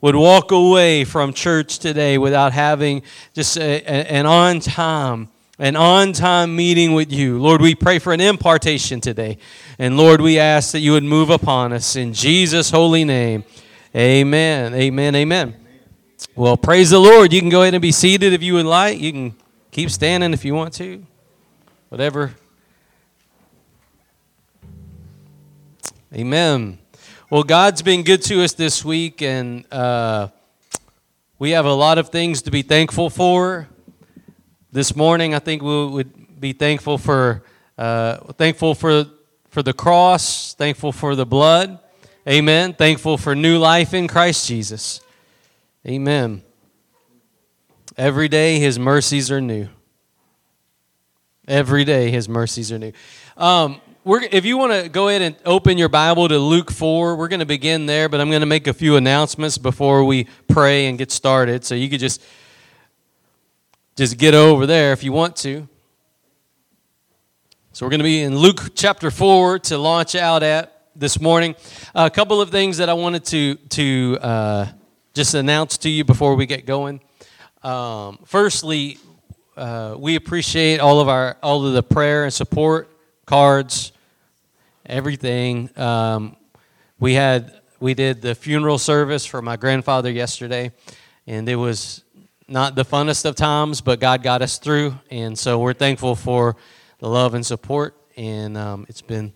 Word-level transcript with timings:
would 0.00 0.16
walk 0.16 0.50
away 0.50 1.04
from 1.04 1.32
church 1.32 1.78
today 1.78 2.18
without 2.18 2.52
having 2.52 3.02
just 3.34 3.56
a, 3.56 3.82
a, 3.82 4.12
an 4.12 4.26
on 4.26 4.60
time 4.60 5.28
an 5.60 5.76
on 5.76 6.14
time 6.14 6.56
meeting 6.56 6.94
with 6.94 7.12
you. 7.12 7.38
Lord, 7.38 7.60
we 7.60 7.74
pray 7.74 7.98
for 7.98 8.14
an 8.14 8.20
impartation 8.20 8.98
today. 8.98 9.36
And 9.78 9.96
Lord, 9.96 10.22
we 10.22 10.38
ask 10.38 10.72
that 10.72 10.80
you 10.80 10.92
would 10.92 11.04
move 11.04 11.28
upon 11.28 11.74
us 11.74 11.96
in 11.96 12.14
Jesus' 12.14 12.70
holy 12.70 13.04
name. 13.04 13.44
Amen. 13.94 14.72
Amen. 14.72 15.14
Amen. 15.14 15.54
Well, 16.34 16.56
praise 16.56 16.90
the 16.90 16.98
Lord. 16.98 17.32
You 17.32 17.40
can 17.40 17.50
go 17.50 17.60
ahead 17.60 17.74
and 17.74 17.82
be 17.82 17.92
seated 17.92 18.32
if 18.32 18.42
you 18.42 18.54
would 18.54 18.66
like. 18.66 18.98
You 19.00 19.12
can 19.12 19.36
keep 19.70 19.90
standing 19.90 20.32
if 20.32 20.46
you 20.46 20.54
want 20.54 20.72
to. 20.74 21.04
Whatever. 21.90 22.34
Amen. 26.14 26.79
Well, 27.30 27.44
God's 27.44 27.80
been 27.80 28.02
good 28.02 28.22
to 28.22 28.42
us 28.42 28.54
this 28.54 28.84
week, 28.84 29.22
and 29.22 29.64
uh, 29.72 30.30
we 31.38 31.50
have 31.52 31.64
a 31.64 31.72
lot 31.72 31.96
of 31.96 32.08
things 32.08 32.42
to 32.42 32.50
be 32.50 32.62
thankful 32.62 33.08
for. 33.08 33.68
This 34.72 34.96
morning, 34.96 35.32
I 35.32 35.38
think 35.38 35.62
we 35.62 35.86
would 35.86 36.40
be 36.40 36.52
thankful 36.52 36.98
for 36.98 37.44
uh, 37.78 38.16
thankful 38.32 38.74
for 38.74 39.06
for 39.48 39.62
the 39.62 39.72
cross, 39.72 40.54
thankful 40.54 40.90
for 40.90 41.14
the 41.14 41.24
blood, 41.24 41.78
Amen. 42.28 42.72
Thankful 42.72 43.16
for 43.16 43.36
new 43.36 43.58
life 43.58 43.94
in 43.94 44.08
Christ 44.08 44.48
Jesus, 44.48 45.00
Amen. 45.86 46.42
Every 47.96 48.26
day, 48.26 48.58
His 48.58 48.76
mercies 48.76 49.30
are 49.30 49.40
new. 49.40 49.68
Every 51.46 51.84
day, 51.84 52.10
His 52.10 52.28
mercies 52.28 52.72
are 52.72 52.78
new. 52.80 52.92
Um, 53.36 53.80
we're, 54.02 54.22
if 54.22 54.46
you 54.46 54.56
want 54.56 54.72
to 54.72 54.88
go 54.88 55.08
ahead 55.08 55.20
and 55.20 55.36
open 55.44 55.76
your 55.76 55.90
Bible 55.90 56.26
to 56.26 56.38
Luke 56.38 56.70
4, 56.70 57.16
we're 57.16 57.28
going 57.28 57.40
to 57.40 57.46
begin 57.46 57.84
there, 57.84 58.08
but 58.08 58.20
I'm 58.20 58.30
going 58.30 58.40
to 58.40 58.46
make 58.46 58.66
a 58.66 58.72
few 58.72 58.96
announcements 58.96 59.58
before 59.58 60.04
we 60.04 60.26
pray 60.48 60.86
and 60.86 60.96
get 60.96 61.10
started. 61.10 61.64
So 61.64 61.74
you 61.74 61.90
could 61.90 62.00
just 62.00 62.22
just 63.96 64.16
get 64.16 64.32
over 64.32 64.66
there 64.66 64.92
if 64.92 65.04
you 65.04 65.12
want 65.12 65.36
to. 65.36 65.68
So 67.72 67.84
we're 67.84 67.90
going 67.90 68.00
to 68.00 68.04
be 68.04 68.22
in 68.22 68.38
Luke 68.38 68.74
chapter 68.74 69.10
4 69.10 69.58
to 69.58 69.76
launch 69.76 70.14
out 70.14 70.42
at 70.42 70.86
this 70.96 71.20
morning. 71.20 71.54
A 71.94 72.08
couple 72.08 72.40
of 72.40 72.48
things 72.48 72.78
that 72.78 72.88
I 72.88 72.94
wanted 72.94 73.26
to, 73.26 73.56
to 73.56 74.18
uh, 74.22 74.66
just 75.12 75.34
announce 75.34 75.76
to 75.78 75.90
you 75.90 76.04
before 76.04 76.36
we 76.36 76.46
get 76.46 76.64
going. 76.64 77.00
Um, 77.62 78.18
firstly, 78.24 78.96
uh, 79.58 79.96
we 79.98 80.16
appreciate 80.16 80.80
all 80.80 81.00
of 81.00 81.08
our 81.10 81.36
all 81.42 81.66
of 81.66 81.74
the 81.74 81.82
prayer 81.82 82.24
and 82.24 82.32
support 82.32 82.90
cards, 83.30 83.92
everything. 84.84 85.70
Um, 85.78 86.34
we 86.98 87.14
had 87.14 87.60
we 87.78 87.94
did 87.94 88.22
the 88.22 88.34
funeral 88.34 88.76
service 88.76 89.24
for 89.24 89.40
my 89.40 89.54
grandfather 89.54 90.10
yesterday, 90.10 90.72
and 91.28 91.48
it 91.48 91.54
was 91.54 92.02
not 92.48 92.74
the 92.74 92.84
funnest 92.84 93.24
of 93.26 93.36
times, 93.36 93.82
but 93.82 94.00
God 94.00 94.24
got 94.24 94.42
us 94.42 94.58
through. 94.58 94.98
And 95.12 95.38
so 95.38 95.60
we're 95.60 95.74
thankful 95.74 96.16
for 96.16 96.56
the 96.98 97.08
love 97.08 97.34
and 97.34 97.46
support. 97.46 97.96
And 98.16 98.56
um, 98.56 98.84
it's 98.88 99.00
been 99.00 99.32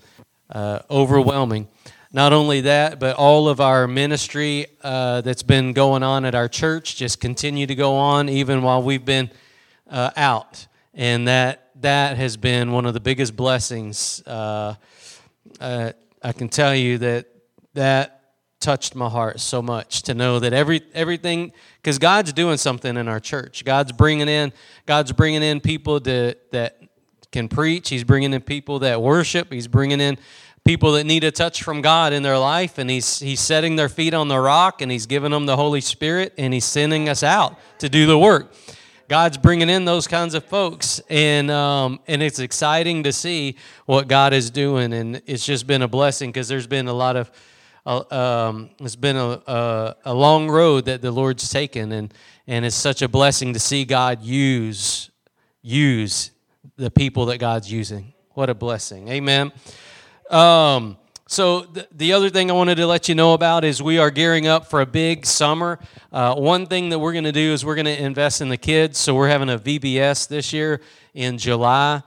uh, 0.50 0.80
overwhelming. 0.90 1.68
Not 2.12 2.32
only 2.32 2.62
that, 2.62 2.98
but 2.98 3.14
all 3.14 3.48
of 3.48 3.60
our 3.60 3.86
ministry 3.86 4.66
uh, 4.82 5.20
that's 5.20 5.44
been 5.44 5.72
going 5.72 6.02
on 6.02 6.24
at 6.24 6.34
our 6.34 6.48
church 6.48 6.96
just 6.96 7.20
continue 7.20 7.68
to 7.68 7.76
go 7.76 7.94
on 7.94 8.28
even 8.28 8.62
while 8.62 8.82
we've 8.82 9.04
been 9.04 9.30
uh, 9.88 10.10
out. 10.16 10.66
And 10.94 11.28
that, 11.28 11.63
that 11.80 12.16
has 12.16 12.36
been 12.36 12.72
one 12.72 12.86
of 12.86 12.94
the 12.94 13.00
biggest 13.00 13.36
blessings. 13.36 14.22
Uh, 14.26 14.74
uh, 15.60 15.92
I 16.22 16.32
can 16.32 16.48
tell 16.48 16.74
you 16.74 16.98
that 16.98 17.26
that 17.74 18.20
touched 18.60 18.94
my 18.94 19.08
heart 19.08 19.40
so 19.40 19.60
much 19.60 20.02
to 20.02 20.14
know 20.14 20.38
that 20.38 20.54
every 20.54 20.80
everything 20.94 21.52
because 21.76 21.98
God's 21.98 22.32
doing 22.32 22.56
something 22.56 22.96
in 22.96 23.08
our 23.08 23.20
church. 23.20 23.64
God's 23.64 23.92
bringing 23.92 24.28
in 24.28 24.52
God's 24.86 25.12
bringing 25.12 25.42
in 25.42 25.60
people 25.60 26.00
to, 26.00 26.34
that 26.50 26.80
can 27.30 27.48
preach. 27.48 27.90
He's 27.90 28.04
bringing 28.04 28.32
in 28.32 28.40
people 28.40 28.78
that 28.78 29.02
worship. 29.02 29.52
He's 29.52 29.68
bringing 29.68 30.00
in 30.00 30.16
people 30.64 30.92
that 30.92 31.04
need 31.04 31.24
a 31.24 31.30
touch 31.30 31.62
from 31.62 31.82
God 31.82 32.14
in 32.14 32.22
their 32.22 32.38
life, 32.38 32.78
and 32.78 32.88
he's 32.88 33.18
he's 33.18 33.40
setting 33.40 33.76
their 33.76 33.90
feet 33.90 34.14
on 34.14 34.28
the 34.28 34.38
rock, 34.38 34.80
and 34.80 34.90
he's 34.90 35.06
giving 35.06 35.32
them 35.32 35.44
the 35.44 35.56
Holy 35.56 35.82
Spirit, 35.82 36.32
and 36.38 36.54
he's 36.54 36.64
sending 36.64 37.08
us 37.08 37.22
out 37.22 37.58
to 37.80 37.88
do 37.88 38.06
the 38.06 38.18
work. 38.18 38.54
God's 39.08 39.36
bringing 39.36 39.68
in 39.68 39.84
those 39.84 40.06
kinds 40.06 40.34
of 40.34 40.44
folks, 40.44 41.00
and 41.10 41.50
um, 41.50 42.00
and 42.06 42.22
it's 42.22 42.38
exciting 42.38 43.02
to 43.02 43.12
see 43.12 43.56
what 43.86 44.08
God 44.08 44.32
is 44.32 44.50
doing, 44.50 44.92
and 44.92 45.20
it's 45.26 45.44
just 45.44 45.66
been 45.66 45.82
a 45.82 45.88
blessing 45.88 46.30
because 46.30 46.48
there's 46.48 46.66
been 46.66 46.88
a 46.88 46.92
lot 46.92 47.16
of 47.16 47.30
um, 47.86 48.70
it's 48.80 48.96
been 48.96 49.16
a, 49.16 49.42
a, 49.46 49.96
a, 50.06 50.14
long 50.14 50.48
road 50.48 50.86
that 50.86 51.02
the 51.02 51.10
Lord's 51.10 51.50
taken, 51.50 51.92
and, 51.92 52.14
and 52.46 52.64
it's 52.64 52.74
such 52.74 53.02
a 53.02 53.08
blessing 53.08 53.52
to 53.52 53.58
see 53.58 53.84
God 53.84 54.22
use 54.22 55.10
use 55.60 56.30
the 56.76 56.90
people 56.90 57.26
that 57.26 57.38
God's 57.38 57.70
using. 57.70 58.14
What 58.30 58.48
a 58.48 58.54
blessing. 58.54 59.08
Amen. 59.08 59.52
Um, 60.30 60.96
so, 61.26 61.60
the, 61.60 61.88
the 61.90 62.12
other 62.12 62.28
thing 62.28 62.50
I 62.50 62.54
wanted 62.54 62.74
to 62.76 62.86
let 62.86 63.08
you 63.08 63.14
know 63.14 63.32
about 63.32 63.64
is 63.64 63.82
we 63.82 63.98
are 63.98 64.10
gearing 64.10 64.46
up 64.46 64.68
for 64.68 64.80
a 64.80 64.86
big 64.86 65.24
summer. 65.24 65.78
Uh, 66.12 66.34
one 66.34 66.66
thing 66.66 66.90
that 66.90 66.98
we're 66.98 67.12
going 67.12 67.24
to 67.24 67.32
do 67.32 67.52
is 67.52 67.64
we're 67.64 67.74
going 67.74 67.86
to 67.86 68.02
invest 68.02 68.40
in 68.40 68.50
the 68.50 68.58
kids. 68.58 68.98
So, 68.98 69.14
we're 69.14 69.28
having 69.28 69.48
a 69.48 69.58
VBS 69.58 70.28
this 70.28 70.52
year 70.52 70.80
in 71.14 71.38
July 71.38 72.02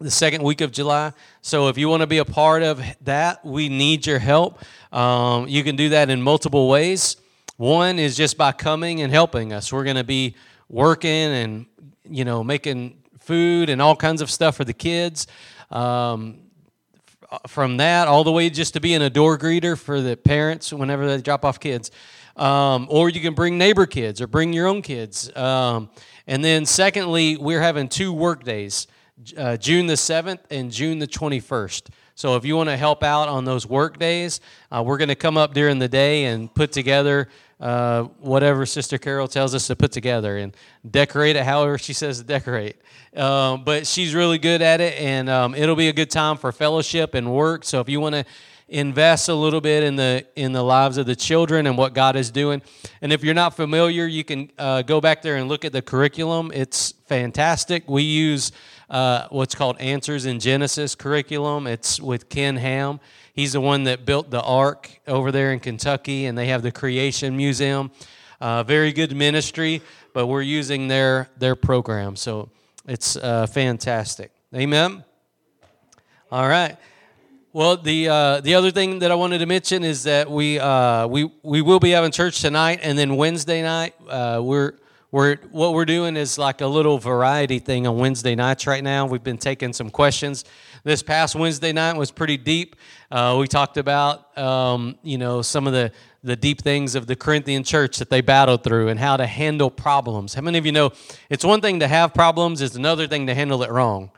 the 0.00 0.10
second 0.10 0.42
week 0.42 0.60
of 0.60 0.72
July. 0.72 1.12
So 1.40 1.68
if 1.68 1.78
you 1.78 1.88
want 1.88 2.02
to 2.02 2.06
be 2.06 2.18
a 2.18 2.24
part 2.24 2.62
of 2.62 2.82
that, 3.02 3.44
we 3.44 3.68
need 3.68 4.06
your 4.06 4.18
help. 4.18 4.60
Um, 4.92 5.48
you 5.48 5.62
can 5.62 5.76
do 5.76 5.90
that 5.90 6.10
in 6.10 6.20
multiple 6.20 6.68
ways. 6.68 7.16
One 7.56 7.98
is 7.98 8.16
just 8.16 8.36
by 8.36 8.52
coming 8.52 9.00
and 9.00 9.12
helping 9.12 9.52
us. 9.52 9.72
We're 9.72 9.84
going 9.84 9.96
to 9.96 10.04
be 10.04 10.34
working 10.68 11.10
and 11.10 11.66
you 12.04 12.24
know 12.24 12.42
making 12.42 12.98
food 13.20 13.70
and 13.70 13.80
all 13.80 13.96
kinds 13.96 14.20
of 14.20 14.30
stuff 14.30 14.56
for 14.56 14.64
the 14.64 14.72
kids. 14.72 15.26
Um, 15.70 16.40
from 17.46 17.78
that 17.78 18.08
all 18.08 18.24
the 18.24 18.32
way 18.32 18.50
just 18.50 18.74
to 18.74 18.80
being 18.80 19.02
a 19.02 19.10
door 19.10 19.38
greeter 19.38 19.78
for 19.78 20.00
the 20.00 20.16
parents 20.16 20.72
whenever 20.72 21.06
they 21.06 21.20
drop 21.20 21.44
off 21.44 21.60
kids. 21.60 21.90
Um, 22.36 22.88
or 22.90 23.08
you 23.08 23.20
can 23.20 23.34
bring 23.34 23.58
neighbor 23.58 23.86
kids 23.86 24.20
or 24.20 24.26
bring 24.26 24.52
your 24.52 24.66
own 24.66 24.82
kids. 24.82 25.34
Um, 25.36 25.88
and 26.26 26.44
then, 26.44 26.66
secondly, 26.66 27.36
we're 27.36 27.60
having 27.60 27.88
two 27.88 28.12
work 28.12 28.44
days 28.44 28.88
uh, 29.36 29.56
June 29.56 29.86
the 29.86 29.94
7th 29.94 30.40
and 30.50 30.70
June 30.72 30.98
the 30.98 31.06
21st. 31.06 31.88
So 32.16 32.36
if 32.36 32.44
you 32.44 32.56
want 32.56 32.68
to 32.68 32.76
help 32.76 33.02
out 33.02 33.28
on 33.28 33.44
those 33.44 33.66
work 33.66 33.98
days, 33.98 34.40
uh, 34.70 34.82
we're 34.84 34.98
going 34.98 35.08
to 35.08 35.14
come 35.14 35.36
up 35.36 35.54
during 35.54 35.78
the 35.78 35.88
day 35.88 36.24
and 36.26 36.52
put 36.52 36.72
together 36.72 37.28
uh, 37.64 38.02
whatever 38.20 38.66
Sister 38.66 38.98
Carol 38.98 39.26
tells 39.26 39.54
us 39.54 39.66
to 39.68 39.74
put 39.74 39.90
together 39.90 40.36
and 40.36 40.54
decorate 40.88 41.34
it 41.34 41.44
however 41.44 41.78
she 41.78 41.94
says 41.94 42.18
to 42.18 42.24
decorate. 42.24 42.76
Um, 43.16 43.64
but 43.64 43.86
she's 43.86 44.14
really 44.14 44.36
good 44.36 44.60
at 44.60 44.82
it, 44.82 45.00
and 45.00 45.30
um, 45.30 45.54
it'll 45.54 45.74
be 45.74 45.88
a 45.88 45.92
good 45.92 46.10
time 46.10 46.36
for 46.36 46.52
fellowship 46.52 47.14
and 47.14 47.32
work. 47.32 47.64
So 47.64 47.80
if 47.80 47.88
you 47.88 48.00
want 48.00 48.16
to 48.16 48.26
invest 48.68 49.30
a 49.30 49.34
little 49.34 49.62
bit 49.62 49.82
in 49.82 49.96
the 49.96 50.26
in 50.36 50.52
the 50.52 50.62
lives 50.62 50.98
of 50.98 51.06
the 51.06 51.16
children 51.16 51.66
and 51.66 51.78
what 51.78 51.94
God 51.94 52.16
is 52.16 52.30
doing. 52.30 52.60
And 53.00 53.12
if 53.12 53.24
you're 53.24 53.34
not 53.34 53.56
familiar, 53.56 54.06
you 54.06 54.24
can 54.24 54.50
uh, 54.58 54.82
go 54.82 55.00
back 55.00 55.22
there 55.22 55.36
and 55.36 55.48
look 55.48 55.64
at 55.64 55.72
the 55.72 55.82
curriculum. 55.82 56.50
It's 56.52 56.92
fantastic. 57.06 57.88
We 57.88 58.02
use 58.02 58.52
uh, 58.90 59.28
what's 59.30 59.54
called 59.54 59.80
Answers 59.80 60.26
in 60.26 60.38
Genesis 60.38 60.94
curriculum. 60.94 61.66
It's 61.66 61.98
with 62.00 62.28
Ken 62.28 62.56
Ham. 62.56 63.00
He's 63.34 63.52
the 63.52 63.60
one 63.60 63.82
that 63.84 64.06
built 64.06 64.30
the 64.30 64.40
Ark 64.40 64.88
over 65.08 65.32
there 65.32 65.52
in 65.52 65.58
Kentucky, 65.58 66.26
and 66.26 66.38
they 66.38 66.46
have 66.46 66.62
the 66.62 66.70
Creation 66.70 67.36
Museum. 67.36 67.90
Uh, 68.40 68.62
very 68.62 68.92
good 68.92 69.16
ministry, 69.16 69.82
but 70.12 70.28
we're 70.28 70.42
using 70.42 70.86
their 70.86 71.28
their 71.36 71.56
program, 71.56 72.14
so 72.14 72.48
it's 72.86 73.16
uh, 73.16 73.46
fantastic. 73.48 74.30
Amen. 74.54 75.02
All 76.30 76.48
right. 76.48 76.76
Well, 77.52 77.76
the 77.76 78.08
uh, 78.08 78.40
the 78.40 78.54
other 78.54 78.70
thing 78.70 79.00
that 79.00 79.10
I 79.10 79.16
wanted 79.16 79.38
to 79.38 79.46
mention 79.46 79.82
is 79.82 80.04
that 80.04 80.30
we 80.30 80.60
uh, 80.60 81.08
we 81.08 81.28
we 81.42 81.60
will 81.60 81.80
be 81.80 81.90
having 81.90 82.12
church 82.12 82.40
tonight, 82.40 82.80
and 82.84 82.96
then 82.96 83.16
Wednesday 83.16 83.62
night 83.62 83.94
uh, 84.08 84.40
we're 84.40 84.74
we're 85.10 85.38
what 85.50 85.74
we're 85.74 85.84
doing 85.84 86.16
is 86.16 86.38
like 86.38 86.60
a 86.60 86.66
little 86.66 86.98
variety 86.98 87.58
thing 87.58 87.86
on 87.86 87.98
Wednesday 87.98 88.36
nights 88.36 88.66
right 88.68 88.82
now. 88.82 89.06
We've 89.06 89.24
been 89.24 89.38
taking 89.38 89.72
some 89.72 89.90
questions. 89.90 90.44
This 90.84 91.02
past 91.02 91.34
Wednesday 91.34 91.72
night 91.72 91.96
was 91.96 92.10
pretty 92.10 92.36
deep. 92.36 92.76
Uh, 93.10 93.38
we 93.40 93.48
talked 93.48 93.78
about 93.78 94.36
um, 94.36 94.98
you 95.02 95.16
know 95.16 95.40
some 95.40 95.66
of 95.66 95.72
the 95.72 95.90
the 96.22 96.36
deep 96.36 96.60
things 96.60 96.94
of 96.94 97.06
the 97.06 97.16
Corinthian 97.16 97.64
church 97.64 97.96
that 97.96 98.10
they 98.10 98.20
battled 98.20 98.62
through 98.62 98.88
and 98.88 99.00
how 99.00 99.16
to 99.16 99.26
handle 99.26 99.70
problems. 99.70 100.34
How 100.34 100.42
many 100.42 100.58
of 100.58 100.66
you 100.66 100.72
know 100.72 100.92
it's 101.30 101.42
one 101.42 101.62
thing 101.62 101.80
to 101.80 101.88
have 101.88 102.12
problems; 102.12 102.60
it's 102.60 102.76
another 102.76 103.06
thing 103.06 103.28
to 103.28 103.34
handle 103.34 103.62
it 103.62 103.70
wrong. 103.70 104.10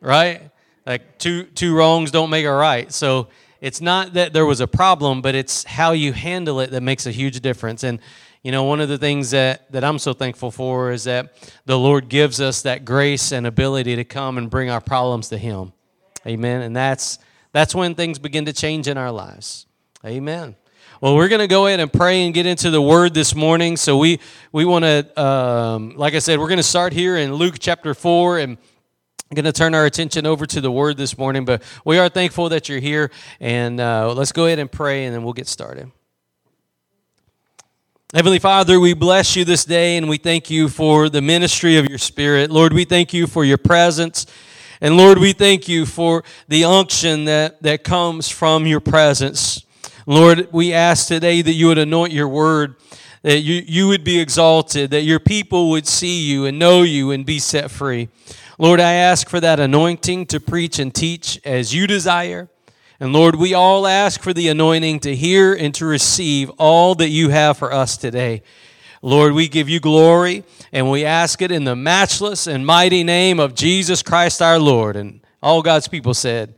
Right? 0.00 0.52
Like 0.86 1.18
two 1.18 1.42
two 1.42 1.74
wrongs 1.74 2.12
don't 2.12 2.30
make 2.30 2.46
a 2.46 2.52
right. 2.52 2.92
So 2.92 3.26
it's 3.60 3.80
not 3.80 4.12
that 4.12 4.32
there 4.32 4.46
was 4.46 4.60
a 4.60 4.68
problem, 4.68 5.20
but 5.20 5.34
it's 5.34 5.64
how 5.64 5.90
you 5.90 6.12
handle 6.12 6.60
it 6.60 6.70
that 6.70 6.82
makes 6.82 7.06
a 7.06 7.10
huge 7.10 7.40
difference. 7.40 7.82
And 7.82 7.98
you 8.42 8.52
know, 8.52 8.64
one 8.64 8.80
of 8.80 8.88
the 8.88 8.96
things 8.96 9.32
that, 9.32 9.70
that 9.70 9.84
I'm 9.84 9.98
so 9.98 10.14
thankful 10.14 10.50
for 10.50 10.92
is 10.92 11.04
that 11.04 11.34
the 11.66 11.78
Lord 11.78 12.08
gives 12.08 12.40
us 12.40 12.62
that 12.62 12.84
grace 12.86 13.32
and 13.32 13.46
ability 13.46 13.96
to 13.96 14.04
come 14.04 14.38
and 14.38 14.48
bring 14.48 14.70
our 14.70 14.80
problems 14.80 15.28
to 15.28 15.38
Him. 15.38 15.72
Amen. 16.26 16.62
And 16.62 16.74
that's 16.74 17.18
that's 17.52 17.74
when 17.74 17.94
things 17.94 18.18
begin 18.18 18.44
to 18.46 18.52
change 18.52 18.88
in 18.88 18.96
our 18.96 19.10
lives. 19.10 19.66
Amen. 20.06 20.56
Well, 21.00 21.16
we're 21.16 21.28
going 21.28 21.40
to 21.40 21.48
go 21.48 21.66
ahead 21.66 21.80
and 21.80 21.92
pray 21.92 22.24
and 22.24 22.32
get 22.32 22.46
into 22.46 22.70
the 22.70 22.80
word 22.80 23.12
this 23.12 23.34
morning. 23.34 23.76
So 23.76 23.98
we 23.98 24.20
we 24.52 24.64
want 24.64 24.84
to, 24.84 25.22
um, 25.22 25.94
like 25.96 26.14
I 26.14 26.18
said, 26.18 26.38
we're 26.38 26.48
going 26.48 26.58
to 26.58 26.62
start 26.62 26.92
here 26.92 27.16
in 27.16 27.34
Luke 27.34 27.56
chapter 27.58 27.94
four 27.94 28.38
and. 28.38 28.56
I'm 29.32 29.36
going 29.36 29.44
to 29.44 29.52
turn 29.52 29.76
our 29.76 29.86
attention 29.86 30.26
over 30.26 30.44
to 30.44 30.60
the 30.60 30.72
word 30.72 30.96
this 30.96 31.16
morning, 31.16 31.44
but 31.44 31.62
we 31.84 31.98
are 31.98 32.08
thankful 32.08 32.48
that 32.48 32.68
you're 32.68 32.80
here. 32.80 33.12
And 33.38 33.78
uh, 33.78 34.12
let's 34.12 34.32
go 34.32 34.46
ahead 34.46 34.58
and 34.58 34.68
pray, 34.68 35.04
and 35.04 35.14
then 35.14 35.22
we'll 35.22 35.34
get 35.34 35.46
started. 35.46 35.92
Heavenly 38.12 38.40
Father, 38.40 38.80
we 38.80 38.92
bless 38.92 39.36
you 39.36 39.44
this 39.44 39.64
day 39.64 39.96
and 39.96 40.08
we 40.08 40.18
thank 40.18 40.50
you 40.50 40.68
for 40.68 41.08
the 41.08 41.22
ministry 41.22 41.76
of 41.76 41.88
your 41.88 41.98
Spirit. 41.98 42.50
Lord, 42.50 42.72
we 42.72 42.84
thank 42.84 43.14
you 43.14 43.28
for 43.28 43.44
your 43.44 43.56
presence. 43.56 44.26
And 44.80 44.96
Lord, 44.96 45.18
we 45.18 45.32
thank 45.32 45.68
you 45.68 45.86
for 45.86 46.24
the 46.48 46.64
unction 46.64 47.26
that, 47.26 47.62
that 47.62 47.84
comes 47.84 48.28
from 48.28 48.66
your 48.66 48.80
presence. 48.80 49.64
Lord, 50.06 50.48
we 50.50 50.72
ask 50.72 51.06
today 51.06 51.40
that 51.40 51.52
you 51.52 51.68
would 51.68 51.78
anoint 51.78 52.12
your 52.12 52.26
word, 52.26 52.74
that 53.22 53.42
you, 53.42 53.62
you 53.64 53.86
would 53.86 54.02
be 54.02 54.18
exalted, 54.18 54.90
that 54.90 55.02
your 55.02 55.20
people 55.20 55.70
would 55.70 55.86
see 55.86 56.20
you 56.20 56.46
and 56.46 56.58
know 56.58 56.82
you 56.82 57.12
and 57.12 57.24
be 57.24 57.38
set 57.38 57.70
free. 57.70 58.08
Lord, 58.58 58.80
I 58.80 58.94
ask 58.94 59.28
for 59.28 59.38
that 59.38 59.60
anointing 59.60 60.26
to 60.26 60.40
preach 60.40 60.80
and 60.80 60.92
teach 60.92 61.38
as 61.44 61.72
you 61.72 61.86
desire. 61.86 62.48
And 63.02 63.14
Lord, 63.14 63.36
we 63.36 63.54
all 63.54 63.86
ask 63.86 64.20
for 64.20 64.34
the 64.34 64.48
anointing 64.48 65.00
to 65.00 65.16
hear 65.16 65.54
and 65.54 65.74
to 65.76 65.86
receive 65.86 66.50
all 66.58 66.94
that 66.96 67.08
you 67.08 67.30
have 67.30 67.56
for 67.56 67.72
us 67.72 67.96
today. 67.96 68.42
Lord, 69.00 69.32
we 69.32 69.48
give 69.48 69.70
you 69.70 69.80
glory 69.80 70.44
and 70.70 70.90
we 70.90 71.06
ask 71.06 71.40
it 71.40 71.50
in 71.50 71.64
the 71.64 71.74
matchless 71.74 72.46
and 72.46 72.66
mighty 72.66 73.02
name 73.02 73.40
of 73.40 73.54
Jesus 73.54 74.02
Christ 74.02 74.42
our 74.42 74.58
Lord. 74.58 74.96
And 74.96 75.22
all 75.42 75.62
God's 75.62 75.88
people 75.88 76.12
said, 76.12 76.54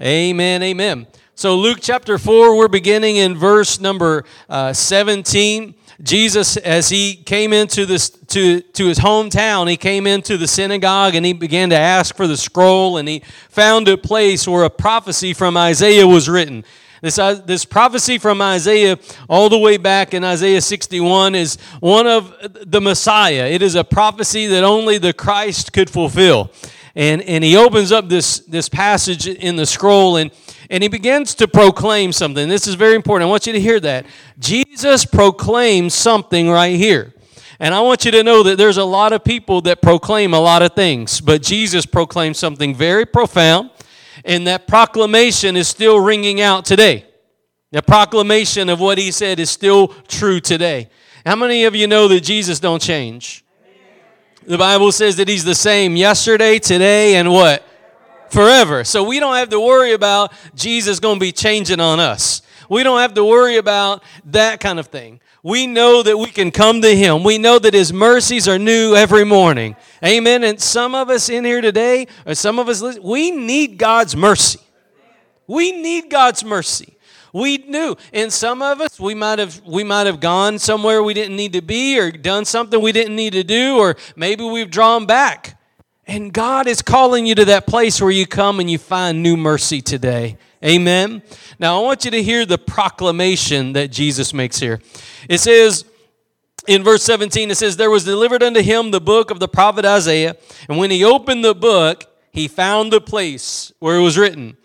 Amen, 0.00 0.62
amen. 0.62 1.08
So, 1.34 1.56
Luke 1.56 1.78
chapter 1.80 2.16
4, 2.16 2.56
we're 2.56 2.68
beginning 2.68 3.16
in 3.16 3.36
verse 3.36 3.80
number 3.80 4.24
uh, 4.48 4.72
17. 4.72 5.74
Jesus, 6.02 6.56
as 6.56 6.88
he 6.88 7.14
came 7.14 7.52
into 7.52 7.86
this 7.86 8.10
to, 8.10 8.60
to 8.60 8.86
his 8.86 8.98
hometown, 8.98 9.68
he 9.68 9.76
came 9.76 10.06
into 10.06 10.36
the 10.36 10.48
synagogue 10.48 11.14
and 11.14 11.24
he 11.24 11.32
began 11.32 11.70
to 11.70 11.76
ask 11.76 12.16
for 12.16 12.26
the 12.26 12.36
scroll, 12.36 12.96
and 12.96 13.08
he 13.08 13.22
found 13.48 13.86
a 13.88 13.96
place 13.96 14.48
where 14.48 14.64
a 14.64 14.70
prophecy 14.70 15.32
from 15.32 15.56
Isaiah 15.56 16.06
was 16.06 16.28
written. 16.28 16.64
This, 17.00 17.18
uh, 17.18 17.34
this 17.34 17.66
prophecy 17.66 18.16
from 18.16 18.40
Isaiah, 18.40 18.98
all 19.28 19.50
the 19.50 19.58
way 19.58 19.76
back 19.76 20.14
in 20.14 20.24
Isaiah 20.24 20.62
61, 20.62 21.34
is 21.34 21.58
one 21.80 22.06
of 22.06 22.34
the 22.64 22.80
Messiah. 22.80 23.46
It 23.46 23.60
is 23.60 23.74
a 23.74 23.84
prophecy 23.84 24.46
that 24.46 24.64
only 24.64 24.96
the 24.96 25.12
Christ 25.12 25.72
could 25.74 25.90
fulfill. 25.90 26.50
And, 26.94 27.20
and 27.22 27.44
he 27.44 27.56
opens 27.56 27.92
up 27.92 28.08
this, 28.08 28.38
this 28.40 28.68
passage 28.68 29.26
in 29.26 29.56
the 29.56 29.66
scroll, 29.66 30.16
and 30.16 30.30
and 30.74 30.82
he 30.82 30.88
begins 30.88 31.36
to 31.36 31.46
proclaim 31.46 32.10
something. 32.10 32.48
This 32.48 32.66
is 32.66 32.74
very 32.74 32.96
important. 32.96 33.28
I 33.28 33.30
want 33.30 33.46
you 33.46 33.52
to 33.52 33.60
hear 33.60 33.78
that. 33.78 34.06
Jesus 34.40 35.04
proclaims 35.04 35.94
something 35.94 36.50
right 36.50 36.74
here. 36.74 37.14
And 37.60 37.72
I 37.72 37.80
want 37.80 38.04
you 38.04 38.10
to 38.10 38.24
know 38.24 38.42
that 38.42 38.58
there's 38.58 38.76
a 38.76 38.84
lot 38.84 39.12
of 39.12 39.22
people 39.22 39.60
that 39.60 39.80
proclaim 39.80 40.34
a 40.34 40.40
lot 40.40 40.62
of 40.62 40.72
things, 40.74 41.20
but 41.20 41.42
Jesus 41.42 41.86
proclaimed 41.86 42.36
something 42.36 42.74
very 42.74 43.06
profound, 43.06 43.70
and 44.24 44.48
that 44.48 44.66
proclamation 44.66 45.54
is 45.54 45.68
still 45.68 46.00
ringing 46.00 46.40
out 46.40 46.64
today. 46.64 47.06
The 47.70 47.80
proclamation 47.80 48.68
of 48.68 48.80
what 48.80 48.98
he 48.98 49.12
said 49.12 49.38
is 49.38 49.50
still 49.50 49.86
true 50.08 50.40
today. 50.40 50.88
How 51.24 51.36
many 51.36 51.66
of 51.66 51.76
you 51.76 51.86
know 51.86 52.08
that 52.08 52.22
Jesus 52.22 52.58
don't 52.58 52.82
change? 52.82 53.44
The 54.44 54.58
Bible 54.58 54.90
says 54.90 55.18
that 55.18 55.28
he's 55.28 55.44
the 55.44 55.54
same 55.54 55.94
yesterday, 55.94 56.58
today, 56.58 57.14
and 57.14 57.30
what? 57.30 57.64
Forever. 58.34 58.84
So 58.84 59.04
we 59.04 59.20
don't 59.20 59.36
have 59.36 59.48
to 59.50 59.60
worry 59.60 59.92
about 59.92 60.32
Jesus 60.54 61.00
going 61.00 61.16
to 61.16 61.20
be 61.20 61.32
changing 61.32 61.80
on 61.80 62.00
us. 62.00 62.42
We 62.68 62.82
don't 62.82 63.00
have 63.00 63.14
to 63.14 63.24
worry 63.24 63.56
about 63.56 64.02
that 64.26 64.60
kind 64.60 64.78
of 64.78 64.88
thing. 64.88 65.20
We 65.42 65.66
know 65.66 66.02
that 66.02 66.16
we 66.16 66.30
can 66.30 66.50
come 66.50 66.82
to 66.82 66.96
Him. 66.96 67.22
We 67.22 67.38
know 67.38 67.58
that 67.58 67.74
His 67.74 67.92
mercies 67.92 68.48
are 68.48 68.58
new 68.58 68.94
every 68.94 69.24
morning. 69.24 69.76
Amen. 70.02 70.42
And 70.42 70.60
some 70.60 70.94
of 70.94 71.10
us 71.10 71.28
in 71.28 71.44
here 71.44 71.60
today, 71.60 72.06
or 72.26 72.34
some 72.34 72.58
of 72.58 72.68
us, 72.68 72.82
we 72.98 73.30
need 73.30 73.78
God's 73.78 74.16
mercy. 74.16 74.60
We 75.46 75.72
need 75.72 76.10
God's 76.10 76.42
mercy. 76.42 76.96
We 77.34 77.58
knew. 77.58 77.96
And 78.12 78.32
some 78.32 78.62
of 78.62 78.80
us, 78.80 78.98
we 78.98 79.14
might 79.14 79.38
have 79.38 79.60
we 79.66 79.84
might 79.84 80.06
have 80.06 80.20
gone 80.20 80.58
somewhere 80.58 81.02
we 81.02 81.14
didn't 81.14 81.36
need 81.36 81.52
to 81.52 81.62
be, 81.62 81.98
or 81.98 82.10
done 82.10 82.44
something 82.44 82.80
we 82.80 82.92
didn't 82.92 83.16
need 83.16 83.34
to 83.34 83.44
do, 83.44 83.76
or 83.76 83.96
maybe 84.16 84.44
we've 84.44 84.70
drawn 84.70 85.04
back. 85.04 85.58
And 86.06 86.32
God 86.32 86.66
is 86.66 86.82
calling 86.82 87.24
you 87.26 87.34
to 87.34 87.44
that 87.46 87.66
place 87.66 88.00
where 88.00 88.10
you 88.10 88.26
come 88.26 88.60
and 88.60 88.70
you 88.70 88.78
find 88.78 89.22
new 89.22 89.36
mercy 89.36 89.80
today. 89.80 90.36
Amen. 90.62 91.22
Now, 91.58 91.78
I 91.78 91.82
want 91.82 92.04
you 92.04 92.10
to 92.10 92.22
hear 92.22 92.44
the 92.44 92.58
proclamation 92.58 93.72
that 93.74 93.90
Jesus 93.90 94.34
makes 94.34 94.58
here. 94.58 94.80
It 95.28 95.38
says, 95.38 95.84
in 96.66 96.82
verse 96.82 97.02
17, 97.02 97.50
it 97.50 97.56
says, 97.56 97.76
There 97.76 97.90
was 97.90 98.04
delivered 98.04 98.42
unto 98.42 98.60
him 98.60 98.90
the 98.90 99.00
book 99.00 99.30
of 99.30 99.40
the 99.40 99.48
prophet 99.48 99.84
Isaiah. 99.84 100.36
And 100.68 100.78
when 100.78 100.90
he 100.90 101.04
opened 101.04 101.44
the 101.44 101.54
book, 101.54 102.04
he 102.32 102.48
found 102.48 102.92
the 102.92 103.00
place 103.00 103.72
where 103.78 103.96
it 103.96 104.02
was 104.02 104.18
written, 104.18 104.56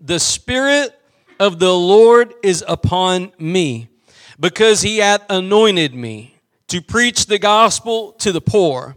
The 0.00 0.20
Spirit 0.20 0.98
of 1.38 1.58
the 1.58 1.74
Lord 1.74 2.34
is 2.42 2.64
upon 2.66 3.32
me, 3.38 3.88
because 4.38 4.82
he 4.82 4.98
hath 4.98 5.24
anointed 5.28 5.94
me 5.94 6.40
to 6.68 6.80
preach 6.80 7.26
the 7.26 7.38
gospel 7.38 8.12
to 8.12 8.32
the 8.32 8.40
poor. 8.40 8.96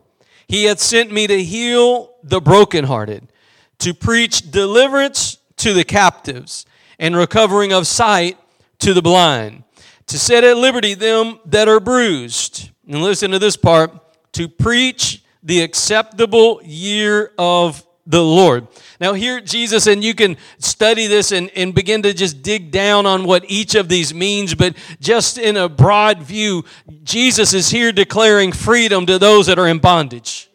He 0.52 0.66
had 0.66 0.82
sent 0.82 1.14
me 1.14 1.28
to 1.28 1.42
heal 1.42 2.14
the 2.24 2.42
brokenhearted, 2.42 3.32
to 3.80 3.94
preach 3.94 4.52
deliverance 4.52 5.38
to 5.56 5.74
the 5.74 5.86
captives, 5.86 6.66
and 7.00 7.16
recovering 7.16 7.72
of 7.72 7.88
sight 7.88 8.38
to 8.80 8.94
the 8.94 9.02
blind, 9.02 9.64
to 10.08 10.20
set 10.20 10.44
at 10.44 10.58
liberty 10.58 10.94
them 10.94 11.40
that 11.46 11.70
are 11.70 11.80
bruised. 11.80 12.70
And 12.86 13.02
listen 13.02 13.32
to 13.32 13.40
this 13.40 13.56
part 13.56 13.94
to 14.34 14.50
preach 14.50 15.24
the 15.42 15.62
acceptable 15.62 16.60
year 16.66 17.32
of 17.38 17.88
the 18.06 18.24
Lord. 18.24 18.68
Now, 19.00 19.14
here, 19.14 19.40
Jesus, 19.40 19.88
and 19.88 20.04
you 20.04 20.14
can 20.14 20.38
study 20.58 21.08
this 21.08 21.32
and, 21.32 21.52
and 21.56 21.74
begin 21.74 22.02
to 22.04 22.14
just 22.14 22.42
dig 22.42 22.72
down 22.72 23.06
on 23.06 23.26
what 23.26 23.46
each 23.48 23.76
of 23.76 23.90
these 23.90 24.14
means, 24.14 24.56
but 24.56 24.76
just 25.00 25.38
in 25.38 25.58
a 25.58 25.70
broad 25.70 26.22
view, 26.22 26.66
Jesus 27.04 27.54
is 27.54 27.70
here 27.70 27.92
declaring 27.92 28.52
freedom 28.52 29.06
to 29.06 29.20
those 29.20 29.48
that 29.48 29.60
are 29.60 29.68
in 29.68 29.80
bondage. 29.80 30.50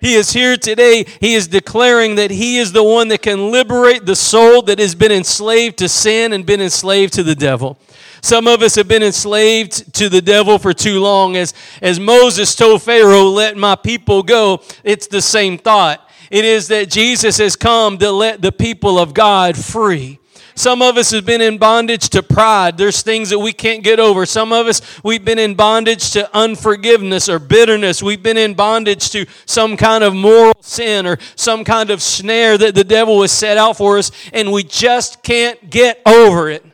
He 0.00 0.14
is 0.14 0.32
here 0.32 0.56
today. 0.56 1.06
He 1.20 1.34
is 1.34 1.48
declaring 1.48 2.16
that 2.16 2.30
He 2.30 2.58
is 2.58 2.72
the 2.72 2.84
one 2.84 3.08
that 3.08 3.22
can 3.22 3.50
liberate 3.50 4.04
the 4.04 4.16
soul 4.16 4.62
that 4.62 4.78
has 4.78 4.94
been 4.94 5.10
enslaved 5.10 5.78
to 5.78 5.88
sin 5.88 6.32
and 6.32 6.44
been 6.44 6.60
enslaved 6.60 7.14
to 7.14 7.22
the 7.22 7.34
devil. 7.34 7.78
Some 8.20 8.46
of 8.46 8.62
us 8.62 8.74
have 8.74 8.88
been 8.88 9.02
enslaved 9.02 9.94
to 9.94 10.08
the 10.08 10.22
devil 10.22 10.58
for 10.58 10.72
too 10.72 11.00
long. 11.00 11.36
As, 11.36 11.54
as 11.80 11.98
Moses 11.98 12.54
told 12.54 12.82
Pharaoh, 12.82 13.24
Let 13.24 13.56
my 13.56 13.74
people 13.74 14.22
go, 14.22 14.62
it's 14.84 15.06
the 15.06 15.22
same 15.22 15.58
thought. 15.58 16.05
It 16.30 16.44
is 16.44 16.68
that 16.68 16.90
Jesus 16.90 17.38
has 17.38 17.56
come 17.56 17.98
to 17.98 18.10
let 18.10 18.42
the 18.42 18.52
people 18.52 18.98
of 18.98 19.14
God 19.14 19.56
free. 19.56 20.18
Some 20.56 20.80
of 20.80 20.96
us 20.96 21.10
have 21.10 21.26
been 21.26 21.42
in 21.42 21.58
bondage 21.58 22.08
to 22.10 22.22
pride. 22.22 22.78
There's 22.78 23.02
things 23.02 23.28
that 23.28 23.38
we 23.38 23.52
can't 23.52 23.84
get 23.84 24.00
over. 24.00 24.24
Some 24.24 24.54
of 24.54 24.66
us, 24.66 24.80
we've 25.04 25.22
been 25.24 25.38
in 25.38 25.54
bondage 25.54 26.12
to 26.12 26.34
unforgiveness 26.34 27.28
or 27.28 27.38
bitterness. 27.38 28.02
We've 28.02 28.22
been 28.22 28.38
in 28.38 28.54
bondage 28.54 29.10
to 29.10 29.26
some 29.44 29.76
kind 29.76 30.02
of 30.02 30.14
moral 30.14 30.54
sin 30.62 31.06
or 31.06 31.18
some 31.34 31.62
kind 31.62 31.90
of 31.90 32.00
snare 32.00 32.56
that 32.56 32.74
the 32.74 32.84
devil 32.84 33.20
has 33.20 33.32
set 33.32 33.58
out 33.58 33.76
for 33.76 33.98
us, 33.98 34.10
and 34.32 34.50
we 34.50 34.64
just 34.64 35.22
can't 35.22 35.68
get 35.68 36.00
over 36.06 36.48
it. 36.48 36.64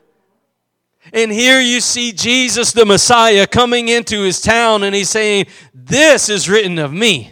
And 1.12 1.32
here 1.32 1.60
you 1.60 1.80
see 1.80 2.12
Jesus 2.12 2.70
the 2.70 2.86
Messiah 2.86 3.48
coming 3.48 3.88
into 3.88 4.22
his 4.22 4.40
town, 4.40 4.84
and 4.84 4.94
he's 4.94 5.10
saying, 5.10 5.46
This 5.74 6.28
is 6.28 6.48
written 6.48 6.78
of 6.78 6.92
me. 6.92 7.31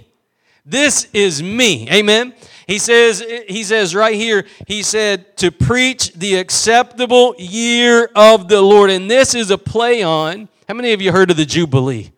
This 0.70 1.08
is 1.12 1.42
me. 1.42 1.90
Amen. 1.90 2.32
He 2.68 2.78
says, 2.78 3.24
he 3.48 3.64
says 3.64 3.92
right 3.92 4.14
here, 4.14 4.46
he 4.68 4.84
said, 4.84 5.36
to 5.38 5.50
preach 5.50 6.12
the 6.12 6.36
acceptable 6.36 7.34
year 7.36 8.08
of 8.14 8.46
the 8.46 8.62
Lord. 8.62 8.90
And 8.90 9.10
this 9.10 9.34
is 9.34 9.50
a 9.50 9.58
play 9.58 10.04
on, 10.04 10.48
how 10.68 10.74
many 10.74 10.92
of 10.92 11.02
you 11.02 11.10
heard 11.10 11.32
of 11.32 11.36
the 11.36 11.44
Jubilee? 11.44 12.12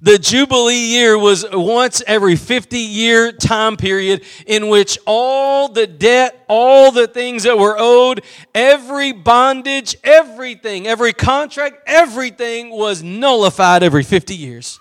The 0.00 0.18
Jubilee 0.18 0.86
year 0.86 1.18
was 1.18 1.44
once 1.50 2.00
every 2.06 2.36
50 2.36 2.78
year 2.78 3.32
time 3.32 3.76
period 3.76 4.22
in 4.46 4.68
which 4.68 4.96
all 5.04 5.66
the 5.68 5.88
debt, 5.88 6.44
all 6.48 6.92
the 6.92 7.08
things 7.08 7.42
that 7.42 7.58
were 7.58 7.74
owed, 7.76 8.22
every 8.54 9.10
bondage, 9.10 9.96
everything, 10.04 10.86
every 10.86 11.12
contract, 11.12 11.82
everything 11.88 12.70
was 12.70 13.02
nullified 13.02 13.82
every 13.82 14.04
50 14.04 14.36
years. 14.36 14.78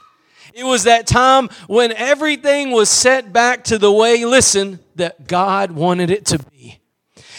It 0.54 0.64
was 0.64 0.84
that 0.84 1.08
time 1.08 1.50
when 1.68 1.92
everything 1.92 2.72
was 2.72 2.88
set 2.90 3.34
back 3.34 3.64
to 3.66 3.80
the 3.80 3.92
way, 3.92 4.24
listen, 4.24 4.80
that 4.96 5.28
God 5.28 5.72
wanted 5.72 6.12
it 6.12 6.26
to 6.28 6.38
be. 6.38 6.80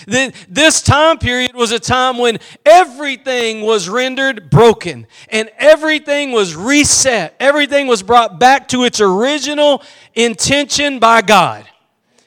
Then 0.07 0.33
this 0.49 0.83
time 0.83 1.19
period 1.19 1.55
was 1.55 1.71
a 1.71 1.79
time 1.79 2.19
when 2.19 2.39
everything 2.67 3.63
was 3.63 3.89
rendered 3.89 4.51
broken 4.51 5.07
and 5.29 5.49
everything 5.59 6.33
was 6.33 6.57
reset. 6.57 7.37
Everything 7.39 7.87
was 7.87 8.03
brought 8.03 8.41
back 8.41 8.69
to 8.69 8.83
its 8.85 9.01
original 9.01 9.83
intention 10.15 10.99
by 10.99 11.23
God. 11.23 11.65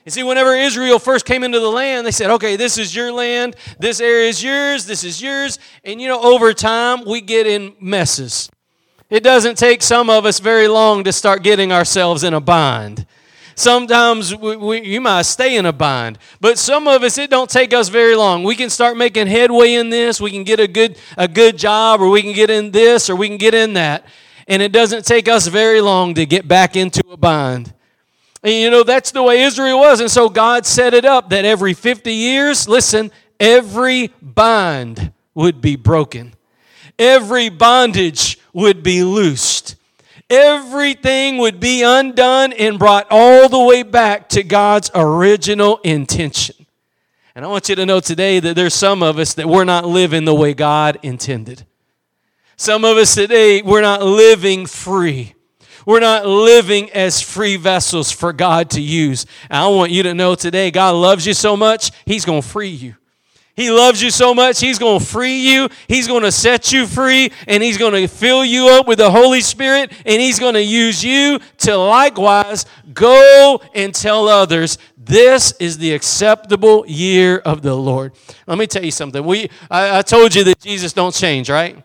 You 0.05 0.11
see, 0.11 0.23
whenever 0.23 0.55
Israel 0.55 0.99
first 0.99 1.25
came 1.25 1.43
into 1.43 1.59
the 1.59 1.69
land, 1.69 2.07
they 2.07 2.11
said, 2.11 2.31
okay, 2.31 2.55
this 2.55 2.77
is 2.77 2.95
your 2.95 3.11
land, 3.11 3.57
this 3.77 3.99
area 3.99 4.29
is 4.29 4.41
yours, 4.41 4.85
this 4.85 5.03
is 5.03 5.21
yours. 5.21 5.59
And 5.83 6.01
you 6.01 6.07
know, 6.07 6.21
over 6.21 6.53
time, 6.53 7.03
we 7.05 7.19
get 7.19 7.45
in 7.45 7.75
messes. 7.81 8.49
It 9.09 9.23
doesn't 9.23 9.57
take 9.57 9.81
some 9.81 10.09
of 10.09 10.25
us 10.25 10.39
very 10.39 10.67
long 10.67 11.05
to 11.05 11.13
start 11.13 11.41
getting 11.41 11.71
ourselves 11.71 12.23
in 12.23 12.33
a 12.33 12.41
bind. 12.41 13.05
Sometimes 13.55 14.35
we, 14.35 14.55
we, 14.57 14.81
you 14.81 14.99
might 14.99 15.23
stay 15.23 15.55
in 15.55 15.65
a 15.65 15.71
bind, 15.71 16.19
but 16.41 16.59
some 16.59 16.87
of 16.87 17.01
us 17.03 17.17
it 17.17 17.29
don't 17.29 17.49
take 17.49 17.73
us 17.73 17.87
very 17.87 18.15
long. 18.15 18.43
We 18.43 18.55
can 18.55 18.69
start 18.69 18.97
making 18.97 19.27
headway 19.27 19.75
in 19.75 19.89
this. 19.89 20.19
We 20.19 20.29
can 20.29 20.43
get 20.43 20.59
a 20.59 20.67
good 20.67 20.97
a 21.17 21.27
good 21.27 21.57
job, 21.57 22.01
or 22.01 22.09
we 22.09 22.21
can 22.21 22.33
get 22.33 22.49
in 22.49 22.71
this, 22.71 23.09
or 23.09 23.15
we 23.15 23.29
can 23.29 23.37
get 23.37 23.55
in 23.55 23.73
that, 23.73 24.05
and 24.47 24.61
it 24.61 24.71
doesn't 24.71 25.05
take 25.05 25.27
us 25.27 25.47
very 25.47 25.81
long 25.81 26.13
to 26.15 26.25
get 26.25 26.47
back 26.47 26.75
into 26.75 27.01
a 27.09 27.17
bind. 27.17 27.73
And 28.43 28.53
you 28.53 28.69
know 28.69 28.83
that's 28.83 29.11
the 29.11 29.23
way 29.23 29.41
Israel 29.41 29.79
was, 29.79 30.01
and 30.01 30.11
so 30.11 30.29
God 30.29 30.65
set 30.65 30.93
it 30.93 31.05
up 31.05 31.29
that 31.29 31.45
every 31.45 31.73
50 31.73 32.13
years, 32.13 32.67
listen, 32.67 33.09
every 33.39 34.09
bind 34.21 35.13
would 35.33 35.61
be 35.61 35.77
broken, 35.77 36.35
every 36.99 37.49
bondage 37.49 38.36
would 38.57 38.83
be 38.83 39.03
loosed 39.03 39.77
everything 40.29 41.37
would 41.37 41.59
be 41.59 41.83
undone 41.83 42.53
and 42.53 42.77
brought 42.77 43.07
all 43.09 43.49
the 43.49 43.59
way 43.59 43.83
back 43.83 44.29
to 44.29 44.43
God's 44.43 44.91
original 44.93 45.77
intention. 45.83 46.55
And 47.35 47.45
I 47.45 47.47
want 47.47 47.69
you 47.69 47.75
to 47.75 47.85
know 47.85 47.99
today 47.99 48.39
that 48.39 48.55
there's 48.55 48.73
some 48.73 49.03
of 49.03 49.19
us 49.19 49.35
that 49.35 49.47
we're 49.47 49.63
not 49.63 49.85
living 49.85 50.25
the 50.25 50.33
way 50.33 50.53
God 50.53 50.97
intended. 51.03 51.65
Some 52.55 52.83
of 52.83 52.97
us 52.97 53.13
today, 53.13 53.61
we're 53.61 53.81
not 53.81 54.01
living 54.01 54.65
free. 54.65 55.35
We're 55.85 55.99
not 55.99 56.25
living 56.25 56.89
as 56.91 57.21
free 57.21 57.55
vessels 57.55 58.11
for 58.11 58.33
God 58.33 58.71
to 58.71 58.81
use. 58.81 59.25
And 59.49 59.59
I 59.59 59.67
want 59.67 59.91
you 59.91 60.03
to 60.03 60.13
know 60.15 60.33
today, 60.35 60.71
God 60.71 60.95
loves 60.95 61.25
you 61.27 61.33
so 61.33 61.55
much, 61.55 61.91
He's 62.05 62.25
going 62.25 62.41
to 62.41 62.47
free 62.47 62.69
you. 62.69 62.95
He 63.57 63.71
loves 63.71 64.03
you 64.03 64.11
so 64.11 64.35
much, 64.35 64.59
He's 64.59 64.77
going 64.77 64.99
to 64.99 65.05
free 65.05 65.39
you. 65.39 65.67
He's 65.87 66.07
going 66.07 66.21
to 66.21 66.31
set 66.31 66.71
you 66.71 66.85
free, 66.85 67.31
and 67.47 67.63
He's 67.63 67.79
going 67.79 67.93
to 67.93 68.07
fill 68.07 68.45
you 68.45 68.69
up 68.69 68.87
with 68.87 68.99
the 68.99 69.09
Holy 69.09 69.41
Spirit, 69.41 69.91
and 70.05 70.21
He's 70.21 70.39
going 70.39 70.53
to 70.53 70.63
use 70.63 71.03
you 71.03 71.39
to 71.59 71.75
likewise 71.75 72.67
go 72.93 73.59
and 73.73 73.95
tell 73.95 74.27
others 74.27 74.77
this 74.95 75.53
is 75.59 75.79
the 75.79 75.93
acceptable 75.93 76.85
year 76.87 77.39
of 77.39 77.63
the 77.63 77.73
Lord. 77.73 78.13
Let 78.45 78.59
me 78.59 78.67
tell 78.67 78.85
you 78.85 78.91
something. 78.91 79.25
We, 79.25 79.49
I, 79.71 79.99
I 79.99 80.01
told 80.03 80.35
you 80.35 80.43
that 80.43 80.59
Jesus 80.59 80.93
don't 80.93 81.13
change, 81.13 81.49
right? 81.49 81.83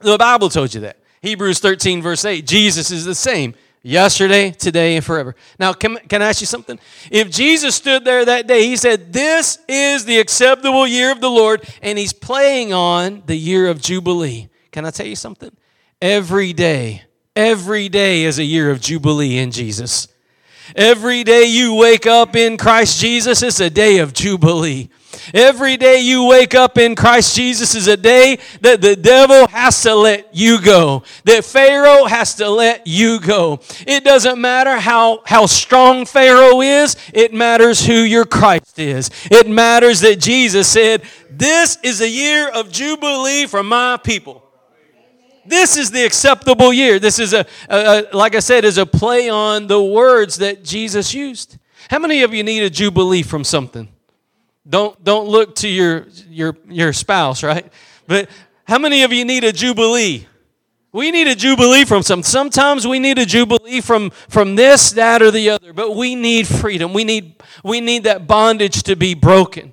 The 0.00 0.18
Bible 0.18 0.50
told 0.50 0.74
you 0.74 0.82
that. 0.82 0.98
Hebrews 1.22 1.60
13, 1.60 2.02
verse 2.02 2.26
8. 2.26 2.46
Jesus 2.46 2.90
is 2.90 3.06
the 3.06 3.14
same 3.14 3.54
yesterday, 3.82 4.50
today, 4.50 4.96
and 4.96 5.04
forever. 5.04 5.34
Now, 5.58 5.72
can, 5.72 5.96
can 5.96 6.22
I 6.22 6.28
ask 6.28 6.40
you 6.40 6.46
something? 6.46 6.78
If 7.10 7.30
Jesus 7.30 7.74
stood 7.74 8.04
there 8.04 8.24
that 8.24 8.46
day, 8.46 8.66
he 8.66 8.76
said, 8.76 9.12
This 9.12 9.58
is 9.68 10.04
the 10.04 10.18
acceptable 10.18 10.86
year 10.86 11.12
of 11.12 11.20
the 11.20 11.30
Lord, 11.30 11.66
and 11.82 11.98
he's 11.98 12.12
playing 12.12 12.72
on 12.72 13.22
the 13.26 13.36
year 13.36 13.68
of 13.68 13.80
Jubilee. 13.80 14.48
Can 14.70 14.84
I 14.84 14.90
tell 14.90 15.06
you 15.06 15.16
something? 15.16 15.50
Every 16.00 16.52
day, 16.52 17.02
every 17.34 17.88
day 17.88 18.24
is 18.24 18.38
a 18.38 18.44
year 18.44 18.70
of 18.70 18.80
Jubilee 18.80 19.38
in 19.38 19.50
Jesus. 19.50 20.08
Every 20.76 21.24
day 21.24 21.44
you 21.46 21.74
wake 21.74 22.06
up 22.06 22.36
in 22.36 22.56
Christ 22.56 23.00
Jesus 23.00 23.42
is 23.42 23.60
a 23.60 23.70
day 23.70 23.98
of 23.98 24.12
Jubilee. 24.12 24.88
Every 25.32 25.76
day 25.76 26.00
you 26.00 26.26
wake 26.26 26.54
up 26.54 26.78
in 26.78 26.94
Christ 26.94 27.36
Jesus 27.36 27.74
is 27.74 27.86
a 27.86 27.96
day 27.96 28.38
that 28.60 28.80
the 28.80 28.96
devil 28.96 29.46
has 29.48 29.82
to 29.82 29.94
let 29.94 30.34
you 30.34 30.60
go, 30.60 31.02
that 31.24 31.44
Pharaoh 31.44 32.06
has 32.06 32.34
to 32.36 32.48
let 32.48 32.86
you 32.86 33.20
go. 33.20 33.60
It 33.86 34.04
doesn't 34.04 34.40
matter 34.40 34.76
how, 34.76 35.22
how 35.26 35.46
strong 35.46 36.06
Pharaoh 36.06 36.60
is, 36.60 36.96
it 37.12 37.32
matters 37.32 37.84
who 37.84 37.94
your 37.94 38.24
Christ 38.24 38.78
is. 38.78 39.10
It 39.30 39.48
matters 39.48 40.00
that 40.00 40.20
Jesus 40.20 40.68
said, 40.68 41.02
This 41.30 41.78
is 41.82 42.00
a 42.00 42.08
year 42.08 42.48
of 42.48 42.72
jubilee 42.72 43.46
for 43.46 43.62
my 43.62 43.96
people. 43.96 44.42
This 45.46 45.76
is 45.76 45.90
the 45.90 46.04
acceptable 46.04 46.72
year. 46.72 46.98
This 46.98 47.18
is 47.18 47.32
a, 47.32 47.46
a, 47.68 48.04
a 48.12 48.16
like 48.16 48.34
I 48.34 48.40
said, 48.40 48.64
is 48.64 48.78
a 48.78 48.86
play 48.86 49.28
on 49.28 49.66
the 49.66 49.82
words 49.82 50.36
that 50.36 50.62
Jesus 50.62 51.14
used. 51.14 51.58
How 51.88 51.98
many 51.98 52.22
of 52.22 52.34
you 52.34 52.42
need 52.42 52.62
a 52.62 52.70
jubilee 52.70 53.22
from 53.22 53.42
something? 53.42 53.88
Don't, 54.70 55.02
don't 55.04 55.28
look 55.28 55.56
to 55.56 55.68
your, 55.68 56.06
your, 56.28 56.56
your 56.68 56.92
spouse, 56.92 57.42
right? 57.42 57.70
But 58.06 58.30
how 58.64 58.78
many 58.78 59.02
of 59.02 59.12
you 59.12 59.24
need 59.24 59.44
a 59.44 59.52
jubilee? 59.52 60.26
We 60.92 61.10
need 61.10 61.26
a 61.28 61.34
jubilee 61.34 61.84
from 61.84 62.02
some. 62.02 62.22
Sometimes 62.22 62.86
we 62.86 62.98
need 62.98 63.18
a 63.18 63.26
jubilee 63.26 63.80
from, 63.80 64.10
from 64.10 64.56
this, 64.56 64.92
that, 64.92 65.22
or 65.22 65.30
the 65.30 65.50
other, 65.50 65.72
but 65.72 65.94
we 65.94 66.14
need 66.14 66.46
freedom. 66.46 66.92
We 66.92 67.04
need, 67.04 67.34
we 67.62 67.80
need 67.80 68.04
that 68.04 68.26
bondage 68.26 68.84
to 68.84 68.96
be 68.96 69.14
broken. 69.14 69.72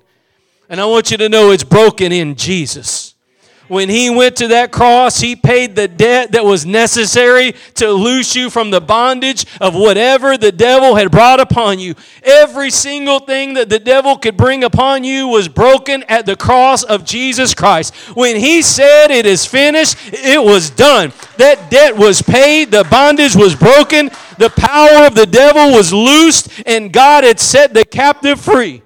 And 0.68 0.80
I 0.80 0.84
want 0.86 1.10
you 1.10 1.16
to 1.16 1.28
know 1.28 1.50
it's 1.50 1.64
broken 1.64 2.12
in 2.12 2.34
Jesus 2.34 2.97
when 3.68 3.88
he 3.88 4.10
went 4.10 4.36
to 4.36 4.48
that 4.48 4.72
cross, 4.72 5.20
he 5.20 5.36
paid 5.36 5.76
the 5.76 5.88
debt 5.88 6.32
that 6.32 6.44
was 6.44 6.66
necessary 6.66 7.54
to 7.74 7.90
loose 7.90 8.34
you 8.34 8.50
from 8.50 8.70
the 8.70 8.80
bondage 8.80 9.46
of 9.60 9.74
whatever 9.74 10.36
the 10.36 10.52
devil 10.52 10.96
had 10.96 11.10
brought 11.10 11.40
upon 11.40 11.78
you. 11.78 11.94
Every 12.22 12.70
single 12.70 13.20
thing 13.20 13.54
that 13.54 13.68
the 13.68 13.78
devil 13.78 14.16
could 14.16 14.36
bring 14.36 14.64
upon 14.64 15.04
you 15.04 15.28
was 15.28 15.48
broken 15.48 16.02
at 16.04 16.26
the 16.26 16.36
cross 16.36 16.82
of 16.82 17.04
Jesus 17.04 17.54
Christ. 17.54 17.94
When 18.16 18.36
he 18.36 18.62
said 18.62 19.10
it 19.10 19.26
is 19.26 19.46
finished, 19.46 19.96
it 20.12 20.42
was 20.42 20.70
done. 20.70 21.12
That 21.36 21.70
debt 21.70 21.96
was 21.96 22.22
paid, 22.22 22.70
the 22.70 22.84
bondage 22.84 23.36
was 23.36 23.54
broken, 23.54 24.10
the 24.38 24.50
power 24.50 25.06
of 25.06 25.14
the 25.14 25.26
devil 25.26 25.72
was 25.72 25.92
loosed, 25.92 26.48
and 26.66 26.92
God 26.92 27.24
had 27.24 27.38
set 27.38 27.74
the 27.74 27.84
captive 27.84 28.40
free. 28.40 28.82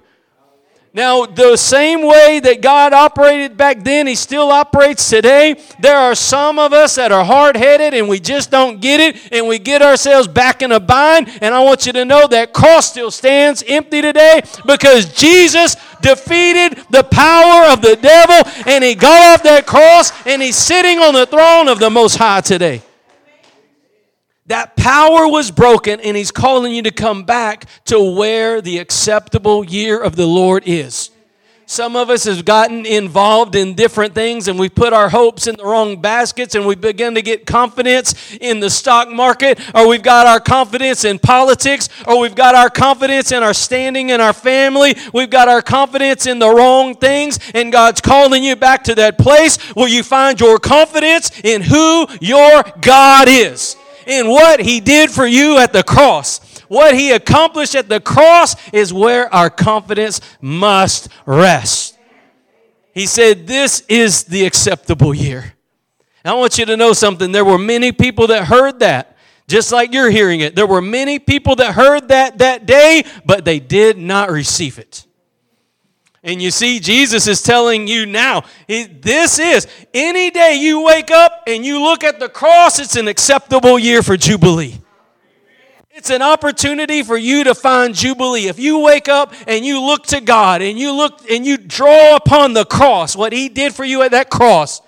Now, 0.95 1.25
the 1.25 1.57
same 1.57 2.05
way 2.05 2.39
that 2.39 2.61
God 2.61 2.93
operated 2.93 3.57
back 3.57 3.83
then, 3.83 4.05
He 4.05 4.13
still 4.13 4.51
operates 4.51 5.09
today. 5.09 5.59
There 5.79 5.97
are 5.97 6.13
some 6.13 6.59
of 6.59 6.71
us 6.71 6.95
that 6.97 7.11
are 7.11 7.25
hard 7.25 7.57
headed 7.57 7.95
and 7.95 8.07
we 8.07 8.19
just 8.19 8.51
don't 8.51 8.79
get 8.79 8.99
it 8.99 9.33
and 9.33 9.47
we 9.47 9.57
get 9.57 9.81
ourselves 9.81 10.27
back 10.27 10.61
in 10.61 10.71
a 10.71 10.79
bind. 10.79 11.29
And 11.41 11.55
I 11.55 11.63
want 11.63 11.87
you 11.87 11.93
to 11.93 12.05
know 12.05 12.27
that 12.27 12.53
cross 12.53 12.91
still 12.91 13.09
stands 13.09 13.63
empty 13.67 14.03
today 14.03 14.43
because 14.67 15.11
Jesus 15.11 15.75
defeated 16.01 16.77
the 16.91 17.03
power 17.03 17.73
of 17.73 17.81
the 17.81 17.95
devil 17.95 18.63
and 18.67 18.83
He 18.83 18.93
got 18.93 19.33
off 19.33 19.43
that 19.43 19.65
cross 19.65 20.11
and 20.27 20.43
He's 20.43 20.57
sitting 20.57 20.99
on 20.99 21.15
the 21.15 21.25
throne 21.25 21.69
of 21.69 21.79
the 21.79 21.89
Most 21.89 22.17
High 22.17 22.41
today. 22.41 22.83
That 24.47 24.75
power 24.75 25.27
was 25.27 25.51
broken, 25.51 26.01
and 26.01 26.17
He's 26.17 26.31
calling 26.31 26.73
you 26.73 26.81
to 26.83 26.91
come 26.91 27.23
back 27.23 27.65
to 27.85 27.99
where 27.99 28.61
the 28.61 28.79
acceptable 28.79 29.63
year 29.63 30.01
of 30.01 30.15
the 30.15 30.27
Lord 30.27 30.63
is. 30.65 31.11
Some 31.65 31.95
of 31.95 32.09
us 32.09 32.25
have 32.25 32.43
gotten 32.43 32.85
involved 32.85 33.55
in 33.55 33.73
different 33.73 34.13
things 34.13 34.47
and 34.47 34.59
we 34.59 34.69
put 34.69 34.91
our 34.91 35.09
hopes 35.09 35.47
in 35.47 35.55
the 35.55 35.63
wrong 35.63 36.01
baskets 36.01 36.55
and 36.55 36.67
we 36.67 36.75
begin 36.75 37.15
to 37.15 37.21
get 37.21 37.45
confidence 37.45 38.35
in 38.41 38.59
the 38.59 38.69
stock 38.69 39.09
market 39.09 39.59
or 39.73 39.87
we've 39.87 40.03
got 40.03 40.27
our 40.27 40.41
confidence 40.41 41.05
in 41.05 41.19
politics 41.19 41.87
or 42.05 42.19
we've 42.19 42.35
got 42.35 42.53
our 42.53 42.69
confidence 42.69 43.31
in 43.31 43.43
our 43.43 43.53
standing 43.53 44.09
in 44.09 44.19
our 44.19 44.33
family. 44.33 44.95
We've 45.13 45.29
got 45.29 45.47
our 45.47 45.61
confidence 45.61 46.27
in 46.27 46.37
the 46.37 46.49
wrong 46.49 46.95
things 46.95 47.39
and 47.53 47.71
God's 47.71 48.01
calling 48.01 48.43
you 48.43 48.57
back 48.57 48.83
to 48.83 48.95
that 48.95 49.17
place 49.17 49.57
where 49.73 49.87
you 49.87 50.03
find 50.03 50.39
your 50.39 50.59
confidence 50.59 51.31
in 51.43 51.61
who 51.61 52.07
your 52.19 52.63
God 52.81 53.29
is 53.29 53.77
in 54.07 54.27
what 54.27 54.59
he 54.59 54.79
did 54.79 55.09
for 55.09 55.25
you 55.25 55.57
at 55.57 55.73
the 55.73 55.83
cross. 55.83 56.39
What 56.67 56.95
he 56.95 57.11
accomplished 57.11 57.75
at 57.75 57.89
the 57.89 57.99
cross 57.99 58.55
is 58.71 58.93
where 58.93 59.33
our 59.33 59.49
confidence 59.49 60.21
must 60.41 61.09
rest. 61.25 61.97
He 62.93 63.05
said, 63.05 63.47
This 63.47 63.81
is 63.89 64.23
the 64.25 64.45
acceptable 64.45 65.13
year. 65.13 65.53
I 66.25 66.33
want 66.33 66.57
you 66.57 66.65
to 66.65 66.77
know 66.77 66.93
something. 66.93 67.31
There 67.31 67.43
were 67.43 67.57
many 67.57 67.91
people 67.91 68.27
that 68.27 68.45
heard 68.45 68.79
that, 68.79 69.17
just 69.47 69.71
like 69.71 69.93
you're 69.93 70.09
hearing 70.09 70.39
it. 70.39 70.55
There 70.55 70.67
were 70.67 70.81
many 70.81 71.19
people 71.19 71.55
that 71.57 71.73
heard 71.73 72.07
that 72.09 72.37
that 72.37 72.65
day, 72.65 73.03
but 73.25 73.43
they 73.43 73.59
did 73.59 73.97
not 73.97 74.31
receive 74.31 74.79
it. 74.79 75.05
And 76.23 76.41
you 76.41 76.51
see, 76.51 76.79
Jesus 76.79 77.27
is 77.27 77.41
telling 77.41 77.87
you 77.87 78.05
now, 78.05 78.43
this 78.67 79.39
is 79.39 79.67
any 79.93 80.31
day 80.31 80.55
you 80.55 80.81
wake 80.81 81.11
up 81.11 81.43
and 81.47 81.65
you 81.65 81.81
look 81.81 82.03
at 82.03 82.19
the 82.19 82.29
cross, 82.29 82.79
it's 82.79 82.95
an 82.95 83.09
acceptable 83.09 83.77
year 83.77 84.01
for 84.01 84.15
Jubilee. 84.15 84.79
It's 85.95 86.09
an 86.09 86.21
opportunity 86.21 87.03
for 87.03 87.17
you 87.17 87.43
to 87.43 87.53
find 87.53 87.93
Jubilee. 87.93 88.47
If 88.47 88.57
you 88.57 88.79
wake 88.79 89.09
up 89.09 89.33
and 89.45 89.63
you 89.63 89.79
look 89.79 90.07
to 90.07 90.21
God 90.21 90.61
and 90.61 90.79
you 90.79 90.91
look 90.91 91.29
and 91.29 91.45
you 91.45 91.57
draw 91.57 92.15
upon 92.15 92.53
the 92.53 92.65
cross, 92.65 93.15
what 93.15 93.31
He 93.31 93.47
did 93.49 93.75
for 93.75 93.83
you 93.83 94.01
at 94.01 94.11
that 94.11 94.29
cross, 94.29 94.81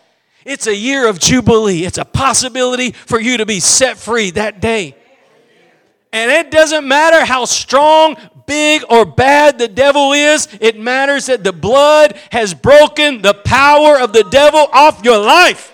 it's 0.45 0.67
a 0.67 0.75
year 0.75 1.07
of 1.07 1.19
Jubilee. 1.19 1.83
It's 1.85 1.97
a 1.97 2.05
possibility 2.05 2.91
for 2.91 3.19
you 3.19 3.37
to 3.37 3.45
be 3.45 3.59
set 3.59 3.97
free 3.97 4.31
that 4.31 4.61
day. 4.61 4.95
And 6.11 6.31
it 6.31 6.49
doesn't 6.49 6.87
matter 6.87 7.25
how 7.25 7.45
strong, 7.45 8.15
big, 8.45 8.83
or 8.89 9.05
bad 9.05 9.57
the 9.57 9.67
devil 9.67 10.13
is, 10.13 10.47
it 10.59 10.79
matters 10.79 11.25
that 11.27 11.43
the 11.43 11.53
blood 11.53 12.17
has 12.31 12.53
broken 12.53 13.21
the 13.21 13.33
power 13.33 13.99
of 13.99 14.13
the 14.13 14.23
devil 14.23 14.67
off 14.71 15.03
your 15.03 15.17
life. 15.17 15.73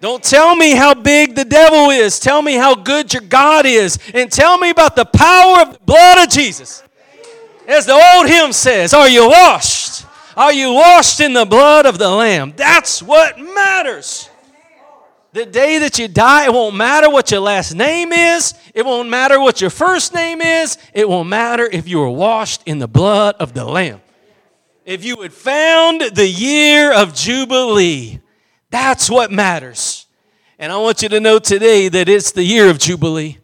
Don't 0.00 0.22
tell 0.22 0.54
me 0.54 0.76
how 0.76 0.94
big 0.94 1.34
the 1.34 1.44
devil 1.44 1.90
is. 1.90 2.20
Tell 2.20 2.40
me 2.40 2.54
how 2.54 2.74
good 2.74 3.12
your 3.12 3.22
God 3.22 3.66
is. 3.66 3.98
And 4.14 4.30
tell 4.30 4.56
me 4.56 4.70
about 4.70 4.94
the 4.94 5.04
power 5.04 5.62
of 5.62 5.72
the 5.72 5.78
blood 5.84 6.24
of 6.24 6.32
Jesus. 6.32 6.84
As 7.66 7.84
the 7.84 7.94
old 7.94 8.28
hymn 8.28 8.52
says, 8.52 8.94
Are 8.94 9.08
you 9.08 9.28
washed? 9.28 10.06
Are 10.36 10.52
you 10.52 10.72
washed 10.72 11.20
in 11.20 11.32
the 11.32 11.44
blood 11.44 11.84
of 11.84 11.98
the 11.98 12.08
Lamb? 12.08 12.54
That's 12.56 13.02
what 13.02 13.40
matters. 13.40 14.30
The 15.38 15.46
day 15.46 15.78
that 15.78 16.00
you 16.00 16.08
die, 16.08 16.46
it 16.46 16.52
won't 16.52 16.74
matter 16.74 17.08
what 17.08 17.30
your 17.30 17.38
last 17.38 17.72
name 17.72 18.12
is. 18.12 18.54
It 18.74 18.84
won't 18.84 19.08
matter 19.08 19.38
what 19.40 19.60
your 19.60 19.70
first 19.70 20.12
name 20.12 20.40
is. 20.40 20.76
It 20.92 21.08
won't 21.08 21.28
matter 21.28 21.64
if 21.64 21.86
you 21.86 22.00
were 22.00 22.10
washed 22.10 22.64
in 22.66 22.80
the 22.80 22.88
blood 22.88 23.36
of 23.38 23.54
the 23.54 23.64
Lamb. 23.64 24.00
If 24.84 25.04
you 25.04 25.22
had 25.22 25.32
found 25.32 26.00
the 26.00 26.26
year 26.26 26.92
of 26.92 27.14
Jubilee, 27.14 28.18
that's 28.70 29.08
what 29.08 29.30
matters. 29.30 30.08
And 30.58 30.72
I 30.72 30.78
want 30.78 31.02
you 31.02 31.08
to 31.08 31.20
know 31.20 31.38
today 31.38 31.88
that 31.88 32.08
it's 32.08 32.32
the 32.32 32.42
year 32.42 32.68
of 32.68 32.80
Jubilee. 32.80 33.38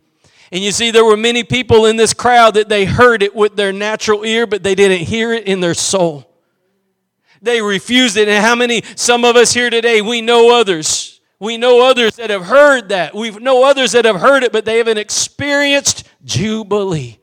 And 0.50 0.64
you 0.64 0.72
see, 0.72 0.90
there 0.90 1.04
were 1.04 1.16
many 1.16 1.44
people 1.44 1.86
in 1.86 1.96
this 1.96 2.12
crowd 2.12 2.54
that 2.54 2.68
they 2.68 2.86
heard 2.86 3.22
it 3.22 3.36
with 3.36 3.54
their 3.54 3.72
natural 3.72 4.24
ear, 4.24 4.48
but 4.48 4.64
they 4.64 4.74
didn't 4.74 5.06
hear 5.06 5.32
it 5.32 5.46
in 5.46 5.60
their 5.60 5.74
soul. 5.74 6.28
They 7.40 7.62
refused 7.62 8.16
it. 8.16 8.26
And 8.26 8.44
how 8.44 8.56
many, 8.56 8.82
some 8.96 9.24
of 9.24 9.36
us 9.36 9.54
here 9.54 9.70
today, 9.70 10.02
we 10.02 10.22
know 10.22 10.58
others 10.58 11.13
we 11.44 11.56
know 11.56 11.88
others 11.88 12.16
that 12.16 12.30
have 12.30 12.46
heard 12.46 12.88
that. 12.88 13.14
We 13.14 13.30
know 13.30 13.64
others 13.64 13.92
that 13.92 14.04
have 14.04 14.20
heard 14.20 14.42
it, 14.42 14.52
but 14.52 14.64
they 14.64 14.78
haven't 14.78 14.98
experienced 14.98 16.08
Jubilee. 16.24 17.18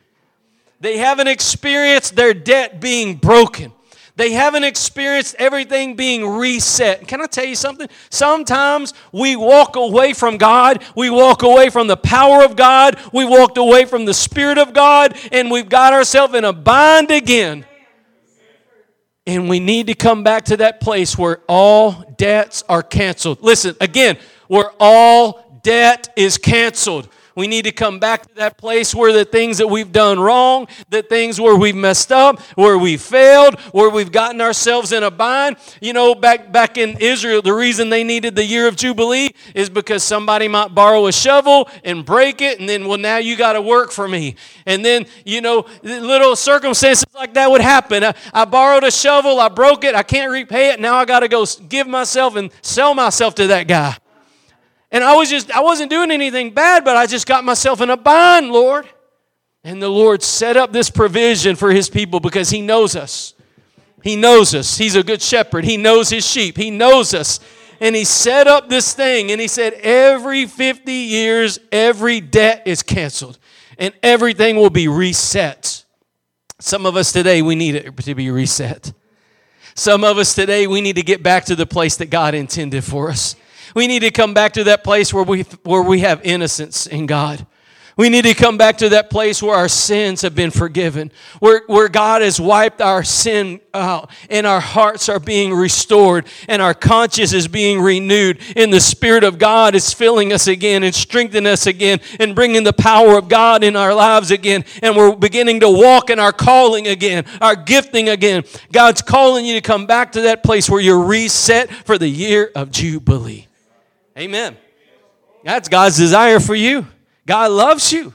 They 0.79 0.97
haven't 0.97 1.27
experienced 1.27 2.15
their 2.15 2.33
debt 2.33 2.79
being 2.79 3.15
broken. 3.15 3.73
They 4.15 4.33
haven't 4.33 4.63
experienced 4.63 5.35
everything 5.39 5.95
being 5.95 6.27
reset. 6.27 7.07
Can 7.07 7.21
I 7.21 7.25
tell 7.25 7.45
you 7.45 7.55
something? 7.55 7.87
Sometimes 8.09 8.93
we 9.11 9.35
walk 9.35 9.75
away 9.75 10.13
from 10.13 10.37
God, 10.37 10.83
we 10.95 11.09
walk 11.09 11.43
away 11.43 11.69
from 11.69 11.87
the 11.87 11.97
power 11.97 12.43
of 12.43 12.55
God, 12.55 12.99
we 13.13 13.25
walked 13.25 13.57
away 13.57 13.85
from 13.85 14.05
the 14.05 14.13
Spirit 14.13 14.57
of 14.57 14.73
God, 14.73 15.17
and 15.31 15.49
we've 15.49 15.69
got 15.69 15.93
ourselves 15.93 16.35
in 16.35 16.45
a 16.45 16.53
bind 16.53 17.09
again. 17.09 17.65
And 19.27 19.47
we 19.47 19.59
need 19.59 19.87
to 19.87 19.93
come 19.93 20.23
back 20.23 20.45
to 20.45 20.57
that 20.57 20.81
place 20.81 21.17
where 21.17 21.41
all 21.47 22.03
debts 22.17 22.63
are 22.67 22.81
canceled. 22.81 23.41
Listen, 23.41 23.75
again, 23.79 24.17
where 24.47 24.71
all 24.79 25.59
debt 25.63 26.09
is 26.15 26.37
canceled. 26.37 27.07
We 27.35 27.47
need 27.47 27.65
to 27.65 27.71
come 27.71 27.99
back 27.99 28.27
to 28.27 28.35
that 28.35 28.57
place 28.57 28.93
where 28.93 29.13
the 29.13 29.25
things 29.25 29.57
that 29.59 29.67
we've 29.67 29.91
done 29.91 30.19
wrong, 30.19 30.67
the 30.89 31.01
things 31.01 31.39
where 31.39 31.55
we've 31.55 31.75
messed 31.75 32.11
up, 32.11 32.39
where 32.55 32.77
we 32.77 32.97
failed, 32.97 33.59
where 33.71 33.89
we've 33.89 34.11
gotten 34.11 34.41
ourselves 34.41 34.91
in 34.91 35.03
a 35.03 35.11
bind. 35.11 35.57
You 35.79 35.93
know, 35.93 36.13
back 36.13 36.51
back 36.51 36.77
in 36.77 36.97
Israel, 36.99 37.41
the 37.41 37.53
reason 37.53 37.89
they 37.89 38.03
needed 38.03 38.35
the 38.35 38.45
year 38.45 38.67
of 38.67 38.75
Jubilee 38.75 39.29
is 39.55 39.69
because 39.69 40.03
somebody 40.03 40.47
might 40.47 40.75
borrow 40.75 41.07
a 41.07 41.11
shovel 41.11 41.69
and 41.83 42.05
break 42.05 42.41
it, 42.41 42.59
and 42.59 42.67
then, 42.67 42.87
well, 42.87 42.97
now 42.97 43.17
you 43.17 43.35
got 43.35 43.53
to 43.53 43.61
work 43.61 43.91
for 43.91 44.07
me. 44.07 44.35
And 44.65 44.83
then, 44.83 45.05
you 45.25 45.41
know, 45.41 45.65
little 45.83 46.35
circumstances 46.35 47.05
like 47.13 47.33
that 47.35 47.49
would 47.49 47.61
happen. 47.61 48.03
I, 48.03 48.13
I 48.33 48.45
borrowed 48.45 48.83
a 48.83 48.91
shovel, 48.91 49.39
I 49.39 49.49
broke 49.49 49.83
it, 49.83 49.95
I 49.95 50.03
can't 50.03 50.31
repay 50.31 50.71
it, 50.71 50.79
now 50.79 50.95
I 50.95 51.05
got 51.05 51.21
to 51.21 51.27
go 51.27 51.45
give 51.69 51.87
myself 51.87 52.35
and 52.35 52.51
sell 52.61 52.93
myself 52.93 53.35
to 53.35 53.47
that 53.47 53.67
guy. 53.67 53.97
And 54.91 55.03
I 55.03 55.15
was 55.15 55.29
just, 55.29 55.51
I 55.51 55.61
wasn't 55.61 55.89
doing 55.89 56.11
anything 56.11 56.53
bad, 56.53 56.83
but 56.83 56.97
I 56.97 57.07
just 57.07 57.25
got 57.25 57.43
myself 57.43 57.79
in 57.81 57.89
a 57.89 57.97
bind, 57.97 58.51
Lord. 58.51 58.87
And 59.63 59.81
the 59.81 59.89
Lord 59.89 60.23
set 60.23 60.57
up 60.57 60.71
this 60.71 60.89
provision 60.89 61.55
for 61.55 61.71
his 61.71 61.89
people 61.89 62.19
because 62.19 62.49
he 62.49 62.61
knows 62.61 62.95
us. 62.95 63.33
He 64.03 64.15
knows 64.15 64.55
us. 64.55 64.77
He's 64.77 64.95
a 64.95 65.03
good 65.03 65.21
shepherd. 65.21 65.63
He 65.63 65.77
knows 65.77 66.09
his 66.09 66.27
sheep. 66.27 66.57
He 66.57 66.71
knows 66.71 67.13
us. 67.13 67.39
And 67.79 67.95
he 67.95 68.03
set 68.03 68.47
up 68.47 68.69
this 68.69 68.93
thing 68.93 69.31
and 69.31 69.39
he 69.39 69.47
said, 69.47 69.73
every 69.73 70.45
50 70.45 70.91
years, 70.91 71.59
every 71.71 72.19
debt 72.19 72.63
is 72.65 72.83
canceled 72.83 73.39
and 73.77 73.93
everything 74.03 74.55
will 74.55 74.69
be 74.69 74.87
reset. 74.87 75.83
Some 76.59 76.85
of 76.85 76.95
us 76.95 77.11
today, 77.11 77.41
we 77.41 77.55
need 77.55 77.75
it 77.75 77.97
to 77.97 78.13
be 78.13 78.29
reset. 78.29 78.93
Some 79.73 80.03
of 80.03 80.19
us 80.19 80.35
today, 80.35 80.67
we 80.67 80.81
need 80.81 80.97
to 80.97 81.01
get 81.01 81.23
back 81.23 81.45
to 81.45 81.55
the 81.55 81.65
place 81.65 81.97
that 81.97 82.11
God 82.11 82.35
intended 82.35 82.83
for 82.83 83.09
us. 83.09 83.35
We 83.75 83.87
need 83.87 84.01
to 84.01 84.11
come 84.11 84.33
back 84.33 84.53
to 84.53 84.63
that 84.65 84.83
place 84.83 85.13
where 85.13 85.23
we, 85.23 85.41
where 85.63 85.81
we 85.81 86.01
have 86.01 86.21
innocence 86.23 86.85
in 86.87 87.05
God. 87.05 87.45
We 87.97 88.09
need 88.09 88.23
to 88.23 88.33
come 88.33 88.57
back 88.57 88.77
to 88.77 88.89
that 88.89 89.09
place 89.09 89.43
where 89.43 89.55
our 89.55 89.67
sins 89.67 90.21
have 90.21 90.33
been 90.33 90.49
forgiven, 90.49 91.11
where, 91.39 91.63
where 91.67 91.89
God 91.89 92.21
has 92.21 92.39
wiped 92.39 92.81
our 92.81 93.03
sin 93.03 93.59
out, 93.73 94.09
and 94.29 94.47
our 94.47 94.61
hearts 94.61 95.09
are 95.09 95.19
being 95.19 95.53
restored, 95.53 96.25
and 96.47 96.61
our 96.61 96.73
conscience 96.73 97.33
is 97.33 97.47
being 97.47 97.81
renewed, 97.81 98.39
and 98.55 98.71
the 98.71 98.79
Spirit 98.79 99.23
of 99.23 99.37
God 99.37 99.75
is 99.75 99.93
filling 99.93 100.31
us 100.31 100.47
again 100.47 100.83
and 100.83 100.95
strengthening 100.95 101.51
us 101.51 101.67
again, 101.67 101.99
and 102.19 102.33
bringing 102.33 102.63
the 102.63 102.73
power 102.73 103.17
of 103.17 103.27
God 103.27 103.63
in 103.63 103.75
our 103.75 103.93
lives 103.93 104.31
again, 104.31 104.63
and 104.81 104.95
we're 104.95 105.15
beginning 105.15 105.59
to 105.59 105.69
walk 105.69 106.09
in 106.09 106.17
our 106.17 106.33
calling 106.33 106.87
again, 106.87 107.25
our 107.41 107.55
gifting 107.55 108.09
again. 108.09 108.43
God's 108.71 109.01
calling 109.01 109.45
you 109.45 109.55
to 109.55 109.61
come 109.61 109.85
back 109.85 110.13
to 110.13 110.21
that 110.21 110.43
place 110.43 110.69
where 110.69 110.81
you're 110.81 111.03
reset 111.03 111.69
for 111.69 111.97
the 111.97 112.09
year 112.09 112.51
of 112.55 112.71
Jubilee. 112.71 113.47
Amen. 114.21 114.55
That's 115.43 115.67
God's 115.67 115.97
desire 115.97 116.39
for 116.39 116.53
you. 116.53 116.85
God 117.25 117.49
loves 117.51 117.91
you. 117.91 118.13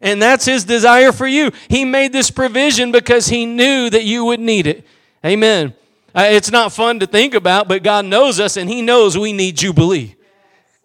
And 0.00 0.22
that's 0.22 0.44
his 0.44 0.64
desire 0.64 1.10
for 1.10 1.26
you. 1.26 1.50
He 1.68 1.84
made 1.84 2.12
this 2.12 2.30
provision 2.30 2.92
because 2.92 3.26
he 3.26 3.44
knew 3.44 3.90
that 3.90 4.04
you 4.04 4.24
would 4.24 4.38
need 4.38 4.68
it. 4.68 4.86
Amen. 5.24 5.74
Uh, 6.14 6.28
it's 6.30 6.50
not 6.50 6.72
fun 6.72 7.00
to 7.00 7.06
think 7.06 7.34
about, 7.34 7.66
but 7.66 7.82
God 7.82 8.04
knows 8.04 8.38
us 8.38 8.56
and 8.56 8.70
he 8.70 8.82
knows 8.82 9.18
we 9.18 9.32
need 9.32 9.56
jubilee. 9.56 10.14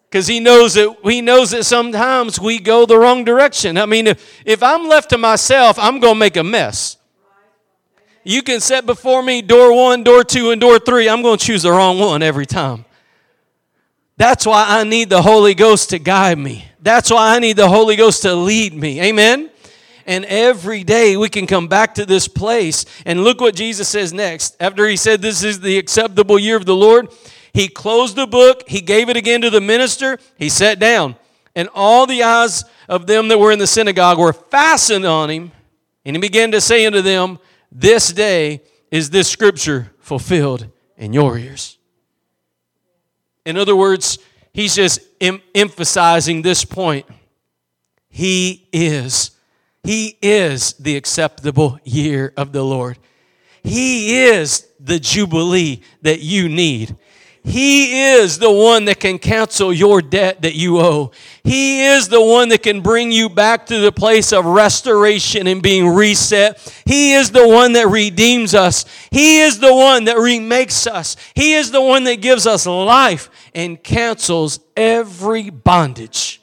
Because 0.09 0.25
he 0.25 0.39
knows 0.39 0.73
that 0.75 0.95
he 1.03 1.21
knows 1.21 1.51
that 1.51 1.65
sometimes 1.65 2.39
we 2.39 2.59
go 2.59 2.85
the 2.85 2.97
wrong 2.97 3.25
direction. 3.25 3.77
I 3.77 3.85
mean, 3.85 4.07
if, 4.07 4.41
if 4.45 4.63
I'm 4.63 4.87
left 4.87 5.09
to 5.11 5.17
myself, 5.17 5.77
I'm 5.77 5.99
gonna 5.99 6.15
make 6.15 6.37
a 6.37 6.43
mess. 6.43 6.97
You 8.23 8.41
can 8.41 8.59
set 8.59 8.85
before 8.85 9.21
me 9.21 9.41
door 9.41 9.75
one, 9.75 10.03
door 10.03 10.23
two, 10.23 10.51
and 10.51 10.61
door 10.61 10.79
three. 10.79 11.09
I'm 11.09 11.21
gonna 11.21 11.37
choose 11.37 11.63
the 11.63 11.71
wrong 11.71 11.99
one 11.99 12.23
every 12.23 12.45
time. 12.45 12.85
That's 14.17 14.45
why 14.45 14.65
I 14.67 14.83
need 14.83 15.09
the 15.09 15.21
Holy 15.21 15.53
Ghost 15.53 15.91
to 15.91 15.99
guide 15.99 16.39
me. 16.39 16.65
That's 16.81 17.11
why 17.11 17.35
I 17.35 17.39
need 17.39 17.55
the 17.55 17.69
Holy 17.69 17.95
Ghost 17.95 18.23
to 18.23 18.33
lead 18.33 18.73
me. 18.73 18.99
Amen? 19.01 19.51
And 20.07 20.25
every 20.25 20.83
day 20.83 21.17
we 21.17 21.29
can 21.29 21.45
come 21.45 21.67
back 21.67 21.95
to 21.95 22.05
this 22.05 22.27
place. 22.27 22.85
And 23.05 23.23
look 23.23 23.41
what 23.41 23.55
Jesus 23.55 23.87
says 23.89 24.13
next. 24.13 24.55
After 24.59 24.87
he 24.87 24.95
said, 24.95 25.21
This 25.21 25.43
is 25.43 25.59
the 25.59 25.77
acceptable 25.77 26.39
year 26.39 26.55
of 26.55 26.65
the 26.65 26.75
Lord, 26.75 27.09
he 27.53 27.67
closed 27.67 28.15
the 28.15 28.27
book, 28.27 28.63
he 28.67 28.81
gave 28.81 29.09
it 29.09 29.17
again 29.17 29.41
to 29.41 29.49
the 29.49 29.61
minister, 29.61 30.17
he 30.37 30.49
sat 30.49 30.79
down. 30.79 31.15
And 31.55 31.69
all 31.73 32.05
the 32.05 32.23
eyes 32.23 32.63
of 32.87 33.07
them 33.07 33.27
that 33.27 33.39
were 33.39 33.51
in 33.51 33.59
the 33.59 33.67
synagogue 33.67 34.17
were 34.19 34.33
fastened 34.33 35.05
on 35.05 35.29
him. 35.29 35.51
And 36.05 36.15
he 36.15 36.21
began 36.21 36.51
to 36.51 36.61
say 36.61 36.85
unto 36.85 37.01
them, 37.01 37.39
This 37.71 38.13
day 38.13 38.61
is 38.91 39.09
this 39.09 39.27
scripture 39.27 39.91
fulfilled 39.99 40.67
in 40.95 41.13
your 41.13 41.37
ears. 41.37 41.76
In 43.47 43.55
other 43.55 43.77
words, 43.77 44.19
he's 44.51 44.75
just 44.75 44.99
em- 45.21 45.41
emphasizing 45.55 46.41
this 46.41 46.65
point. 46.65 47.05
He 48.09 48.67
is. 48.73 49.31
He 49.83 50.17
is 50.21 50.73
the 50.73 50.97
acceptable 50.97 51.79
year 51.85 52.33
of 52.35 52.51
the 52.51 52.63
Lord. 52.63 52.99
He 53.63 54.25
is 54.25 54.67
the 54.81 54.99
jubilee 54.99 55.81
that 56.01 56.19
you 56.19 56.49
need. 56.49 56.97
He 57.43 58.01
is 58.13 58.39
the 58.39 58.51
one 58.51 58.85
that 58.85 58.99
can 58.99 59.19
cancel 59.19 59.71
your 59.71 60.01
debt 60.01 60.41
that 60.41 60.55
you 60.55 60.79
owe. 60.79 61.11
He 61.43 61.83
is 61.83 62.09
the 62.09 62.21
one 62.21 62.49
that 62.49 62.63
can 62.63 62.81
bring 62.81 63.11
you 63.11 63.29
back 63.29 63.67
to 63.67 63.79
the 63.79 63.91
place 63.91 64.33
of 64.33 64.45
restoration 64.45 65.47
and 65.47 65.61
being 65.61 65.87
reset. 65.87 66.59
He 66.85 67.13
is 67.13 67.31
the 67.31 67.47
one 67.47 67.73
that 67.73 67.87
redeems 67.87 68.53
us. 68.53 68.85
He 69.11 69.39
is 69.39 69.59
the 69.59 69.73
one 69.73 70.05
that 70.05 70.17
remakes 70.17 70.87
us. 70.87 71.15
He 71.35 71.53
is 71.53 71.71
the 71.71 71.81
one 71.81 72.03
that 72.05 72.21
gives 72.21 72.45
us 72.45 72.65
life 72.65 73.29
and 73.55 73.81
cancels 73.81 74.59
every 74.75 75.49
bondage. 75.49 76.41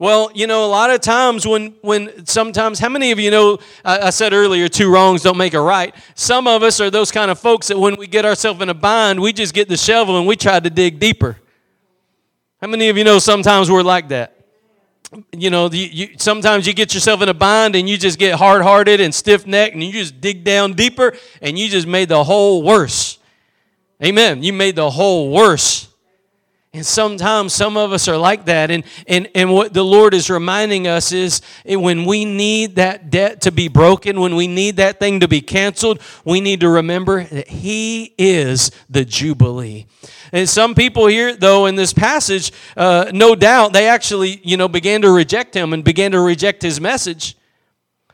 Well, 0.00 0.30
you 0.32 0.46
know, 0.46 0.64
a 0.64 0.70
lot 0.70 0.90
of 0.90 1.00
times 1.00 1.44
when, 1.44 1.74
when 1.80 2.24
sometimes, 2.24 2.78
how 2.78 2.88
many 2.88 3.10
of 3.10 3.18
you 3.18 3.32
know, 3.32 3.58
I, 3.84 3.98
I, 3.98 4.10
said 4.10 4.32
earlier, 4.32 4.68
two 4.68 4.92
wrongs 4.92 5.22
don't 5.22 5.36
make 5.36 5.54
a 5.54 5.60
right. 5.60 5.92
Some 6.14 6.46
of 6.46 6.62
us 6.62 6.80
are 6.80 6.88
those 6.88 7.10
kind 7.10 7.32
of 7.32 7.38
folks 7.40 7.66
that 7.66 7.78
when 7.78 7.96
we 7.96 8.06
get 8.06 8.24
ourselves 8.24 8.62
in 8.62 8.68
a 8.68 8.74
bind, 8.74 9.20
we 9.20 9.32
just 9.32 9.54
get 9.54 9.68
the 9.68 9.76
shovel 9.76 10.16
and 10.16 10.24
we 10.24 10.36
try 10.36 10.60
to 10.60 10.70
dig 10.70 11.00
deeper. 11.00 11.36
How 12.60 12.68
many 12.68 12.88
of 12.88 12.96
you 12.96 13.02
know 13.02 13.18
sometimes 13.18 13.72
we're 13.72 13.82
like 13.82 14.08
that? 14.10 14.36
You 15.32 15.50
know, 15.50 15.68
you, 15.68 15.86
you, 15.86 16.08
sometimes 16.18 16.66
you 16.68 16.74
get 16.74 16.94
yourself 16.94 17.20
in 17.22 17.28
a 17.28 17.34
bind 17.34 17.74
and 17.74 17.88
you 17.88 17.98
just 17.98 18.20
get 18.20 18.34
hard 18.36 18.62
hearted 18.62 19.00
and 19.00 19.12
stiff 19.12 19.48
necked 19.48 19.74
and 19.74 19.82
you 19.82 19.90
just 19.90 20.20
dig 20.20 20.44
down 20.44 20.74
deeper 20.74 21.16
and 21.42 21.58
you 21.58 21.68
just 21.68 21.88
made 21.88 22.08
the 22.08 22.22
hole 22.22 22.62
worse. 22.62 23.18
Amen. 24.04 24.44
You 24.44 24.52
made 24.52 24.76
the 24.76 24.90
hole 24.90 25.32
worse. 25.32 25.88
And 26.74 26.84
sometimes 26.84 27.54
some 27.54 27.78
of 27.78 27.92
us 27.92 28.08
are 28.08 28.18
like 28.18 28.44
that. 28.44 28.70
And, 28.70 28.84
and, 29.06 29.28
and 29.34 29.50
what 29.50 29.72
the 29.72 29.84
Lord 29.84 30.12
is 30.12 30.28
reminding 30.28 30.86
us 30.86 31.12
is 31.12 31.40
when 31.64 32.04
we 32.04 32.26
need 32.26 32.76
that 32.76 33.08
debt 33.08 33.40
to 33.42 33.52
be 33.52 33.68
broken, 33.68 34.20
when 34.20 34.36
we 34.36 34.46
need 34.46 34.76
that 34.76 34.98
thing 34.98 35.20
to 35.20 35.28
be 35.28 35.40
canceled, 35.40 36.00
we 36.26 36.42
need 36.42 36.60
to 36.60 36.68
remember 36.68 37.24
that 37.24 37.48
He 37.48 38.14
is 38.18 38.70
the 38.90 39.04
Jubilee. 39.06 39.86
And 40.30 40.46
some 40.46 40.74
people 40.74 41.06
here, 41.06 41.34
though, 41.34 41.64
in 41.64 41.74
this 41.74 41.94
passage, 41.94 42.52
uh, 42.76 43.10
no 43.14 43.34
doubt, 43.34 43.72
they 43.72 43.88
actually, 43.88 44.38
you 44.44 44.58
know, 44.58 44.68
began 44.68 45.00
to 45.02 45.10
reject 45.10 45.54
Him 45.54 45.72
and 45.72 45.82
began 45.82 46.12
to 46.12 46.20
reject 46.20 46.60
His 46.60 46.82
message. 46.82 47.34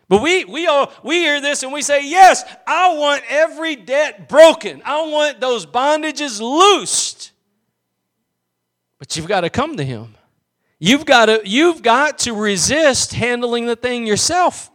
But 0.09 0.23
we, 0.23 0.45
we, 0.45 0.69
all, 0.69 0.93
we 1.03 1.17
hear 1.17 1.41
this 1.41 1.65
and 1.65 1.73
we 1.73 1.83
say, 1.83 2.09
Yes, 2.09 2.45
I 2.69 2.97
want 2.97 3.25
every 3.29 3.75
debt 3.75 4.29
broken. 4.29 4.81
I 4.85 5.03
want 5.09 5.41
those 5.41 5.67
bondages 5.67 6.41
loosed. 6.41 7.33
But 9.05 9.17
you've 9.19 9.29
got 9.29 9.43
to 9.43 9.51
come 9.51 9.77
to 9.77 9.85
him. 9.85 10.15
You've 10.79 11.05
got 11.05 11.27
to, 11.27 11.43
you've 11.45 11.83
got 11.83 12.21
to 12.21 12.33
resist 12.33 13.13
handling 13.13 13.67
the 13.67 13.77
thing 13.77 14.07
yourself. 14.07 14.71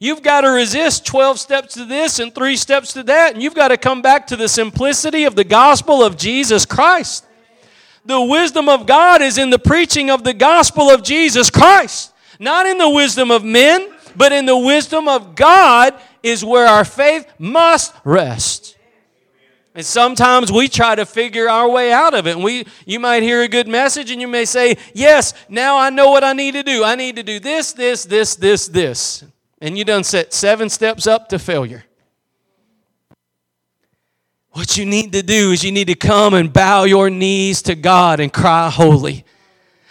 You've 0.00 0.24
got 0.24 0.40
to 0.40 0.48
resist 0.48 1.06
12 1.06 1.38
steps 1.38 1.74
to 1.74 1.84
this 1.84 2.18
and 2.18 2.34
three 2.34 2.56
steps 2.56 2.94
to 2.94 3.04
that, 3.04 3.34
and 3.34 3.40
you've 3.40 3.54
got 3.54 3.68
to 3.68 3.76
come 3.76 4.02
back 4.02 4.26
to 4.26 4.36
the 4.36 4.48
simplicity 4.48 5.22
of 5.22 5.36
the 5.36 5.44
gospel 5.44 6.02
of 6.02 6.16
Jesus 6.16 6.66
Christ. 6.66 7.26
The 8.04 8.20
wisdom 8.20 8.68
of 8.68 8.86
God 8.86 9.22
is 9.22 9.38
in 9.38 9.50
the 9.50 9.58
preaching 9.60 10.10
of 10.10 10.24
the 10.24 10.34
gospel 10.34 10.90
of 10.90 11.04
Jesus 11.04 11.48
Christ, 11.48 12.12
not 12.40 12.66
in 12.66 12.76
the 12.76 12.90
wisdom 12.90 13.30
of 13.30 13.44
men, 13.44 13.88
but 14.16 14.32
in 14.32 14.46
the 14.46 14.58
wisdom 14.58 15.06
of 15.06 15.36
God 15.36 15.94
is 16.24 16.44
where 16.44 16.66
our 16.66 16.84
faith 16.84 17.32
must 17.38 17.94
rest. 18.02 18.63
And 19.74 19.84
sometimes 19.84 20.52
we 20.52 20.68
try 20.68 20.94
to 20.94 21.04
figure 21.04 21.48
our 21.48 21.68
way 21.68 21.92
out 21.92 22.14
of 22.14 22.28
it. 22.28 22.36
And 22.36 22.44
we 22.44 22.64
you 22.86 23.00
might 23.00 23.22
hear 23.24 23.42
a 23.42 23.48
good 23.48 23.66
message 23.66 24.10
and 24.10 24.20
you 24.20 24.28
may 24.28 24.44
say, 24.44 24.76
"Yes, 24.94 25.34
now 25.48 25.76
I 25.76 25.90
know 25.90 26.10
what 26.10 26.22
I 26.22 26.32
need 26.32 26.52
to 26.52 26.62
do. 26.62 26.84
I 26.84 26.94
need 26.94 27.16
to 27.16 27.24
do 27.24 27.40
this, 27.40 27.72
this, 27.72 28.04
this, 28.04 28.36
this, 28.36 28.68
this." 28.68 29.24
And 29.60 29.76
you 29.76 29.84
done 29.84 30.04
set 30.04 30.32
7 30.32 30.68
steps 30.68 31.06
up 31.06 31.28
to 31.30 31.38
failure. 31.38 31.84
What 34.50 34.76
you 34.76 34.86
need 34.86 35.12
to 35.12 35.22
do 35.22 35.50
is 35.50 35.64
you 35.64 35.72
need 35.72 35.88
to 35.88 35.96
come 35.96 36.34
and 36.34 36.52
bow 36.52 36.84
your 36.84 37.10
knees 37.10 37.60
to 37.62 37.74
God 37.74 38.20
and 38.20 38.32
cry 38.32 38.70
holy. 38.70 39.24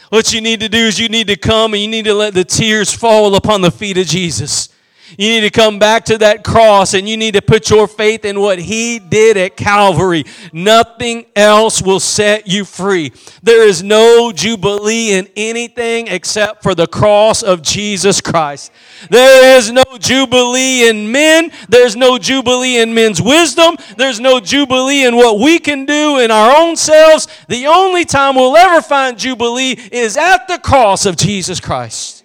What 0.09 0.31
you 0.31 0.39
need 0.39 0.61
to 0.61 0.69
do 0.69 0.77
is 0.77 0.99
you 0.99 1.09
need 1.09 1.27
to 1.27 1.35
come 1.35 1.73
and 1.73 1.81
you 1.81 1.89
need 1.89 2.05
to 2.05 2.13
let 2.13 2.33
the 2.33 2.45
tears 2.45 2.93
fall 2.93 3.35
upon 3.35 3.61
the 3.61 3.71
feet 3.71 3.97
of 3.97 4.07
Jesus. 4.07 4.69
You 5.17 5.30
need 5.30 5.41
to 5.41 5.49
come 5.49 5.80
back 5.80 6.06
to 6.06 6.17
that 6.19 6.43
cross 6.43 6.93
and 6.93 7.08
you 7.08 7.17
need 7.17 7.36
to 7.36 7.41
put 7.41 7.69
your 7.69 7.88
faith 7.88 8.26
in 8.26 8.39
what 8.39 8.60
He 8.60 8.99
did 8.99 9.38
at 9.38 9.56
Calvary. 9.56 10.26
Nothing 10.52 11.26
else 11.36 11.82
will 11.82 11.99
set 11.99 12.47
you 12.47 12.65
free. 12.65 13.12
There 13.41 13.67
is 13.67 13.84
no 13.84 14.32
jubilee 14.32 15.12
in 15.13 15.28
anything 15.36 16.08
except 16.08 16.63
for 16.63 16.73
the 16.73 16.88
cross 16.88 17.43
of 17.43 17.62
Jesus 17.62 18.21
Christ. 18.21 18.71
There 19.10 19.58
is 19.58 19.71
no 19.71 19.84
jubilee 19.99 20.88
in 20.88 21.12
men. 21.12 21.52
There's 21.69 21.95
no 21.95 22.17
jubilee 22.17 22.80
in 22.80 22.93
men's 22.93 23.21
wisdom. 23.21 23.78
There's 23.97 24.19
no 24.19 24.39
jubilee 24.39 25.06
in 25.06 25.15
what 25.15 25.39
we 25.39 25.60
can 25.60 25.86
do 25.86 26.19
in 26.19 26.32
our 26.32 26.56
own 26.56 26.76
selves. 26.76 27.28
The 27.47 27.67
only 27.67 28.06
time 28.06 28.36
we'll 28.36 28.58
ever 28.58 28.82
find 28.82 29.17
jubilee 29.17 29.78
is 29.91 30.17
at 30.17 30.47
the 30.47 30.58
cross 30.58 31.06
of 31.06 31.15
Jesus 31.17 31.60
Christ. 31.60 32.22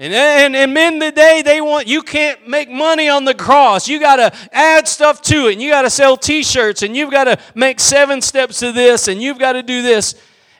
And, 0.00 0.14
and, 0.14 0.54
and 0.54 0.72
men 0.72 1.00
today, 1.00 1.42
they 1.42 1.60
want, 1.60 1.88
you 1.88 2.02
can't 2.02 2.46
make 2.46 2.70
money 2.70 3.08
on 3.08 3.24
the 3.24 3.34
cross. 3.34 3.88
You 3.88 3.98
got 3.98 4.16
to 4.16 4.32
add 4.52 4.86
stuff 4.86 5.20
to 5.22 5.48
it. 5.48 5.54
And 5.54 5.62
you 5.62 5.70
got 5.70 5.82
to 5.82 5.90
sell 5.90 6.16
t 6.16 6.44
shirts. 6.44 6.82
And 6.82 6.96
you've 6.96 7.10
got 7.10 7.24
to 7.24 7.36
make 7.56 7.80
seven 7.80 8.22
steps 8.22 8.60
to 8.60 8.70
this. 8.70 9.08
And 9.08 9.20
you've 9.20 9.40
got 9.40 9.54
to 9.54 9.62
do 9.62 9.82
this. 9.82 10.14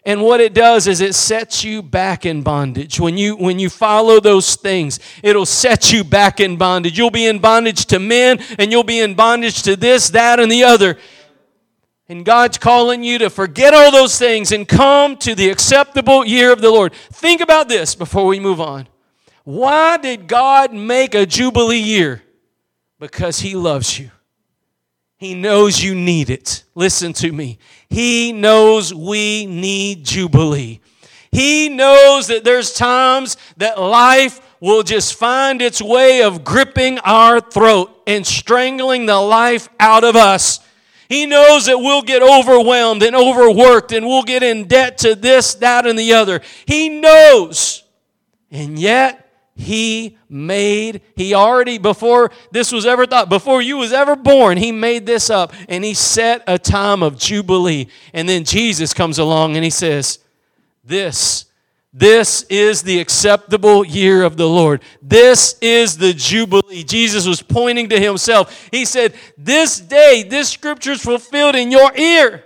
And 0.04 0.22
what 0.22 0.40
it 0.40 0.54
does 0.54 0.88
is 0.88 1.00
it 1.00 1.14
sets 1.14 1.62
you 1.62 1.82
back 1.82 2.26
in 2.26 2.42
bondage. 2.42 2.98
When 2.98 3.16
you, 3.16 3.36
when 3.36 3.60
you 3.60 3.70
follow 3.70 4.18
those 4.18 4.56
things, 4.56 4.98
it'll 5.22 5.46
set 5.46 5.92
you 5.92 6.02
back 6.02 6.40
in 6.40 6.56
bondage. 6.56 6.98
You'll 6.98 7.10
be 7.10 7.26
in 7.26 7.38
bondage 7.38 7.86
to 7.86 8.00
men, 8.00 8.40
and 8.58 8.72
you'll 8.72 8.84
be 8.84 9.00
in 9.00 9.14
bondage 9.14 9.62
to 9.64 9.76
this, 9.76 10.10
that, 10.10 10.40
and 10.40 10.50
the 10.50 10.64
other. 10.64 10.98
And 12.08 12.24
God's 12.24 12.58
calling 12.58 13.04
you 13.04 13.18
to 13.18 13.28
forget 13.28 13.74
all 13.74 13.92
those 13.92 14.18
things 14.18 14.50
and 14.50 14.66
come 14.66 15.16
to 15.18 15.34
the 15.34 15.50
acceptable 15.50 16.24
year 16.24 16.52
of 16.52 16.60
the 16.60 16.70
Lord. 16.70 16.92
Think 17.12 17.40
about 17.40 17.68
this 17.68 17.94
before 17.94 18.26
we 18.26 18.40
move 18.40 18.60
on. 18.60 18.88
Why 19.48 19.96
did 19.96 20.26
God 20.28 20.74
make 20.74 21.14
a 21.14 21.24
Jubilee 21.24 21.78
year? 21.78 22.22
Because 23.00 23.40
He 23.40 23.54
loves 23.54 23.98
you. 23.98 24.10
He 25.16 25.32
knows 25.32 25.82
you 25.82 25.94
need 25.94 26.28
it. 26.28 26.64
Listen 26.74 27.14
to 27.14 27.32
me. 27.32 27.58
He 27.88 28.30
knows 28.32 28.92
we 28.92 29.46
need 29.46 30.04
Jubilee. 30.04 30.80
He 31.32 31.70
knows 31.70 32.26
that 32.26 32.44
there's 32.44 32.74
times 32.74 33.38
that 33.56 33.80
life 33.80 34.38
will 34.60 34.82
just 34.82 35.14
find 35.14 35.62
its 35.62 35.80
way 35.80 36.20
of 36.22 36.44
gripping 36.44 36.98
our 36.98 37.40
throat 37.40 38.02
and 38.06 38.26
strangling 38.26 39.06
the 39.06 39.18
life 39.18 39.70
out 39.80 40.04
of 40.04 40.14
us. 40.14 40.60
He 41.08 41.24
knows 41.24 41.64
that 41.64 41.78
we'll 41.78 42.02
get 42.02 42.22
overwhelmed 42.22 43.02
and 43.02 43.16
overworked 43.16 43.92
and 43.92 44.04
we'll 44.04 44.24
get 44.24 44.42
in 44.42 44.68
debt 44.68 44.98
to 44.98 45.14
this, 45.14 45.54
that, 45.54 45.86
and 45.86 45.98
the 45.98 46.12
other. 46.12 46.42
He 46.66 46.90
knows. 46.90 47.82
And 48.50 48.78
yet, 48.78 49.24
he 49.58 50.16
made 50.28 51.02
he 51.16 51.34
already 51.34 51.78
before 51.78 52.30
this 52.52 52.70
was 52.70 52.86
ever 52.86 53.06
thought 53.06 53.28
before 53.28 53.60
you 53.60 53.76
was 53.76 53.92
ever 53.92 54.14
born 54.14 54.56
he 54.56 54.70
made 54.70 55.04
this 55.04 55.30
up 55.30 55.52
and 55.68 55.82
he 55.82 55.94
set 55.94 56.44
a 56.46 56.58
time 56.58 57.02
of 57.02 57.18
jubilee. 57.18 57.88
And 58.14 58.28
then 58.28 58.44
jesus 58.44 58.94
comes 58.94 59.18
along 59.18 59.56
and 59.56 59.64
he 59.64 59.70
says 59.70 60.20
this 60.84 61.46
this 61.92 62.42
is 62.44 62.82
the 62.82 63.00
acceptable 63.00 63.84
year 63.84 64.22
of 64.22 64.36
the 64.36 64.48
lord. 64.48 64.82
This 65.02 65.58
is 65.60 65.96
the 65.96 66.12
jubilee. 66.12 66.84
Jesus 66.84 67.26
was 67.26 67.42
pointing 67.42 67.88
to 67.88 67.98
himself. 67.98 68.68
He 68.70 68.84
said 68.84 69.14
this 69.36 69.80
day 69.80 70.22
this 70.22 70.50
scripture 70.50 70.92
is 70.92 71.02
fulfilled 71.02 71.56
in 71.56 71.72
your 71.72 71.96
ear. 71.96 72.44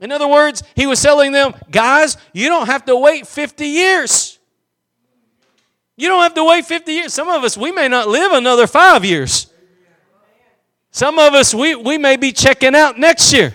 In 0.00 0.12
other 0.12 0.28
words 0.28 0.62
he 0.76 0.86
was 0.86 1.02
telling 1.02 1.32
them 1.32 1.52
guys 1.68 2.16
you 2.32 2.48
don't 2.48 2.66
have 2.66 2.84
to 2.84 2.96
wait 2.96 3.26
50 3.26 3.66
years 3.66 4.38
you 5.96 6.08
don't 6.08 6.22
have 6.22 6.34
to 6.34 6.44
wait 6.44 6.66
50 6.66 6.92
years. 6.92 7.14
Some 7.14 7.28
of 7.28 7.44
us, 7.44 7.56
we 7.56 7.70
may 7.70 7.88
not 7.88 8.08
live 8.08 8.32
another 8.32 8.66
five 8.66 9.04
years. 9.04 9.52
Some 10.90 11.18
of 11.18 11.34
us, 11.34 11.54
we, 11.54 11.74
we 11.74 11.98
may 11.98 12.16
be 12.16 12.32
checking 12.32 12.74
out 12.74 12.98
next 12.98 13.32
year. 13.32 13.52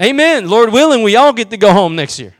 Amen. 0.00 0.48
Lord 0.48 0.72
willing, 0.72 1.02
we 1.02 1.16
all 1.16 1.32
get 1.32 1.50
to 1.50 1.56
go 1.56 1.72
home 1.72 1.96
next 1.96 2.18
year. 2.18 2.34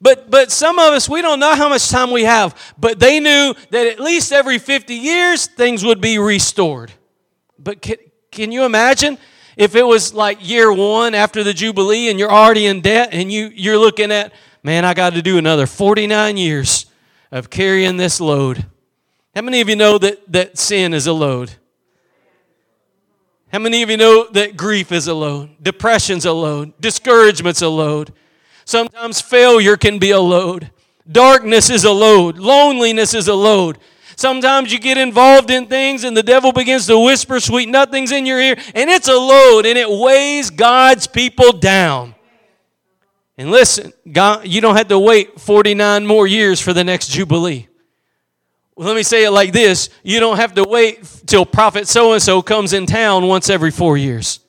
But, 0.00 0.30
but 0.30 0.50
some 0.50 0.78
of 0.78 0.92
us, 0.92 1.08
we 1.08 1.22
don't 1.22 1.40
know 1.40 1.54
how 1.54 1.70
much 1.70 1.88
time 1.88 2.10
we 2.10 2.24
have. 2.24 2.74
But 2.78 2.98
they 2.98 3.20
knew 3.20 3.54
that 3.70 3.86
at 3.86 4.00
least 4.00 4.32
every 4.32 4.58
50 4.58 4.94
years, 4.94 5.46
things 5.46 5.84
would 5.84 6.00
be 6.00 6.18
restored. 6.18 6.92
But 7.58 7.80
can, 7.80 7.96
can 8.30 8.52
you 8.52 8.64
imagine 8.64 9.16
if 9.56 9.74
it 9.74 9.82
was 9.82 10.12
like 10.12 10.46
year 10.46 10.70
one 10.70 11.14
after 11.14 11.42
the 11.42 11.54
Jubilee 11.54 12.10
and 12.10 12.18
you're 12.18 12.30
already 12.30 12.66
in 12.66 12.82
debt 12.82 13.10
and 13.12 13.32
you, 13.32 13.50
you're 13.54 13.78
looking 13.78 14.12
at, 14.12 14.32
man, 14.62 14.84
I 14.84 14.92
got 14.92 15.14
to 15.14 15.22
do 15.22 15.38
another 15.38 15.66
49 15.66 16.36
years 16.36 16.86
of 17.36 17.50
carrying 17.50 17.98
this 17.98 18.18
load. 18.18 18.64
How 19.34 19.42
many 19.42 19.60
of 19.60 19.68
you 19.68 19.76
know 19.76 19.98
that, 19.98 20.32
that 20.32 20.56
sin 20.56 20.94
is 20.94 21.06
a 21.06 21.12
load? 21.12 21.52
How 23.52 23.58
many 23.58 23.82
of 23.82 23.90
you 23.90 23.98
know 23.98 24.26
that 24.30 24.56
grief 24.56 24.90
is 24.90 25.06
a 25.06 25.12
load? 25.12 25.50
Depression's 25.62 26.24
a 26.24 26.32
load. 26.32 26.72
Discouragement's 26.80 27.60
a 27.60 27.68
load. 27.68 28.14
Sometimes 28.64 29.20
failure 29.20 29.76
can 29.76 29.98
be 29.98 30.12
a 30.12 30.20
load. 30.20 30.70
Darkness 31.10 31.68
is 31.68 31.84
a 31.84 31.92
load. 31.92 32.38
Loneliness 32.38 33.12
is 33.12 33.28
a 33.28 33.34
load. 33.34 33.78
Sometimes 34.16 34.72
you 34.72 34.78
get 34.78 34.96
involved 34.96 35.50
in 35.50 35.66
things 35.66 36.04
and 36.04 36.16
the 36.16 36.22
devil 36.22 36.52
begins 36.52 36.86
to 36.86 36.98
whisper 36.98 37.38
sweet 37.38 37.68
nothings 37.68 38.12
in 38.12 38.24
your 38.24 38.40
ear, 38.40 38.56
and 38.74 38.88
it's 38.88 39.08
a 39.08 39.14
load 39.14 39.66
and 39.66 39.76
it 39.76 39.90
weighs 39.90 40.48
God's 40.48 41.06
people 41.06 41.52
down. 41.52 42.15
And 43.38 43.50
listen, 43.50 43.92
God, 44.10 44.46
you 44.46 44.60
don't 44.60 44.76
have 44.76 44.88
to 44.88 44.98
wait 44.98 45.38
49 45.40 46.06
more 46.06 46.26
years 46.26 46.60
for 46.60 46.72
the 46.72 46.84
next 46.84 47.08
Jubilee. 47.08 47.68
Well, 48.74 48.86
let 48.86 48.96
me 48.96 49.02
say 49.02 49.24
it 49.24 49.30
like 49.30 49.52
this 49.52 49.88
you 50.02 50.20
don't 50.20 50.36
have 50.36 50.54
to 50.54 50.64
wait 50.64 51.02
till 51.26 51.46
Prophet 51.46 51.88
so 51.88 52.12
and 52.12 52.22
so 52.22 52.42
comes 52.42 52.72
in 52.72 52.86
town 52.86 53.26
once 53.26 53.50
every 53.50 53.70
four 53.70 53.96
years. 53.96 54.40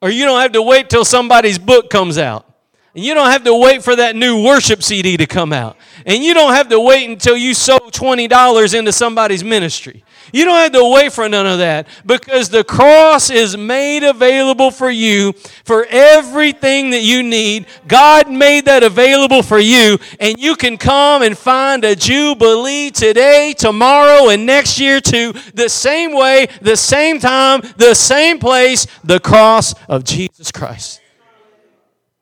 Or 0.00 0.10
you 0.10 0.24
don't 0.24 0.40
have 0.40 0.52
to 0.52 0.62
wait 0.62 0.90
till 0.90 1.04
somebody's 1.04 1.58
book 1.58 1.88
comes 1.88 2.18
out. 2.18 2.51
And 2.94 3.02
you 3.02 3.14
don't 3.14 3.30
have 3.30 3.44
to 3.44 3.56
wait 3.56 3.82
for 3.82 3.96
that 3.96 4.16
new 4.16 4.44
worship 4.44 4.82
CD 4.82 5.16
to 5.16 5.26
come 5.26 5.52
out. 5.52 5.78
And 6.04 6.22
you 6.22 6.34
don't 6.34 6.52
have 6.52 6.68
to 6.68 6.78
wait 6.78 7.08
until 7.08 7.36
you 7.36 7.54
sow 7.54 7.78
$20 7.78 8.78
into 8.78 8.92
somebody's 8.92 9.42
ministry. 9.42 10.04
You 10.32 10.44
don't 10.44 10.56
have 10.56 10.72
to 10.72 10.90
wait 10.92 11.12
for 11.12 11.28
none 11.28 11.46
of 11.46 11.58
that 11.58 11.86
because 12.06 12.48
the 12.48 12.64
cross 12.64 13.28
is 13.28 13.56
made 13.56 14.02
available 14.02 14.70
for 14.70 14.90
you 14.90 15.32
for 15.64 15.86
everything 15.90 16.90
that 16.90 17.02
you 17.02 17.22
need. 17.22 17.66
God 17.86 18.30
made 18.30 18.64
that 18.64 18.82
available 18.82 19.42
for 19.42 19.58
you, 19.58 19.98
and 20.20 20.38
you 20.38 20.56
can 20.56 20.78
come 20.78 21.22
and 21.22 21.36
find 21.36 21.84
a 21.84 21.94
Jubilee 21.94 22.90
today, 22.90 23.54
tomorrow, 23.56 24.30
and 24.30 24.46
next 24.46 24.80
year 24.80 25.00
too, 25.00 25.32
the 25.54 25.68
same 25.68 26.14
way, 26.14 26.46
the 26.62 26.76
same 26.76 27.18
time, 27.18 27.60
the 27.76 27.94
same 27.94 28.38
place, 28.38 28.86
the 29.04 29.20
cross 29.20 29.74
of 29.86 30.04
Jesus 30.04 30.50
Christ. 30.50 31.01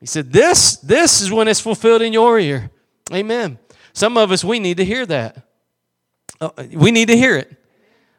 He 0.01 0.07
said, 0.07 0.33
This, 0.33 0.77
this 0.77 1.21
is 1.21 1.31
when 1.31 1.47
it's 1.47 1.61
fulfilled 1.61 2.03
in 2.03 2.13
your 2.13 2.39
ear. 2.39 2.71
Amen. 3.13 3.59
Some 3.93 4.17
of 4.17 4.33
us, 4.33 4.43
we 4.43 4.59
need 4.59 4.79
to 4.79 4.85
hear 4.85 5.07
that. 5.07 5.47
Uh, 6.41 6.51
we 6.73 6.91
need 6.91 7.09
to 7.09 7.17
hear 7.17 7.37
it. 7.37 7.57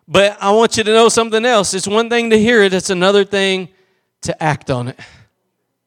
But 0.07 0.37
I 0.41 0.51
want 0.51 0.77
you 0.77 0.83
to 0.83 0.91
know 0.91 1.09
something 1.09 1.45
else. 1.45 1.73
It's 1.73 1.87
one 1.87 2.09
thing 2.09 2.29
to 2.29 2.39
hear 2.39 2.61
it, 2.61 2.73
it's 2.73 2.89
another 2.89 3.23
thing 3.23 3.69
to 4.21 4.43
act 4.43 4.69
on 4.69 4.89
it. 4.89 4.99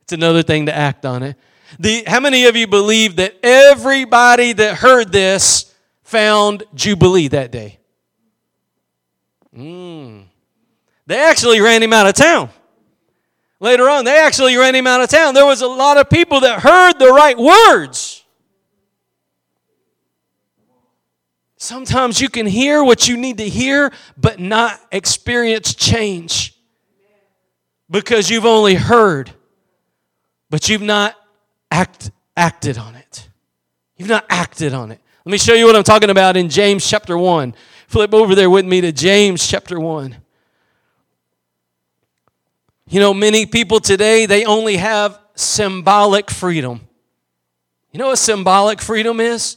It's 0.03 0.13
another 0.13 0.43
thing 0.43 0.67
to 0.67 0.77
act 0.77 1.07
on 1.07 1.23
it. 1.23 1.37
The, 1.79 2.05
how 2.07 2.21
many 2.21 2.47
of 2.47 2.57
you 2.57 2.67
believe 2.67 3.17
that 3.17 3.37
everybody 3.43 4.53
that 4.53 4.77
heard 4.77 5.11
this 5.11 5.75
found 6.03 6.65
Jubilee 6.75 7.29
that 7.29 7.51
day? 7.51 7.79
Mm. 9.57 10.27
They 11.07 11.19
actually 11.19 11.61
ran 11.61 11.83
him 11.83 11.93
out 11.93 12.07
of 12.07 12.15
town. 12.15 12.51
Later 13.65 13.89
on, 13.89 14.05
they 14.05 14.19
actually 14.19 14.55
ran 14.59 14.75
him 14.75 14.87
out 14.87 15.01
of 15.01 15.09
town. 15.09 15.33
There 15.33 15.47
was 15.47 15.63
a 15.63 15.67
lot 15.67 15.97
of 15.97 16.11
people 16.11 16.41
that 16.41 16.61
heard 16.61 16.99
the 16.99 17.09
right 17.09 17.39
words. 17.39 18.23
Sometimes 21.57 22.21
you 22.21 22.29
can 22.29 22.45
hear 22.45 22.85
what 22.85 23.09
you 23.09 23.17
need 23.17 23.39
to 23.39 23.49
hear, 23.49 23.91
but 24.19 24.39
not 24.39 24.79
experience 24.93 25.75
change 25.75 26.55
because 27.89 28.29
you've 28.29 28.45
only 28.45 28.75
heard, 28.75 29.31
but 30.51 30.69
you've 30.69 30.83
not 30.83 31.17
act, 31.71 32.11
acted 32.37 32.77
on 32.77 32.97
it. 32.97 33.31
You've 33.97 34.11
not 34.11 34.27
acted 34.29 34.75
on 34.75 34.93
it. 34.93 35.01
Let 35.25 35.33
me 35.33 35.39
show 35.39 35.55
you 35.55 35.65
what 35.65 35.75
I'm 35.75 35.85
talking 35.85 36.11
about 36.11 36.37
in 36.37 36.51
James 36.51 36.87
chapter 36.87 37.17
1. 37.17 37.55
Flip 37.89 38.13
over 38.13 38.35
there 38.35 38.51
with 38.51 38.67
me 38.67 38.83
to 38.83 38.93
James 38.93 39.49
chapter 39.49 39.81
1. 39.81 40.19
You 42.89 43.01
know, 43.01 43.15
many 43.15 43.47
people 43.47 43.81
today, 43.81 44.27
they 44.27 44.45
only 44.45 44.77
have 44.77 45.19
symbolic 45.35 46.31
freedom. 46.31 46.87
You 47.93 47.99
know 47.99 48.09
what 48.09 48.19
symbolic 48.19 48.81
freedom 48.81 49.21
is? 49.21 49.57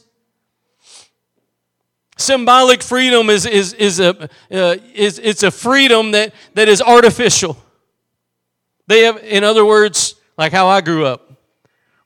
Symbolic 2.16 2.82
freedom 2.82 3.30
is, 3.30 3.46
is, 3.46 3.72
is, 3.74 4.00
a, 4.00 4.28
uh, 4.50 4.76
is 4.94 5.20
it's 5.20 5.42
a 5.42 5.50
freedom 5.50 6.12
that, 6.12 6.34
that 6.54 6.68
is 6.68 6.82
artificial. 6.82 7.56
They 8.88 9.02
have, 9.02 9.18
in 9.18 9.44
other 9.44 9.64
words, 9.64 10.14
like 10.36 10.52
how 10.52 10.66
I 10.66 10.80
grew 10.80 11.04
up, 11.04 11.30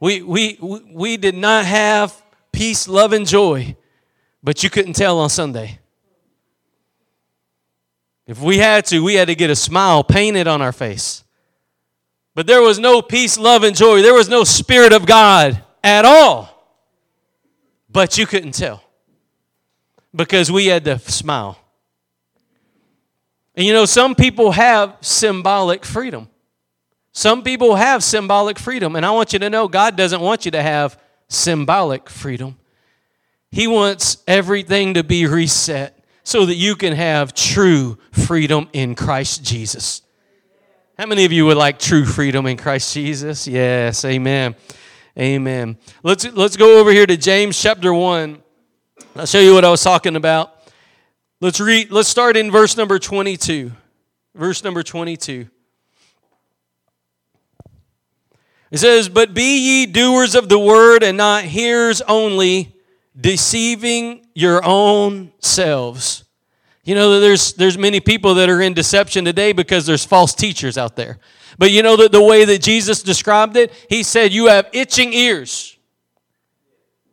we, 0.01 0.21
we, 0.21 0.59
we 0.61 1.17
did 1.17 1.37
not 1.37 1.65
have 1.65 2.21
peace, 2.51 2.89
love, 2.89 3.13
and 3.13 3.27
joy, 3.27 3.77
but 4.43 4.63
you 4.63 4.69
couldn't 4.69 4.95
tell 4.95 5.19
on 5.19 5.31
Sunday. 5.31 5.79
If 8.33 8.41
we 8.41 8.57
had 8.57 8.87
to, 8.87 9.05
we 9.05 9.17
had 9.17 9.29
to 9.29 9.35
get 9.35 9.51
a 9.51 9.55
smile 9.55 10.03
painted 10.03 10.49
on 10.49 10.63
our 10.63 10.73
face. 10.73 11.23
But 12.35 12.47
there 12.47 12.63
was 12.63 12.79
no 12.79 13.03
peace, 13.03 13.37
love, 13.37 13.63
and 13.63 13.77
joy. 13.77 14.01
There 14.01 14.15
was 14.15 14.31
no 14.31 14.43
Spirit 14.43 14.95
of 14.95 15.05
God 15.05 15.63
at 15.85 16.07
all. 16.07 16.49
But 17.91 18.17
you 18.17 18.25
couldn't 18.25 18.53
tell 18.53 18.83
because 20.17 20.51
we 20.51 20.65
had 20.65 20.83
to 20.87 20.99
smile. 20.99 21.59
And 23.55 23.67
you 23.67 23.75
know, 23.75 23.85
some 23.85 24.15
people 24.15 24.53
have 24.53 24.97
symbolic 25.03 25.85
freedom. 25.85 26.31
Some 27.13 27.43
people 27.43 27.75
have 27.75 28.03
symbolic 28.03 28.59
freedom. 28.59 28.97
And 28.97 29.05
I 29.05 29.11
want 29.11 29.35
you 29.35 29.41
to 29.41 29.51
know 29.51 29.69
God 29.69 29.95
doesn't 29.95 30.23
want 30.23 30.47
you 30.47 30.53
to 30.53 30.63
have 30.63 30.99
symbolic 31.29 32.09
freedom. 32.09 32.59
He 33.51 33.67
wants 33.67 34.23
everything 34.27 34.95
to 34.95 35.05
be 35.05 35.27
reset 35.27 36.02
so 36.25 36.47
that 36.47 36.55
you 36.55 36.77
can 36.77 36.95
have 36.95 37.35
true 37.35 37.99
freedom 38.13 38.69
in 38.73 38.95
Christ 38.95 39.45
Jesus. 39.45 40.03
How 40.99 41.07
many 41.07 41.25
of 41.25 41.33
you 41.33 41.47
would 41.47 41.57
like 41.57 41.79
true 41.79 42.05
freedom 42.05 42.47
in 42.47 42.57
Christ 42.57 42.95
Jesus? 42.95 43.47
Yes, 43.47 44.05
amen. 44.05 44.55
Amen. 45.19 45.77
Let's 46.03 46.25
let's 46.33 46.57
go 46.57 46.79
over 46.79 46.91
here 46.91 47.07
to 47.07 47.17
James 47.17 47.61
chapter 47.61 47.93
1. 47.93 48.43
I'll 49.17 49.27
show 49.27 49.41
you 49.41 49.53
what 49.53 49.65
I 49.65 49.71
was 49.71 49.83
talking 49.83 50.17
about. 50.17 50.55
Let's 51.41 51.61
read 51.61 51.91
let's 51.91 52.09
start 52.09 52.37
in 52.37 52.51
verse 52.51 52.77
number 52.77 52.99
22. 52.99 53.73
Verse 54.35 54.65
number 54.65 54.83
22. 54.83 55.49
It 58.73 58.79
says, 58.79 59.11
But 59.11 59.35
be 59.35 59.59
ye 59.59 59.87
doers 59.87 60.35
of 60.35 60.49
the 60.49 60.59
word 60.59 61.03
and 61.03 61.19
not 61.19 61.45
hearers 61.45 62.01
only, 62.03 62.72
deceiving 63.19 64.27
your 64.35 64.65
own 64.65 65.33
selves. 65.39 66.25
You 66.85 66.95
know, 66.95 67.21
there's, 67.21 67.53
there's 67.55 67.79
many 67.79 68.01
people 68.01 68.35
that 68.35 68.49
are 68.49 68.61
in 68.61 68.75
deception 68.75 69.25
today 69.25 69.53
because 69.53 69.87
there's 69.87 70.05
false 70.05 70.35
teachers 70.35 70.77
out 70.77 70.97
there. 70.97 71.19
But 71.59 71.71
you 71.71 71.83
know 71.83 71.97
that 71.97 72.13
the 72.13 72.23
way 72.23 72.45
that 72.45 72.63
Jesus 72.63 73.03
described 73.03 73.57
it, 73.57 73.73
he 73.89 74.03
said, 74.03 74.33
You 74.33 74.47
have 74.47 74.69
itching 74.73 75.13
ears. 75.13 75.77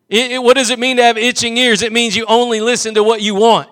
It, 0.07 0.31
it, 0.31 0.43
what 0.43 0.55
does 0.55 0.69
it 0.69 0.79
mean 0.79 0.97
to 0.97 1.03
have 1.03 1.17
itching 1.17 1.57
ears? 1.57 1.81
It 1.81 1.93
means 1.93 2.15
you 2.15 2.25
only 2.27 2.61
listen 2.61 2.95
to 2.95 3.03
what 3.03 3.21
you 3.21 3.35
want. 3.35 3.69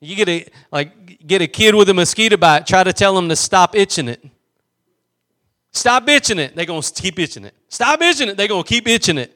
You 0.00 0.16
get 0.16 0.28
a 0.28 0.46
like 0.72 1.26
get 1.26 1.42
a 1.42 1.46
kid 1.46 1.74
with 1.74 1.88
a 1.88 1.94
mosquito 1.94 2.36
bite, 2.36 2.66
try 2.66 2.84
to 2.84 2.92
tell 2.92 3.14
them 3.14 3.28
to 3.28 3.36
stop 3.36 3.74
itching 3.74 4.08
it. 4.08 4.24
Stop 5.72 6.08
itching 6.08 6.38
it. 6.38 6.56
They're 6.56 6.64
going 6.64 6.82
to 6.82 7.02
keep 7.02 7.18
itching 7.18 7.44
it. 7.44 7.54
Stop 7.68 8.00
itching 8.00 8.28
it. 8.28 8.36
They're 8.36 8.48
going 8.48 8.62
to 8.62 8.68
keep 8.68 8.88
itching 8.88 9.18
it. 9.18 9.35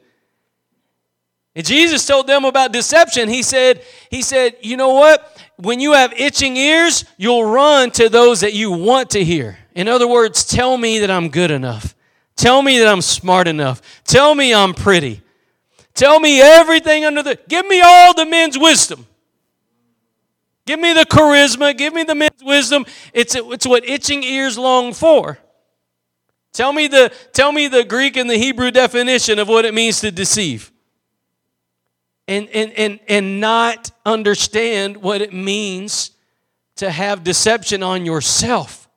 And 1.55 1.65
Jesus 1.65 2.05
told 2.05 2.27
them 2.27 2.45
about 2.45 2.71
deception. 2.71 3.27
He 3.27 3.43
said, 3.43 3.83
He 4.09 4.21
said, 4.21 4.55
you 4.61 4.77
know 4.77 4.93
what? 4.93 5.37
When 5.57 5.79
you 5.79 5.93
have 5.93 6.13
itching 6.13 6.55
ears, 6.55 7.05
you'll 7.17 7.45
run 7.45 7.91
to 7.91 8.09
those 8.09 8.41
that 8.41 8.53
you 8.53 8.71
want 8.71 9.11
to 9.11 9.23
hear. 9.23 9.57
In 9.75 9.87
other 9.87 10.07
words, 10.07 10.45
tell 10.45 10.77
me 10.77 10.99
that 10.99 11.11
I'm 11.11 11.29
good 11.29 11.51
enough. 11.51 11.93
Tell 12.35 12.61
me 12.61 12.79
that 12.79 12.87
I'm 12.87 13.01
smart 13.01 13.47
enough. 13.47 13.81
Tell 14.05 14.33
me 14.33 14.53
I'm 14.53 14.73
pretty. 14.73 15.21
Tell 15.93 16.19
me 16.19 16.41
everything 16.41 17.05
under 17.05 17.21
the 17.21 17.37
give 17.47 17.67
me 17.67 17.81
all 17.81 18.13
the 18.13 18.25
men's 18.25 18.57
wisdom. 18.57 19.05
Give 20.65 20.79
me 20.79 20.93
the 20.93 21.05
charisma, 21.05 21.77
give 21.77 21.93
me 21.93 22.03
the 22.03 22.15
men's 22.15 22.43
wisdom. 22.43 22.85
It's, 23.13 23.35
it's 23.35 23.67
what 23.67 23.83
itching 23.87 24.23
ears 24.23 24.57
long 24.57 24.93
for. 24.93 25.37
Tell 26.53 26.71
me 26.71 26.87
the 26.87 27.11
tell 27.33 27.51
me 27.51 27.67
the 27.67 27.83
Greek 27.83 28.17
and 28.17 28.29
the 28.29 28.37
Hebrew 28.37 28.71
definition 28.71 29.39
of 29.39 29.47
what 29.47 29.65
it 29.65 29.73
means 29.73 30.01
to 30.01 30.11
deceive. 30.11 30.71
And 32.31 32.47
and 32.49 32.71
and 32.73 32.99
and 33.09 33.41
not 33.41 33.91
understand 34.05 34.95
what 34.95 35.21
it 35.21 35.33
means 35.33 36.11
to 36.77 36.89
have 36.89 37.25
deception 37.25 37.83
on 37.83 38.05
yourself. 38.05 38.89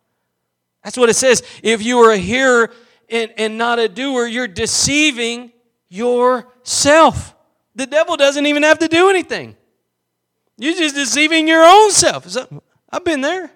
That's 0.85 0.97
what 0.97 1.09
it 1.09 1.17
says. 1.17 1.43
If 1.61 1.83
you 1.83 1.99
are 1.99 2.13
a 2.13 2.17
hearer 2.17 2.71
and, 3.09 3.33
and 3.37 3.59
not 3.59 3.81
a 3.81 3.89
doer, 3.89 4.27
you're 4.27 4.47
deceiving 4.47 5.51
yourself. 5.89 7.35
The 7.75 7.87
devil 7.87 8.17
doesn't 8.17 8.47
even 8.47 8.63
have 8.63 8.79
to 8.79 8.89
do 8.89 9.11
anything. 9.11 9.57
You're 10.57 10.77
just 10.77 10.95
deceiving 10.95 11.49
your 11.49 11.65
own 11.65 11.91
self. 11.91 12.37
I've 12.89 13.05
been 13.05 13.21
there. 13.21 13.51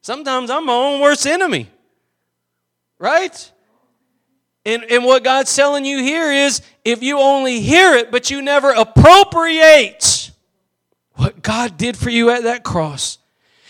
Sometimes 0.00 0.48
I'm 0.48 0.64
my 0.64 0.72
own 0.72 1.00
worst 1.02 1.26
enemy. 1.26 1.68
Right? 2.98 3.52
And, 4.64 4.84
and 4.90 5.04
what 5.04 5.24
God's 5.24 5.54
telling 5.54 5.84
you 5.84 5.98
here 5.98 6.30
is 6.30 6.60
if 6.84 7.02
you 7.02 7.18
only 7.18 7.60
hear 7.60 7.94
it, 7.94 8.10
but 8.10 8.30
you 8.30 8.42
never 8.42 8.70
appropriate 8.70 10.30
what 11.14 11.42
God 11.42 11.76
did 11.76 11.96
for 11.96 12.10
you 12.10 12.30
at 12.30 12.44
that 12.44 12.62
cross, 12.62 13.18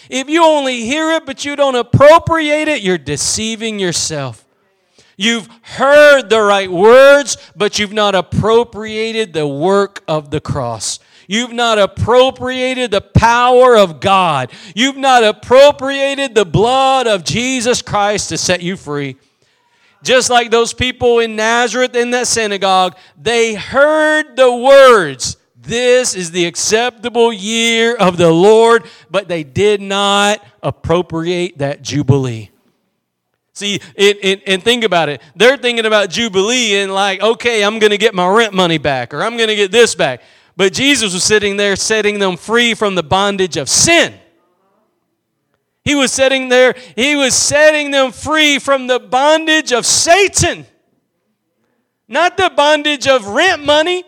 if 0.09 0.29
you 0.29 0.45
only 0.45 0.85
hear 0.85 1.13
it, 1.13 1.27
but 1.27 1.45
you 1.45 1.55
don't 1.55 1.77
appropriate 1.77 2.67
it, 2.69 2.83
you're 2.83 2.99
deceiving 2.99 3.79
yourself. 3.79 4.45
You've 5.17 5.49
heard 5.63 6.31
the 6.31 6.41
right 6.41 6.71
words, 6.71 7.37
but 7.55 7.79
you've 7.79 7.93
not 7.93 8.15
appropriated 8.15 9.33
the 9.33 9.47
work 9.47 10.03
of 10.09 10.31
the 10.31 10.41
cross. 10.41 10.99
You've 11.29 11.53
not 11.53 11.79
appropriated 11.79 12.91
the 12.91 13.03
power 13.03 13.77
of 13.77 14.01
God. 14.01 14.51
You've 14.75 14.97
not 14.97 15.23
appropriated 15.23 16.35
the 16.35 16.45
blood 16.45 17.07
of 17.07 17.23
Jesus 17.23 17.83
Christ 17.83 18.31
to 18.31 18.39
set 18.39 18.63
you 18.63 18.77
free. 18.77 19.17
Just 20.03 20.31
like 20.31 20.51
those 20.51 20.73
people 20.73 21.19
in 21.19 21.37
Nazareth 21.37 21.95
in 21.95 22.11
that 22.13 22.27
synagogue, 22.27 22.97
they 23.21 23.55
heard 23.55 24.37
the 24.37 24.55
words, 24.55 25.37
This 25.57 26.15
is 26.15 26.31
the 26.31 26.47
acceptable 26.47 27.33
year 27.33 27.97
of 27.97 28.17
the 28.17 28.31
Lord, 28.31 28.85
but 29.11 29.29
they 29.29 29.45
did 29.45 29.81
not 29.81 30.45
appropriate 30.63 31.59
that 31.59 31.83
Jubilee. 31.83 32.51
See, 33.53 33.75
it, 33.95 34.19
it, 34.23 34.43
and 34.47 34.63
think 34.63 34.85
about 34.85 35.11
it. 35.11 35.21
They're 35.37 35.59
thinking 35.59 35.85
about 35.85 36.09
Jubilee 36.09 36.77
and 36.77 36.95
like, 36.95 37.21
okay, 37.21 37.63
I'm 37.63 37.79
going 37.79 37.91
to 37.91 37.99
get 37.99 38.15
my 38.15 38.27
rent 38.27 38.55
money 38.55 38.79
back 38.79 39.13
or 39.13 39.23
I'm 39.23 39.37
going 39.37 39.49
to 39.49 39.57
get 39.57 39.71
this 39.71 39.95
back. 39.95 40.23
But 40.57 40.73
Jesus 40.73 41.13
was 41.13 41.25
sitting 41.25 41.57
there 41.57 41.77
setting 41.77 42.19
them 42.19 42.37
free 42.37 42.75
from 42.75 42.95
the 42.95 43.03
bondage 43.03 43.57
of 43.57 43.69
sin. 43.69 44.15
He 45.85 45.95
was 45.95 46.13
setting 46.13 46.49
there, 46.49 46.75
he 46.95 47.17
was 47.17 47.35
setting 47.35 47.91
them 47.91 48.13
free 48.13 48.59
from 48.59 48.87
the 48.87 49.01
bondage 49.01 49.73
of 49.73 49.87
Satan. 49.87 50.67
Not 52.07 52.37
the 52.37 52.51
bondage 52.55 53.07
of 53.07 53.27
rent 53.27 53.65
money. 53.65 54.05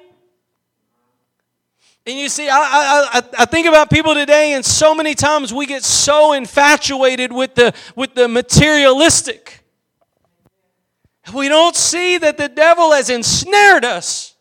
And 2.05 2.19
you 2.19 2.29
see, 2.29 2.49
I, 2.49 2.57
I, 3.13 3.23
I 3.39 3.45
think 3.45 3.69
about 3.69 3.89
people 3.89 4.15
today, 4.15 4.55
and 4.55 4.65
so 4.65 4.93
many 4.93 5.15
times 5.15 5.55
we 5.55 5.67
get 5.67 5.85
so 5.85 6.33
infatuated 6.33 7.33
with 7.33 7.55
the, 7.55 7.73
with 7.95 8.15
the 8.15 8.27
materialistic. 8.27 9.63
We 11.33 11.49
don't 11.49 11.77
see 11.77 12.19
that 12.19 12.37
the 12.37 12.49
devil 12.49 12.91
has 12.91 13.09
ensnared 13.09 13.85
us. 13.85 14.35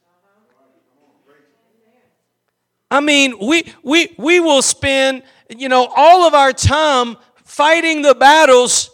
I 2.89 2.99
mean, 2.99 3.37
we, 3.39 3.71
we, 3.83 4.13
we 4.17 4.39
will 4.39 4.63
spend, 4.63 5.21
you 5.57 5.69
know, 5.69 5.91
all 5.95 6.27
of 6.27 6.33
our 6.33 6.53
time 6.53 7.17
fighting 7.43 8.01
the 8.01 8.15
battles 8.15 8.89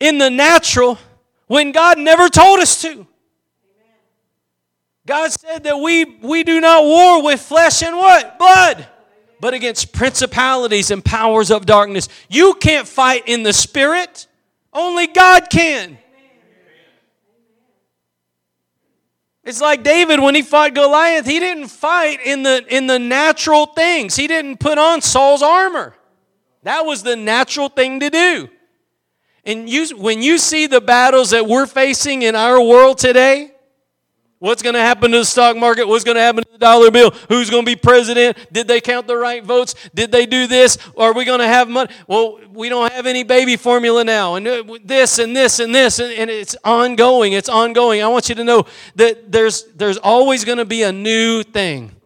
in 0.00 0.18
the 0.18 0.30
natural 0.30 0.98
when 1.46 1.72
God 1.72 1.98
never 1.98 2.28
told 2.28 2.60
us 2.60 2.80
to. 2.82 3.06
God 5.06 5.32
said 5.32 5.64
that 5.64 5.78
we, 5.78 6.04
we 6.04 6.44
do 6.44 6.60
not 6.60 6.84
war 6.84 7.22
with 7.22 7.40
flesh 7.40 7.82
and 7.82 7.96
what? 7.96 8.38
Blood. 8.38 8.86
But 9.40 9.54
against 9.54 9.92
principalities 9.92 10.90
and 10.90 11.02
powers 11.04 11.50
of 11.50 11.64
darkness. 11.64 12.08
You 12.28 12.54
can't 12.54 12.86
fight 12.86 13.22
in 13.26 13.42
the 13.42 13.52
spirit. 13.52 14.26
Only 14.72 15.06
God 15.06 15.48
can. 15.48 15.98
It's 19.44 19.62
like 19.62 19.82
David 19.82 20.20
when 20.20 20.34
he 20.34 20.42
fought 20.42 20.74
Goliath, 20.74 21.24
he 21.24 21.40
didn't 21.40 21.68
fight 21.68 22.20
in 22.22 22.42
the 22.42 22.66
in 22.68 22.86
the 22.86 22.98
natural 22.98 23.64
things. 23.64 24.14
He 24.14 24.26
didn't 24.26 24.60
put 24.60 24.76
on 24.76 25.00
Saul's 25.00 25.42
armor. 25.42 25.94
That 26.68 26.84
was 26.84 27.02
the 27.02 27.16
natural 27.16 27.70
thing 27.70 28.00
to 28.00 28.10
do. 28.10 28.50
And 29.42 29.70
you, 29.70 29.96
when 29.96 30.20
you 30.20 30.36
see 30.36 30.66
the 30.66 30.82
battles 30.82 31.30
that 31.30 31.46
we're 31.46 31.64
facing 31.64 32.20
in 32.20 32.36
our 32.36 32.60
world 32.60 32.98
today, 32.98 33.52
What's 34.40 34.62
going 34.62 34.74
to 34.74 34.80
happen 34.80 35.10
to 35.10 35.18
the 35.18 35.24
stock 35.24 35.56
market? 35.56 35.88
What's 35.88 36.04
going 36.04 36.14
to 36.14 36.20
happen 36.20 36.44
to 36.44 36.52
the 36.52 36.58
dollar 36.58 36.92
bill? 36.92 37.10
Who's 37.28 37.50
going 37.50 37.64
to 37.64 37.66
be 37.66 37.74
president? 37.74 38.38
Did 38.52 38.68
they 38.68 38.80
count 38.80 39.08
the 39.08 39.16
right 39.16 39.42
votes? 39.42 39.74
Did 39.92 40.12
they 40.12 40.26
do 40.26 40.46
this? 40.46 40.78
Are 40.96 41.12
we 41.12 41.24
going 41.24 41.40
to 41.40 41.48
have 41.48 41.68
money? 41.68 41.92
Well, 42.06 42.38
we 42.52 42.68
don't 42.68 42.92
have 42.92 43.06
any 43.06 43.24
baby 43.24 43.56
formula 43.56 44.04
now. 44.04 44.36
And 44.36 44.46
uh, 44.46 44.62
this 44.84 45.18
and 45.18 45.34
this 45.34 45.58
and 45.58 45.74
this. 45.74 45.98
And, 45.98 46.12
and 46.12 46.30
it's 46.30 46.54
ongoing. 46.62 47.32
It's 47.32 47.48
ongoing. 47.48 48.00
I 48.00 48.06
want 48.06 48.28
you 48.28 48.36
to 48.36 48.44
know 48.44 48.64
that 48.94 49.32
there's, 49.32 49.64
there's 49.74 49.98
always 49.98 50.44
going 50.44 50.58
to 50.58 50.64
be 50.64 50.84
a 50.84 50.92
new 50.92 51.42
thing. 51.42 51.97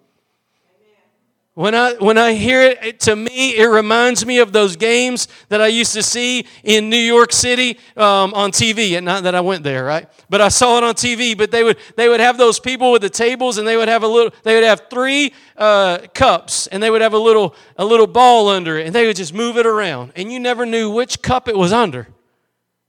When 1.55 1.75
I, 1.75 1.93
when 1.99 2.17
I 2.17 2.33
hear 2.33 2.63
it, 2.63 2.79
it, 2.83 3.01
to 3.01 3.15
me, 3.15 3.59
it 3.59 3.67
reminds 3.67 4.25
me 4.25 4.39
of 4.39 4.55
those 4.55 4.75
games 4.75 5.29
that 5.51 5.61
I 5.61 5.67
used 5.67 5.93
to 5.93 6.03
see 6.03 6.47
in 6.65 6.89
New 6.89 6.97
York 6.97 7.31
City 7.31 7.79
um, 7.95 8.33
on 8.33 8.53
TV. 8.53 8.97
And 8.97 9.05
not 9.05 9.25
that 9.25 9.35
I 9.35 9.43
went 9.43 9.63
there, 9.63 9.85
right? 9.85 10.09
But 10.31 10.41
I 10.41 10.49
saw 10.49 10.79
it 10.79 10.85
on 10.85 10.95
TV. 10.95 11.37
But 11.37 11.51
they 11.51 11.63
would, 11.63 11.77
they 11.95 12.09
would 12.09 12.21
have 12.21 12.39
those 12.39 12.59
people 12.59 12.91
with 12.91 13.03
the 13.03 13.11
tables, 13.11 13.59
and 13.59 13.69
they 13.69 13.77
would 13.77 13.89
have 13.89 14.03
a 14.03 14.09
little, 14.09 14.33
they 14.45 14.55
would 14.55 14.65
have 14.65 14.85
three 14.89 15.35
uh, 15.59 15.99
cups, 16.15 16.69
and 16.69 16.83
they 16.83 16.89
would 16.89 17.03
have 17.03 17.13
a 17.13 17.19
little, 17.19 17.55
a 17.77 17.85
little 17.85 18.07
ball 18.07 18.49
under 18.49 18.79
it, 18.79 18.87
and 18.87 18.95
they 18.95 19.07
would 19.07 19.17
just 19.17 19.35
move 19.35 19.59
it 19.59 19.67
around. 19.67 20.13
And 20.17 20.33
you 20.33 20.41
never 20.41 20.65
knew 20.65 20.91
which 20.91 21.21
cup 21.21 21.49
it 21.49 21.57
was 21.57 21.71
under. 21.71 22.09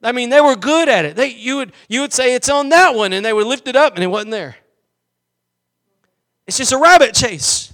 I 0.01 0.13
mean, 0.13 0.29
they 0.29 0.39
were 0.41 0.55
good 0.55 0.87
at 0.87 1.03
it. 1.03 1.17
They, 1.17 1.27
you, 1.27 1.57
would, 1.57 1.73
you 1.89 1.99
would 1.99 2.13
say, 2.13 2.33
it's 2.33 2.49
on 2.49 2.69
that 2.69 2.95
one, 2.95 3.11
and 3.11 3.25
they 3.25 3.33
would 3.33 3.47
lift 3.47 3.67
it 3.67 3.75
up, 3.75 3.95
and 3.95 4.03
it 4.05 4.07
wasn't 4.07 4.31
there. 4.31 4.55
It's 6.47 6.57
just 6.57 6.71
a 6.71 6.77
rabbit 6.77 7.13
chase. 7.13 7.73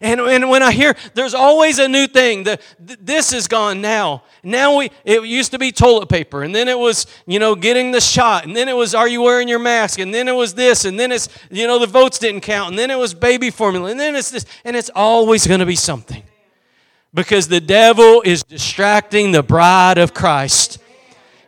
And, 0.00 0.20
and 0.20 0.48
when 0.48 0.62
I 0.62 0.70
hear 0.72 0.94
there's 1.14 1.34
always 1.34 1.78
a 1.78 1.88
new 1.88 2.06
thing, 2.06 2.44
the, 2.44 2.60
this 2.78 3.32
is 3.32 3.48
gone 3.48 3.80
now. 3.80 4.22
Now 4.42 4.78
we 4.78 4.90
it 5.04 5.24
used 5.24 5.50
to 5.52 5.58
be 5.58 5.72
toilet 5.72 6.08
paper, 6.08 6.42
and 6.42 6.54
then 6.54 6.68
it 6.68 6.78
was 6.78 7.06
you 7.26 7.38
know 7.38 7.54
getting 7.54 7.90
the 7.90 8.00
shot, 8.00 8.46
and 8.46 8.54
then 8.54 8.68
it 8.68 8.76
was 8.76 8.94
are 8.94 9.08
you 9.08 9.22
wearing 9.22 9.48
your 9.48 9.58
mask, 9.58 9.98
and 9.98 10.14
then 10.14 10.28
it 10.28 10.34
was 10.34 10.54
this, 10.54 10.84
and 10.84 10.98
then 10.98 11.10
it's 11.10 11.28
you 11.50 11.66
know 11.66 11.78
the 11.78 11.86
votes 11.86 12.18
didn't 12.18 12.42
count, 12.42 12.70
and 12.70 12.78
then 12.78 12.90
it 12.90 12.98
was 12.98 13.12
baby 13.12 13.50
formula, 13.50 13.90
and 13.90 13.98
then 13.98 14.14
it's 14.14 14.30
this, 14.30 14.46
and 14.64 14.76
it's 14.76 14.90
always 14.94 15.46
going 15.46 15.60
to 15.60 15.66
be 15.66 15.76
something, 15.76 16.22
because 17.12 17.48
the 17.48 17.60
devil 17.60 18.22
is 18.24 18.44
distracting 18.44 19.32
the 19.32 19.42
bride 19.42 19.98
of 19.98 20.14
Christ. 20.14 20.78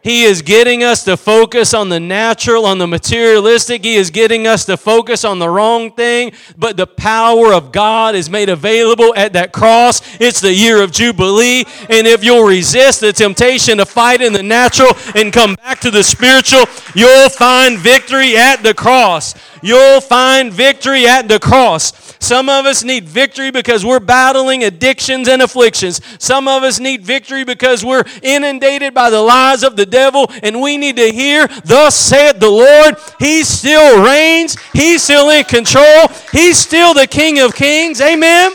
He 0.02 0.24
is 0.24 0.40
getting 0.40 0.82
us 0.82 1.04
to 1.04 1.16
focus 1.16 1.74
on 1.74 1.90
the 1.90 2.00
natural, 2.00 2.64
on 2.64 2.78
the 2.78 2.86
materialistic. 2.86 3.84
He 3.84 3.96
is 3.96 4.10
getting 4.10 4.46
us 4.46 4.64
to 4.64 4.78
focus 4.78 5.26
on 5.26 5.38
the 5.38 5.48
wrong 5.48 5.92
thing. 5.92 6.32
But 6.56 6.78
the 6.78 6.86
power 6.86 7.52
of 7.52 7.70
God 7.70 8.14
is 8.14 8.30
made 8.30 8.48
available 8.48 9.14
at 9.14 9.34
that 9.34 9.52
cross. 9.52 10.00
It's 10.18 10.40
the 10.40 10.54
year 10.54 10.82
of 10.82 10.90
Jubilee. 10.90 11.64
And 11.90 12.06
if 12.06 12.24
you'll 12.24 12.46
resist 12.46 13.00
the 13.00 13.12
temptation 13.12 13.76
to 13.76 13.84
fight 13.84 14.22
in 14.22 14.32
the 14.32 14.42
natural 14.42 14.92
and 15.14 15.34
come 15.34 15.54
back 15.56 15.80
to 15.80 15.90
the 15.90 16.02
spiritual, 16.02 16.64
you'll 16.94 17.28
find 17.28 17.78
victory 17.78 18.38
at 18.38 18.62
the 18.62 18.72
cross. 18.72 19.34
You'll 19.62 20.00
find 20.00 20.52
victory 20.52 21.06
at 21.06 21.28
the 21.28 21.38
cross. 21.38 21.92
Some 22.18 22.48
of 22.48 22.66
us 22.66 22.84
need 22.84 23.08
victory 23.08 23.50
because 23.50 23.84
we're 23.84 24.00
battling 24.00 24.64
addictions 24.64 25.28
and 25.28 25.42
afflictions. 25.42 26.00
Some 26.18 26.48
of 26.48 26.62
us 26.62 26.78
need 26.78 27.02
victory 27.02 27.44
because 27.44 27.84
we're 27.84 28.04
inundated 28.22 28.94
by 28.94 29.10
the 29.10 29.20
lies 29.20 29.62
of 29.62 29.76
the 29.76 29.86
devil, 29.86 30.30
and 30.42 30.60
we 30.60 30.76
need 30.76 30.96
to 30.96 31.10
hear, 31.10 31.46
Thus 31.64 31.96
saith 31.96 32.38
the 32.38 32.50
Lord, 32.50 32.96
He 33.18 33.42
still 33.42 34.04
reigns, 34.04 34.56
He's 34.72 35.02
still 35.02 35.30
in 35.30 35.44
control, 35.44 36.08
He's 36.32 36.58
still 36.58 36.94
the 36.94 37.06
King 37.06 37.40
of 37.40 37.54
Kings. 37.54 38.00
Amen. 38.00 38.52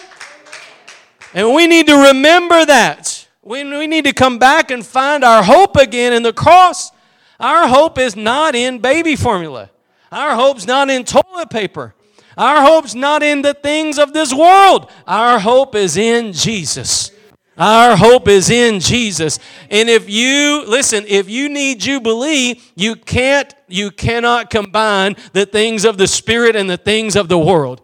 And 1.34 1.54
we 1.54 1.68
need 1.68 1.88
to 1.88 2.08
remember 2.08 2.66
that. 2.66 3.28
We, 3.42 3.64
we 3.64 3.88
need 3.88 4.06
to 4.06 4.14
come 4.14 4.40
back 4.40 4.72
and 4.72 4.86
find 4.86 5.24
our 5.24 5.44
hope 5.44 5.76
again 5.76 6.14
in 6.14 6.24
the 6.24 6.34
cross. 6.34 6.92
Our 7.40 7.68
hope 7.68 7.98
is 7.98 8.16
not 8.16 8.56
in 8.56 8.80
baby 8.80 9.16
formula. 9.16 9.70
Our 10.12 10.36
hope's 10.36 10.66
not 10.66 10.90
in 10.90 11.04
toilet 11.04 11.50
paper. 11.50 11.94
Our 12.38 12.62
hope's 12.62 12.96
not 12.96 13.24
in 13.24 13.42
the 13.42 13.54
things 13.54 13.98
of 13.98 14.14
this 14.14 14.34
world. 14.34 14.92
Our 15.08 15.40
hope 15.40 15.76
is 15.76 15.98
in 15.98 16.34
Jesus. 16.34 17.12
Our 17.58 17.96
hope 17.96 18.28
is 18.28 18.50
in 18.50 18.82
Jesus. 18.82 19.40
And 19.70 19.90
if 19.90 20.10
you 20.10 20.66
listen, 20.68 21.06
if 21.08 21.30
you 21.30 21.48
need 21.48 21.80
jubilee, 21.80 22.60
you 22.76 22.96
can't 22.96 23.54
you 23.68 23.92
cannot 23.92 24.50
combine 24.50 25.16
the 25.32 25.46
things 25.46 25.86
of 25.86 25.98
the 25.98 26.08
spirit 26.08 26.56
and 26.58 26.70
the 26.70 26.78
things 26.78 27.16
of 27.16 27.30
the 27.30 27.38
world. 27.38 27.82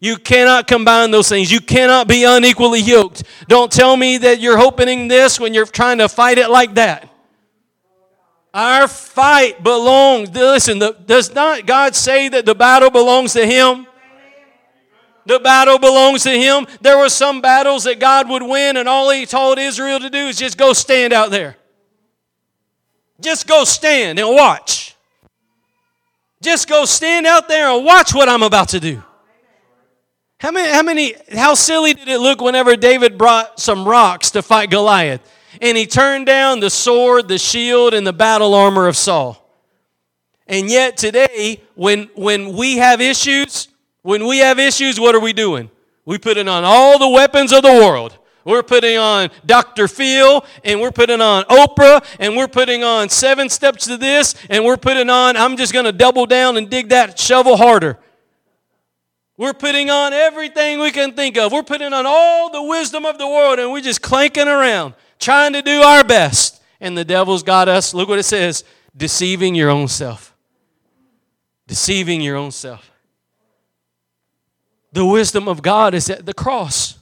You 0.00 0.16
cannot 0.16 0.66
combine 0.66 1.10
those 1.10 1.28
things. 1.28 1.52
You 1.52 1.60
cannot 1.60 2.08
be 2.08 2.24
unequally 2.24 2.80
yoked. 2.80 3.24
Don't 3.48 3.70
tell 3.70 3.94
me 3.94 4.16
that 4.18 4.40
you're 4.40 4.56
hoping 4.56 4.88
in 4.88 5.08
this 5.08 5.38
when 5.38 5.52
you're 5.52 5.66
trying 5.66 5.98
to 5.98 6.08
fight 6.08 6.38
it 6.38 6.48
like 6.48 6.74
that. 6.74 7.09
Our 8.52 8.88
fight 8.88 9.62
belongs, 9.62 10.30
listen, 10.30 10.80
the, 10.80 10.96
does 11.06 11.32
not 11.32 11.66
God 11.66 11.94
say 11.94 12.28
that 12.28 12.46
the 12.46 12.54
battle 12.54 12.90
belongs 12.90 13.32
to 13.34 13.46
Him? 13.46 13.86
The 15.26 15.38
battle 15.38 15.78
belongs 15.78 16.24
to 16.24 16.30
Him. 16.30 16.66
There 16.80 16.98
were 16.98 17.08
some 17.08 17.40
battles 17.40 17.84
that 17.84 18.00
God 18.00 18.28
would 18.28 18.42
win, 18.42 18.76
and 18.76 18.88
all 18.88 19.10
He 19.10 19.26
told 19.26 19.58
Israel 19.58 20.00
to 20.00 20.10
do 20.10 20.18
is 20.18 20.36
just 20.36 20.58
go 20.58 20.72
stand 20.72 21.12
out 21.12 21.30
there. 21.30 21.56
Just 23.20 23.46
go 23.46 23.64
stand 23.64 24.18
and 24.18 24.28
watch. 24.34 24.96
Just 26.42 26.68
go 26.68 26.86
stand 26.86 27.26
out 27.26 27.48
there 27.48 27.68
and 27.68 27.84
watch 27.84 28.14
what 28.14 28.28
I'm 28.28 28.42
about 28.42 28.70
to 28.70 28.80
do. 28.80 29.02
How 30.40 30.50
many, 30.50 30.72
how 30.72 30.82
many, 30.82 31.14
how 31.34 31.52
silly 31.52 31.92
did 31.92 32.08
it 32.08 32.18
look 32.18 32.40
whenever 32.40 32.74
David 32.74 33.18
brought 33.18 33.60
some 33.60 33.86
rocks 33.86 34.30
to 34.32 34.42
fight 34.42 34.70
Goliath? 34.70 35.20
And 35.60 35.76
he 35.76 35.86
turned 35.86 36.26
down 36.26 36.60
the 36.60 36.70
sword, 36.70 37.28
the 37.28 37.38
shield, 37.38 37.94
and 37.94 38.06
the 38.06 38.12
battle 38.12 38.54
armor 38.54 38.86
of 38.86 38.96
Saul. 38.96 39.36
And 40.46 40.68
yet 40.68 40.96
today, 40.96 41.62
when, 41.74 42.10
when 42.14 42.56
we 42.56 42.78
have 42.78 43.00
issues, 43.00 43.68
when 44.02 44.26
we 44.26 44.38
have 44.38 44.58
issues, 44.58 44.98
what 44.98 45.14
are 45.14 45.20
we 45.20 45.32
doing? 45.32 45.70
We 46.04 46.18
putting 46.18 46.48
on 46.48 46.64
all 46.64 46.98
the 46.98 47.08
weapons 47.08 47.52
of 47.52 47.62
the 47.62 47.72
world. 47.72 48.18
We're 48.44 48.62
putting 48.62 48.96
on 48.96 49.30
Dr. 49.44 49.86
Phil, 49.86 50.44
and 50.64 50.80
we're 50.80 50.90
putting 50.92 51.20
on 51.20 51.44
Oprah, 51.44 52.04
and 52.18 52.36
we're 52.36 52.48
putting 52.48 52.82
on 52.82 53.08
seven 53.10 53.48
steps 53.48 53.84
to 53.86 53.96
this, 53.96 54.34
and 54.48 54.64
we're 54.64 54.78
putting 54.78 55.10
on, 55.10 55.36
I'm 55.36 55.56
just 55.56 55.72
going 55.72 55.84
to 55.84 55.92
double 55.92 56.26
down 56.26 56.56
and 56.56 56.70
dig 56.70 56.88
that 56.88 57.18
shovel 57.18 57.56
harder. 57.56 57.98
We're 59.36 59.54
putting 59.54 59.88
on 59.88 60.12
everything 60.12 60.80
we 60.80 60.90
can 60.90 61.12
think 61.12 61.36
of. 61.36 61.52
We're 61.52 61.62
putting 61.62 61.92
on 61.92 62.06
all 62.06 62.50
the 62.50 62.62
wisdom 62.62 63.04
of 63.04 63.18
the 63.18 63.26
world, 63.26 63.58
and 63.58 63.70
we're 63.70 63.82
just 63.82 64.02
clanking 64.02 64.48
around 64.48 64.94
trying 65.20 65.52
to 65.52 65.62
do 65.62 65.82
our 65.82 66.02
best. 66.02 66.60
And 66.80 66.96
the 66.96 67.04
devil's 67.04 67.42
got 67.42 67.68
us, 67.68 67.92
look 67.92 68.08
what 68.08 68.18
it 68.18 68.24
says, 68.24 68.64
deceiving 68.96 69.54
your 69.54 69.70
own 69.70 69.86
self. 69.86 70.34
Deceiving 71.66 72.20
your 72.20 72.36
own 72.36 72.50
self. 72.50 72.90
The 74.92 75.04
wisdom 75.04 75.46
of 75.46 75.62
God 75.62 75.94
is 75.94 76.10
at 76.10 76.26
the 76.26 76.34
cross. 76.34 76.98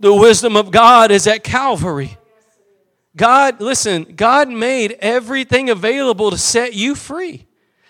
The 0.00 0.12
wisdom 0.12 0.56
of 0.56 0.70
God 0.70 1.10
is 1.10 1.26
at 1.26 1.44
Calvary. 1.44 2.16
God, 3.16 3.60
listen, 3.60 4.04
God 4.16 4.48
made 4.48 4.92
everything 5.00 5.70
available 5.70 6.30
to 6.30 6.38
set 6.38 6.74
you 6.74 6.94
free. 6.94 7.46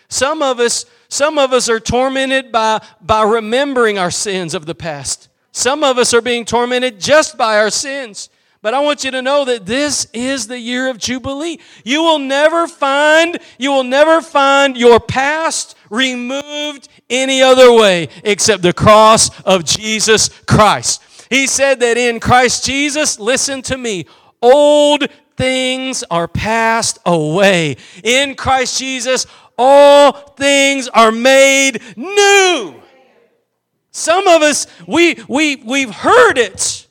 Some 0.08 0.42
of 0.42 0.60
us, 0.60 0.86
some 1.08 1.38
of 1.38 1.52
us 1.52 1.68
are 1.68 1.80
tormented 1.80 2.52
by, 2.52 2.80
by 3.00 3.22
remembering 3.22 3.98
our 3.98 4.10
sins 4.10 4.54
of 4.54 4.66
the 4.66 4.74
past. 4.74 5.28
Some 5.50 5.82
of 5.82 5.98
us 5.98 6.14
are 6.14 6.20
being 6.20 6.44
tormented 6.44 7.00
just 7.00 7.36
by 7.36 7.58
our 7.58 7.70
sins. 7.70 8.28
But 8.62 8.74
I 8.74 8.80
want 8.80 9.04
you 9.04 9.10
to 9.12 9.22
know 9.22 9.44
that 9.44 9.66
this 9.66 10.06
is 10.12 10.48
the 10.48 10.58
year 10.58 10.88
of 10.88 10.98
Jubilee. 10.98 11.60
You 11.84 12.02
will 12.02 12.18
never 12.18 12.66
find, 12.66 13.38
you 13.58 13.70
will 13.70 13.84
never 13.84 14.20
find 14.20 14.76
your 14.76 14.98
past 14.98 15.76
removed 15.90 16.88
any 17.08 17.42
other 17.42 17.72
way 17.72 18.08
except 18.24 18.62
the 18.62 18.72
cross 18.72 19.30
of 19.42 19.64
Jesus 19.64 20.28
Christ. 20.46 21.02
He 21.30 21.46
said 21.46 21.80
that 21.80 21.96
in 21.96 22.20
Christ 22.20 22.64
Jesus, 22.64 23.18
listen 23.18 23.62
to 23.62 23.76
me, 23.76 24.06
old 24.40 25.08
things 25.36 26.02
are 26.10 26.28
passed 26.28 26.98
away. 27.04 27.76
In 28.02 28.34
Christ 28.34 28.78
Jesus, 28.78 29.26
all 29.58 30.12
things 30.12 30.88
are 30.88 31.12
made 31.12 31.80
new. 31.96 32.74
Some 33.90 34.26
of 34.28 34.42
us, 34.42 34.66
we, 34.86 35.18
we, 35.28 35.56
we've 35.56 35.90
heard 35.90 36.38
it. 36.38 36.85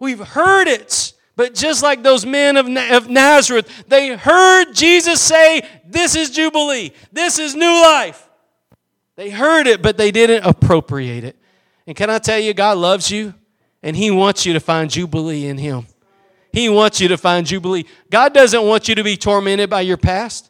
We've 0.00 0.18
heard 0.18 0.66
it. 0.66 1.12
But 1.36 1.54
just 1.54 1.82
like 1.82 2.02
those 2.02 2.26
men 2.26 2.56
of, 2.56 2.66
of 2.66 3.08
Nazareth, 3.08 3.84
they 3.86 4.16
heard 4.16 4.74
Jesus 4.74 5.20
say, 5.20 5.62
This 5.86 6.16
is 6.16 6.30
Jubilee, 6.30 6.92
this 7.12 7.38
is 7.38 7.54
new 7.54 7.82
life. 7.82 8.28
They 9.16 9.30
heard 9.30 9.66
it, 9.66 9.82
but 9.82 9.96
they 9.96 10.10
didn't 10.10 10.44
appropriate 10.44 11.24
it. 11.24 11.36
And 11.86 11.94
can 11.94 12.10
I 12.10 12.18
tell 12.18 12.38
you, 12.38 12.54
God 12.54 12.78
loves 12.78 13.10
you, 13.10 13.34
and 13.82 13.96
He 13.96 14.10
wants 14.10 14.44
you 14.44 14.54
to 14.54 14.60
find 14.60 14.90
Jubilee 14.90 15.46
in 15.46 15.58
Him. 15.58 15.86
He 16.52 16.68
wants 16.68 17.00
you 17.00 17.08
to 17.08 17.16
find 17.16 17.46
Jubilee. 17.46 17.84
God 18.10 18.34
doesn't 18.34 18.62
want 18.62 18.88
you 18.88 18.94
to 18.96 19.04
be 19.04 19.16
tormented 19.16 19.70
by 19.70 19.82
your 19.82 19.96
past. 19.96 20.49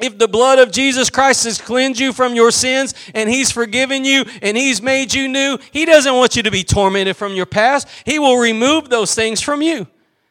If 0.00 0.18
the 0.18 0.28
blood 0.28 0.58
of 0.58 0.72
Jesus 0.72 1.10
Christ 1.10 1.44
has 1.44 1.60
cleansed 1.60 2.00
you 2.00 2.12
from 2.12 2.34
your 2.34 2.50
sins 2.50 2.94
and 3.14 3.28
He's 3.28 3.50
forgiven 3.50 4.04
you 4.04 4.24
and 4.42 4.56
He's 4.56 4.80
made 4.80 5.14
you 5.14 5.28
new, 5.28 5.58
He 5.70 5.84
doesn't 5.84 6.14
want 6.14 6.36
you 6.36 6.42
to 6.42 6.50
be 6.50 6.64
tormented 6.64 7.16
from 7.16 7.34
your 7.34 7.46
past. 7.46 7.88
He 8.04 8.18
will 8.18 8.36
remove 8.36 8.88
those 8.88 9.14
things 9.14 9.40
from 9.40 9.62
you 9.62 9.86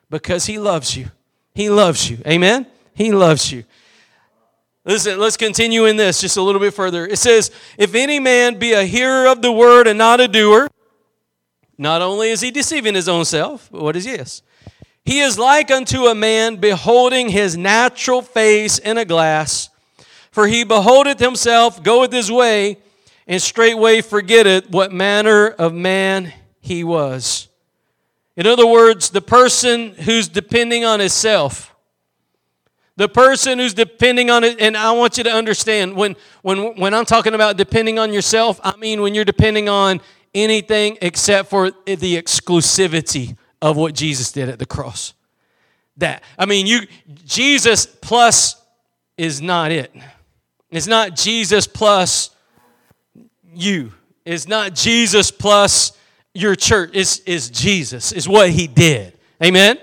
because 0.10 0.46
He 0.46 0.60
loves 0.60 0.96
you. 0.98 1.12
He 1.54 1.70
loves 1.70 2.10
you. 2.10 2.20
Amen? 2.26 2.66
He 2.94 3.12
loves 3.12 3.52
you. 3.52 3.64
Listen, 4.86 5.20
let's 5.20 5.38
continue 5.38 5.86
in 5.86 5.98
this 5.98 6.22
just 6.22 6.38
a 6.38 6.42
little 6.42 6.62
bit 6.62 6.74
further. 6.74 7.06
It 7.06 7.20
says, 7.20 7.52
If 7.78 7.96
any 7.96 8.20
man 8.20 8.58
be 8.58 8.74
a 8.74 8.84
hearer 8.84 9.28
of 9.28 9.42
the 9.42 9.52
word 9.52 9.88
and 9.88 9.98
not 9.98 10.20
a 10.20 10.28
doer, 10.28 10.68
not 11.78 12.02
only 12.02 12.30
is 12.30 12.42
he 12.42 12.52
deceiving 12.52 12.96
his 12.96 13.08
own 13.08 13.24
self, 13.24 13.70
but 13.72 13.82
what 13.82 13.96
is 13.96 14.06
this? 14.06 14.42
He 15.10 15.22
is 15.22 15.40
like 15.40 15.72
unto 15.72 16.06
a 16.06 16.14
man 16.14 16.58
beholding 16.58 17.30
his 17.30 17.58
natural 17.58 18.22
face 18.22 18.78
in 18.78 19.00
a 19.00 19.06
glass. 19.06 19.72
For 20.30 20.46
he 20.46 20.64
beholdeth 20.64 21.18
himself, 21.18 21.82
goeth 21.82 22.12
his 22.12 22.32
way, 22.32 22.78
and 23.26 23.42
straightway 23.42 24.02
forgetteth 24.02 24.70
what 24.70 24.92
manner 24.92 25.48
of 25.48 25.74
man 25.74 26.32
he 26.62 26.84
was. 26.84 27.48
In 28.38 28.46
other 28.46 28.68
words, 28.68 29.10
the 29.10 29.20
person 29.20 29.96
who's 29.96 30.28
depending 30.28 30.86
on 30.86 31.00
himself, 31.00 31.74
the 32.96 33.10
person 33.10 33.58
who's 33.58 33.74
depending 33.74 34.30
on 34.30 34.44
it, 34.44 34.62
and 34.62 34.78
I 34.78 34.92
want 34.92 35.18
you 35.18 35.24
to 35.24 35.32
understand 35.32 35.96
when, 35.96 36.18
when, 36.44 36.78
when 36.80 36.94
I'm 36.94 37.06
talking 37.06 37.34
about 37.34 37.58
depending 37.58 37.98
on 37.98 38.14
yourself, 38.14 38.60
I 38.64 38.78
mean 38.78 39.02
when 39.02 39.16
you're 39.16 39.26
depending 39.26 39.70
on 39.70 40.02
anything 40.36 41.00
except 41.02 41.50
for 41.50 41.72
the 41.72 42.22
exclusivity 42.22 43.36
of 43.62 43.78
what 43.78 43.94
Jesus 43.94 44.32
did 44.32 44.50
at 44.50 44.60
the 44.60 44.66
cross. 44.66 45.14
That 45.98 46.24
I 46.38 46.46
mean, 46.46 46.66
you 46.66 46.82
Jesus 47.26 47.86
plus 47.86 48.62
is 49.18 49.42
not 49.42 49.72
it. 49.72 49.94
It's 50.72 50.88
not 50.88 51.16
Jesus 51.16 51.68
plus 51.68 52.30
you. 53.54 53.92
It's 54.26 54.48
not 54.48 54.76
Jesus 54.76 55.32
plus 55.32 55.92
your 56.34 56.56
church. 56.56 56.92
It's, 56.94 57.22
it's 57.26 57.50
Jesus. 57.50 58.12
is 58.12 58.28
what 58.28 58.50
he 58.50 58.68
did. 58.68 59.18
Amen. 59.44 59.78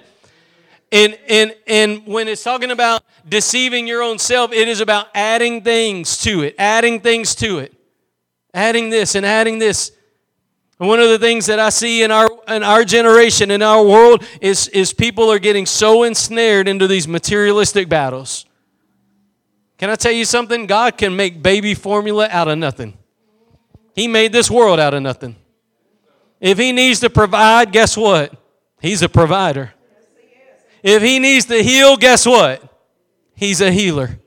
And, 0.93 1.19
and, 1.29 1.55
and 1.67 2.07
when 2.07 2.29
it's 2.29 2.45
talking 2.45 2.71
about 2.71 3.03
deceiving 3.29 3.87
your 3.87 4.03
own 4.03 4.19
self, 4.19 4.53
it 4.53 4.69
is 4.69 4.81
about 4.81 5.09
adding 5.15 5.63
things 5.63 6.19
to 6.19 6.43
it, 6.43 6.55
adding 6.59 7.01
things 7.01 7.35
to 7.37 7.59
it, 7.59 7.75
adding 8.55 8.91
this 8.91 9.15
and 9.15 9.27
adding 9.27 9.59
this. 9.59 9.93
One 10.79 11.01
of 11.01 11.09
the 11.09 11.19
things 11.19 11.47
that 11.47 11.59
I 11.59 11.71
see 11.71 12.03
in 12.03 12.11
our 12.11 12.29
in 12.49 12.63
our 12.63 12.85
generation, 12.85 13.51
in 13.51 13.63
our 13.63 13.83
world, 13.83 14.25
is, 14.43 14.69
is 14.69 14.93
people 14.93 15.33
are 15.33 15.39
getting 15.39 15.65
so 15.65 16.03
ensnared 16.03 16.69
into 16.69 16.87
these 16.87 17.09
materialistic 17.09 17.89
battles. 17.89 18.45
Can 19.79 19.89
I 19.89 19.95
tell 19.95 20.13
you 20.13 20.27
something? 20.27 20.67
God 20.67 20.99
can 20.99 21.17
make 21.17 21.43
baby 21.43 21.75
formula 21.75 22.29
out 22.31 22.49
of 22.49 22.59
nothing. 22.59 22.97
He 23.95 24.07
made 24.07 24.33
this 24.33 24.51
world 24.51 24.79
out 24.79 24.93
of 24.93 25.03
nothing. 25.03 25.37
If 26.41 26.59
He 26.59 26.73
needs 26.73 27.01
to 27.01 27.09
provide, 27.09 27.73
guess 27.73 27.97
what? 27.97 28.35
He's 28.81 29.01
a 29.01 29.09
provider. 29.09 29.73
If 30.83 31.03
He 31.03 31.19
needs 31.19 31.47
to 31.47 31.63
heal, 31.63 31.97
guess 31.97 32.27
what? 32.27 32.63
He's 33.35 33.63
a 33.63 33.71
healer. 33.71 34.19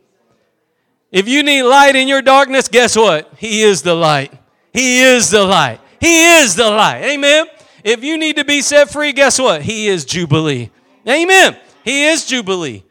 If 1.12 1.28
you 1.28 1.44
need 1.44 1.64
light 1.64 1.96
in 1.96 2.08
your 2.08 2.24
darkness, 2.24 2.68
guess 2.68 2.96
what? 2.96 3.32
He 3.38 3.62
is 3.62 3.84
the 3.84 3.96
light. 3.96 4.34
He 4.74 5.02
is 5.02 5.30
the 5.30 5.44
light. 5.44 5.80
He 6.00 6.40
is 6.40 6.56
the 6.56 6.70
light. 6.70 7.04
Amen. 7.04 7.48
If 7.84 8.04
you 8.04 8.18
need 8.18 8.38
to 8.38 8.46
be 8.46 8.62
set 8.62 8.90
free, 8.90 9.14
guess 9.14 9.40
what? 9.40 9.62
He 9.62 9.88
is 9.88 10.06
Jubilee. 10.06 10.70
Amen. 11.08 11.58
He 11.84 12.06
is 12.06 12.26
Jubilee. 12.26 12.84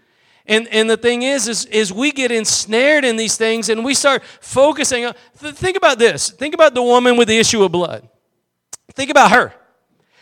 And, 0.46 0.66
and 0.68 0.88
the 0.88 0.96
thing 0.96 1.22
is, 1.22 1.46
is, 1.46 1.66
is 1.66 1.92
we 1.92 2.10
get 2.10 2.32
ensnared 2.32 3.04
in 3.04 3.16
these 3.16 3.36
things 3.36 3.68
and 3.68 3.84
we 3.84 3.92
start 3.92 4.22
focusing 4.40 5.04
on. 5.04 5.14
Think 5.34 5.76
about 5.76 5.98
this. 5.98 6.30
Think 6.30 6.54
about 6.54 6.74
the 6.74 6.82
woman 6.82 7.16
with 7.16 7.28
the 7.28 7.38
issue 7.38 7.62
of 7.62 7.70
blood. 7.70 8.08
Think 8.94 9.10
about 9.10 9.30
her. 9.30 9.52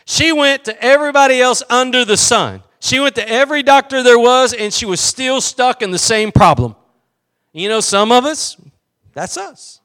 She 0.05 0.33
went 0.33 0.65
to 0.65 0.83
everybody 0.83 1.41
else 1.41 1.63
under 1.69 2.03
the 2.03 2.17
sun. 2.17 2.61
She 2.79 2.99
went 2.99 3.15
to 3.15 3.27
every 3.27 3.63
doctor 3.63 4.03
there 4.03 4.19
was, 4.19 4.53
and 4.53 4.73
she 4.73 4.85
was 4.85 4.99
still 4.99 5.41
stuck 5.41 5.81
in 5.81 5.91
the 5.91 5.97
same 5.97 6.31
problem. 6.31 6.75
You 7.53 7.69
know, 7.69 7.79
some 7.79 8.11
of 8.11 8.23
us, 8.25 8.55
that's 9.13 9.35
us. 9.37 9.81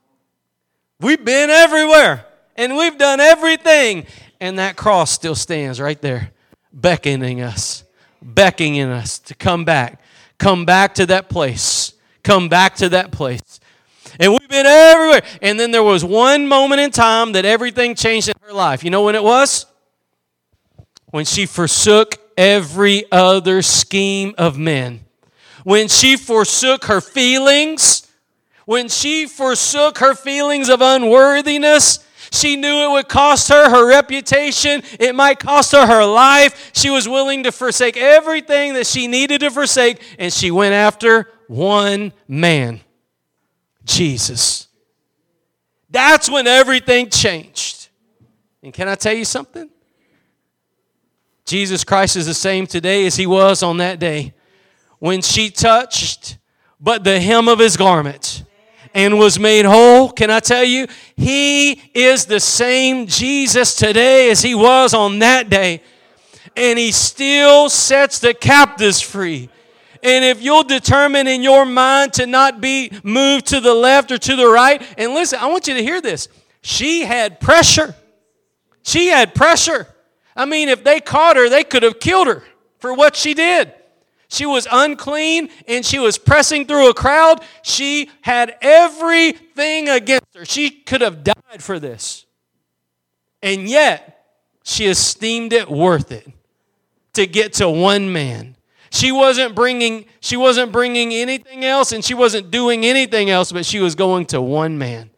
We've 1.01 1.25
been 1.25 1.51
everywhere 1.51 2.27
and 2.57 2.77
we've 2.77 2.99
done 2.99 3.21
everything. 3.21 4.07
And 4.41 4.59
that 4.59 4.77
cross 4.77 5.11
still 5.11 5.35
stands 5.35 5.81
right 5.81 6.01
there, 6.01 6.33
beckoning 6.73 7.41
us, 7.41 7.85
beckoning 8.21 8.89
us 8.89 9.19
to 9.21 9.35
come 9.35 9.65
back. 9.65 10.01
Come 10.39 10.65
back 10.65 10.95
to 10.97 11.07
that 11.07 11.29
place. 11.29 11.95
Come 12.25 12.49
back 12.49 12.75
to 12.77 12.89
that 12.89 13.13
place. 13.13 13.61
And 14.19 14.33
we've 14.33 14.49
been 14.49 14.67
everywhere. 14.67 15.23
And 15.41 15.59
then 15.59 15.71
there 15.71 15.83
was 15.83 16.05
one 16.05 16.49
moment 16.49 16.81
in 16.81 16.91
time 16.91 17.33
that 17.33 17.45
everything 17.45 17.95
changed 17.95 18.29
in 18.29 18.35
her 18.43 18.53
life. 18.53 18.85
You 18.85 18.91
know 18.91 19.05
when 19.05 19.15
it 19.15 19.23
was? 19.23 19.67
When 21.11 21.25
she 21.25 21.47
forsook 21.47 22.17
every 22.37 23.05
other 23.13 23.63
scheme 23.63 24.35
of 24.37 24.59
men. 24.59 25.05
When 25.65 25.89
she 25.89 26.17
forsook 26.17 26.87
her 26.87 27.01
feelings. 27.01 28.09
When 28.65 28.89
she 28.89 29.27
forsook 29.27 29.99
her 29.99 30.15
feelings 30.15 30.69
of 30.69 30.81
unworthiness 30.81 32.05
she 32.33 32.57
knew 32.57 32.89
it 32.89 32.91
would 32.93 33.09
cost 33.09 33.49
her 33.49 33.71
her 33.71 33.89
reputation, 33.89 34.83
it 34.99 35.15
might 35.15 35.39
cost 35.39 35.73
her 35.73 35.87
her 35.87 36.05
life. 36.05 36.71
She 36.75 36.91
was 36.91 37.09
willing 37.09 37.43
to 37.45 37.53
forsake 37.53 37.97
everything 37.97 38.75
that 38.75 38.87
she 38.87 39.07
needed 39.07 39.41
to 39.41 39.51
forsake, 39.51 40.01
and 40.19 40.33
she 40.33 40.51
went 40.51 40.75
after 40.75 41.29
one 41.47 42.13
man 42.27 42.81
Jesus. 43.85 44.69
That's 45.91 46.31
when 46.31 46.47
everything 46.47 47.11
changed. 47.11 47.89
And 48.63 48.73
can 48.73 48.89
I 48.89 48.95
tell 48.95 49.13
you 49.13 49.25
something? 49.25 49.69
Jesus 51.45 51.85
Christ 51.85 52.17
is 52.17 52.27
the 52.27 52.35
same 52.35 52.67
today 52.67 53.05
as 53.07 53.17
he 53.17 53.27
was 53.27 53.63
on 53.63 53.77
that 53.79 53.99
day 53.99 54.33
when 54.99 55.21
she 55.21 55.51
touched 55.51 56.39
but 56.81 57.05
the 57.05 57.21
hem 57.21 57.49
of 57.49 57.59
his 57.59 57.77
garment 57.77 58.45
and 58.95 59.19
was 59.19 59.39
made 59.39 59.65
whole. 59.65 60.11
Can 60.11 60.31
I 60.31 60.41
tell 60.41 60.65
you? 60.65 60.87
He 61.17 61.73
is 61.95 62.27
the 62.27 62.41
same 62.41 63.07
Jesus 63.07 63.75
today 63.75 64.31
as 64.31 64.43
he 64.43 64.55
was 64.55 64.95
on 64.95 65.19
that 65.21 65.49
day. 65.49 65.83
And 66.57 66.79
he 66.79 66.93
still 66.93 67.69
sets 67.69 68.19
the 68.19 68.35
captives 68.35 69.01
free. 69.01 69.49
And 70.03 70.25
if 70.25 70.43
you'll 70.43 70.65
determine 70.65 71.27
in 71.29 71.43
your 71.43 71.65
mind 71.65 72.15
to 72.15 72.27
not 72.27 72.61
be 72.61 72.91
moved 73.05 73.47
to 73.47 73.61
the 73.61 73.73
left 73.73 74.11
or 74.11 74.19
to 74.19 74.37
the 74.37 74.49
right, 74.49 74.83
and 74.99 75.15
listen, 75.15 75.39
I 75.39 75.47
want 75.47 75.69
you 75.69 75.75
to 75.75 75.83
hear 75.83 76.01
this. 76.01 76.29
She 76.61 77.05
had 77.05 77.41
pressure. 77.41 77.95
She 78.83 79.09
had 79.09 79.35
pressure. 79.35 79.87
I 80.35 80.45
mean, 80.45 80.69
if 80.69 80.83
they 80.83 81.01
caught 81.01 81.37
her, 81.37 81.49
they 81.49 81.63
could 81.63 81.85
have 81.85 82.01
killed 82.01 82.27
her 82.27 82.43
for 82.79 82.93
what 82.93 83.15
she 83.15 83.33
did. 83.35 83.73
She 84.33 84.47
was 84.47 84.67
unclean 84.73 85.51
and 85.69 85.85
she 85.85 85.99
was 85.99 86.17
pressing 86.17 86.65
through 86.65 86.89
a 86.89 86.95
crowd. 86.95 87.45
She 87.63 88.11
had 88.23 88.57
everything 88.63 89.91
against 89.91 90.35
her. 90.35 90.47
She 90.47 90.71
could 90.71 91.03
have 91.03 91.23
died 91.23 91.61
for 91.61 91.79
this. 91.79 92.25
And 93.43 93.69
yet, 93.69 94.25
she 94.65 94.87
esteemed 94.87 95.53
it 95.53 95.71
worth 95.71 96.11
it 96.11 96.27
to 97.13 97.27
get 97.27 97.53
to 97.55 97.69
one 97.69 98.11
man. 98.11 98.57
She 98.91 99.13
wasn't 99.13 99.55
bringing 99.55 100.07
she 100.21 100.39
wasn't 100.39 100.73
bringing 100.73 101.13
anything 101.13 101.67
else 101.67 101.93
and 101.93 102.03
she 102.03 102.15
wasn't 102.15 102.51
doing 102.51 102.87
anything 102.87 103.29
else 103.29 103.53
but 103.53 103.67
she 103.67 103.81
was 103.81 103.95
going 103.95 104.25
to 104.27 104.41
one 104.41 104.79
man. 104.79 105.11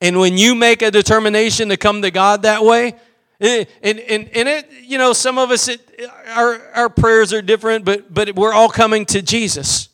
And 0.00 0.18
when 0.18 0.36
you 0.36 0.56
make 0.56 0.82
a 0.82 0.90
determination 0.90 1.68
to 1.68 1.76
come 1.76 2.02
to 2.02 2.10
God 2.10 2.42
that 2.42 2.64
way, 2.64 2.96
and, 3.40 3.66
and, 3.82 3.98
and 4.00 4.48
it, 4.48 4.70
you 4.82 4.98
know, 4.98 5.12
some 5.12 5.38
of 5.38 5.50
us, 5.50 5.68
it, 5.68 5.80
our, 6.28 6.60
our 6.74 6.88
prayers 6.90 7.32
are 7.32 7.40
different, 7.40 7.84
but, 7.84 8.12
but 8.12 8.34
we're 8.36 8.52
all 8.52 8.68
coming 8.68 9.06
to 9.06 9.22
Jesus. 9.22 9.88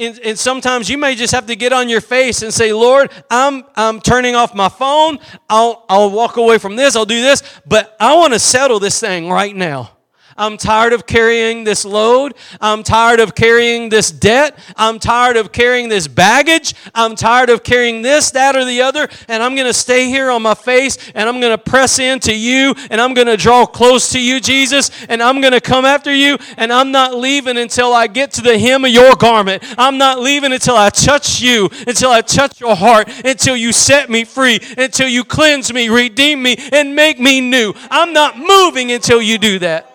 And, 0.00 0.18
and, 0.24 0.38
sometimes 0.38 0.90
you 0.90 0.98
may 0.98 1.14
just 1.14 1.32
have 1.32 1.46
to 1.46 1.54
get 1.54 1.72
on 1.72 1.88
your 1.88 2.00
face 2.00 2.42
and 2.42 2.52
say, 2.52 2.72
Lord, 2.72 3.12
I'm, 3.30 3.62
I'm 3.76 4.00
turning 4.00 4.34
off 4.34 4.52
my 4.52 4.68
phone. 4.68 5.20
I'll, 5.48 5.84
I'll 5.88 6.10
walk 6.10 6.38
away 6.38 6.58
from 6.58 6.74
this. 6.74 6.96
I'll 6.96 7.04
do 7.04 7.20
this. 7.20 7.42
But 7.64 7.94
I 8.00 8.16
want 8.16 8.32
to 8.32 8.40
settle 8.40 8.80
this 8.80 8.98
thing 8.98 9.30
right 9.30 9.54
now. 9.54 9.96
I'm 10.36 10.56
tired 10.56 10.92
of 10.92 11.06
carrying 11.06 11.64
this 11.64 11.84
load. 11.84 12.34
I'm 12.60 12.82
tired 12.82 13.20
of 13.20 13.34
carrying 13.34 13.88
this 13.88 14.10
debt. 14.10 14.58
I'm 14.76 14.98
tired 14.98 15.36
of 15.36 15.52
carrying 15.52 15.88
this 15.88 16.08
baggage. 16.08 16.74
I'm 16.94 17.14
tired 17.14 17.50
of 17.50 17.62
carrying 17.62 18.02
this, 18.02 18.30
that, 18.32 18.56
or 18.56 18.64
the 18.64 18.82
other. 18.82 19.08
And 19.28 19.42
I'm 19.42 19.54
going 19.54 19.66
to 19.66 19.74
stay 19.74 20.06
here 20.06 20.30
on 20.30 20.42
my 20.42 20.54
face 20.54 20.98
and 21.14 21.28
I'm 21.28 21.40
going 21.40 21.56
to 21.56 21.62
press 21.62 21.98
into 21.98 22.34
you 22.34 22.74
and 22.90 23.00
I'm 23.00 23.14
going 23.14 23.26
to 23.26 23.36
draw 23.36 23.66
close 23.66 24.10
to 24.10 24.20
you, 24.20 24.40
Jesus. 24.40 24.90
And 25.08 25.22
I'm 25.22 25.40
going 25.40 25.52
to 25.52 25.60
come 25.60 25.84
after 25.84 26.12
you 26.12 26.38
and 26.56 26.72
I'm 26.72 26.92
not 26.92 27.14
leaving 27.16 27.58
until 27.58 27.92
I 27.92 28.06
get 28.06 28.32
to 28.32 28.42
the 28.42 28.58
hem 28.58 28.84
of 28.84 28.90
your 28.90 29.14
garment. 29.16 29.62
I'm 29.78 29.98
not 29.98 30.20
leaving 30.20 30.52
until 30.52 30.76
I 30.76 30.90
touch 30.90 31.40
you, 31.40 31.68
until 31.86 32.10
I 32.10 32.20
touch 32.20 32.60
your 32.60 32.76
heart, 32.76 33.08
until 33.24 33.56
you 33.56 33.72
set 33.72 34.10
me 34.10 34.24
free, 34.24 34.60
until 34.78 35.08
you 35.08 35.24
cleanse 35.24 35.72
me, 35.72 35.88
redeem 35.88 36.42
me, 36.42 36.56
and 36.72 36.94
make 36.94 37.18
me 37.18 37.40
new. 37.40 37.74
I'm 37.90 38.12
not 38.12 38.38
moving 38.38 38.92
until 38.92 39.20
you 39.20 39.38
do 39.38 39.58
that. 39.60 39.91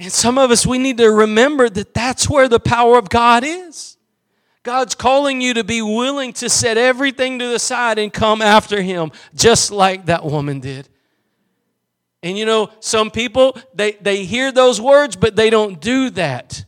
And 0.00 0.10
some 0.10 0.38
of 0.38 0.50
us, 0.50 0.66
we 0.66 0.78
need 0.78 0.96
to 0.96 1.10
remember 1.10 1.68
that 1.68 1.92
that's 1.92 2.28
where 2.28 2.48
the 2.48 2.58
power 2.58 2.96
of 2.96 3.10
God 3.10 3.44
is. 3.44 3.98
God's 4.62 4.94
calling 4.94 5.42
you 5.42 5.52
to 5.54 5.62
be 5.62 5.82
willing 5.82 6.32
to 6.34 6.48
set 6.48 6.78
everything 6.78 7.38
to 7.38 7.48
the 7.48 7.58
side 7.58 7.98
and 7.98 8.10
come 8.10 8.40
after 8.40 8.80
Him, 8.80 9.12
just 9.34 9.70
like 9.70 10.06
that 10.06 10.24
woman 10.24 10.58
did. 10.58 10.88
And 12.22 12.38
you 12.38 12.46
know, 12.46 12.70
some 12.80 13.10
people, 13.10 13.58
they, 13.74 13.92
they 13.92 14.24
hear 14.24 14.50
those 14.52 14.80
words, 14.80 15.16
but 15.16 15.36
they 15.36 15.50
don't 15.50 15.80
do 15.82 16.08
that. 16.10 16.64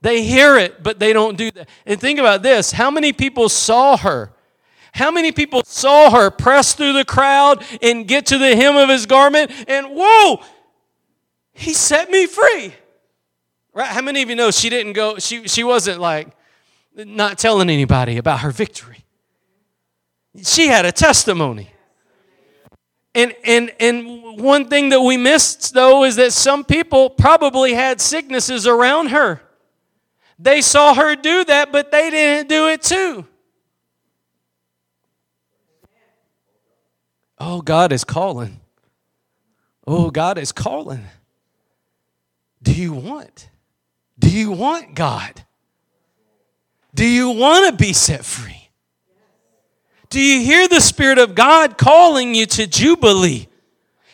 They 0.00 0.24
hear 0.24 0.56
it, 0.56 0.82
but 0.82 0.98
they 0.98 1.12
don't 1.12 1.36
do 1.36 1.50
that. 1.50 1.68
And 1.84 2.00
think 2.00 2.18
about 2.18 2.42
this 2.42 2.72
how 2.72 2.90
many 2.90 3.12
people 3.12 3.50
saw 3.50 3.98
her? 3.98 4.32
How 4.94 5.10
many 5.10 5.32
people 5.32 5.62
saw 5.64 6.10
her 6.10 6.30
press 6.30 6.74
through 6.74 6.92
the 6.94 7.04
crowd 7.04 7.64
and 7.80 8.06
get 8.06 8.26
to 8.26 8.38
the 8.38 8.54
hem 8.54 8.76
of 8.76 8.90
his 8.90 9.06
garment 9.06 9.50
and 9.66 9.86
whoa, 9.90 10.42
he 11.52 11.74
set 11.74 12.10
me 12.10 12.26
free. 12.26 12.74
Right? 13.74 13.88
How 13.88 14.02
many 14.02 14.22
of 14.22 14.28
you 14.28 14.36
know 14.36 14.50
she 14.50 14.68
didn't 14.68 14.92
go, 14.92 15.18
she, 15.18 15.48
she 15.48 15.64
wasn't 15.64 16.00
like 16.00 16.28
not 16.94 17.38
telling 17.38 17.70
anybody 17.70 18.18
about 18.18 18.40
her 18.40 18.50
victory? 18.50 19.04
She 20.42 20.68
had 20.68 20.84
a 20.84 20.92
testimony. 20.92 21.70
And, 23.14 23.34
and, 23.44 23.72
and 23.78 24.40
one 24.40 24.68
thing 24.68 24.88
that 24.88 25.00
we 25.00 25.18
missed, 25.18 25.74
though, 25.74 26.04
is 26.04 26.16
that 26.16 26.32
some 26.32 26.64
people 26.64 27.10
probably 27.10 27.74
had 27.74 28.00
sicknesses 28.00 28.66
around 28.66 29.08
her. 29.08 29.42
They 30.38 30.62
saw 30.62 30.94
her 30.94 31.14
do 31.14 31.44
that, 31.44 31.70
but 31.70 31.92
they 31.92 32.08
didn't 32.10 32.48
do 32.48 32.68
it 32.68 32.82
too. 32.82 33.26
Oh, 37.38 37.60
God 37.60 37.92
is 37.92 38.04
calling. 38.04 38.60
Oh, 39.86 40.10
God 40.10 40.38
is 40.38 40.52
calling. 40.52 41.04
Do 42.62 42.72
you 42.72 42.92
want? 42.92 43.48
Do 44.18 44.30
you 44.30 44.52
want 44.52 44.94
God? 44.94 45.44
Do 46.94 47.06
you 47.06 47.30
want 47.30 47.70
to 47.70 47.84
be 47.84 47.92
set 47.92 48.24
free? 48.24 48.70
Do 50.10 50.20
you 50.20 50.42
hear 50.42 50.68
the 50.68 50.80
Spirit 50.80 51.18
of 51.18 51.34
God 51.34 51.78
calling 51.78 52.34
you 52.34 52.46
to 52.46 52.66
Jubilee? 52.66 53.48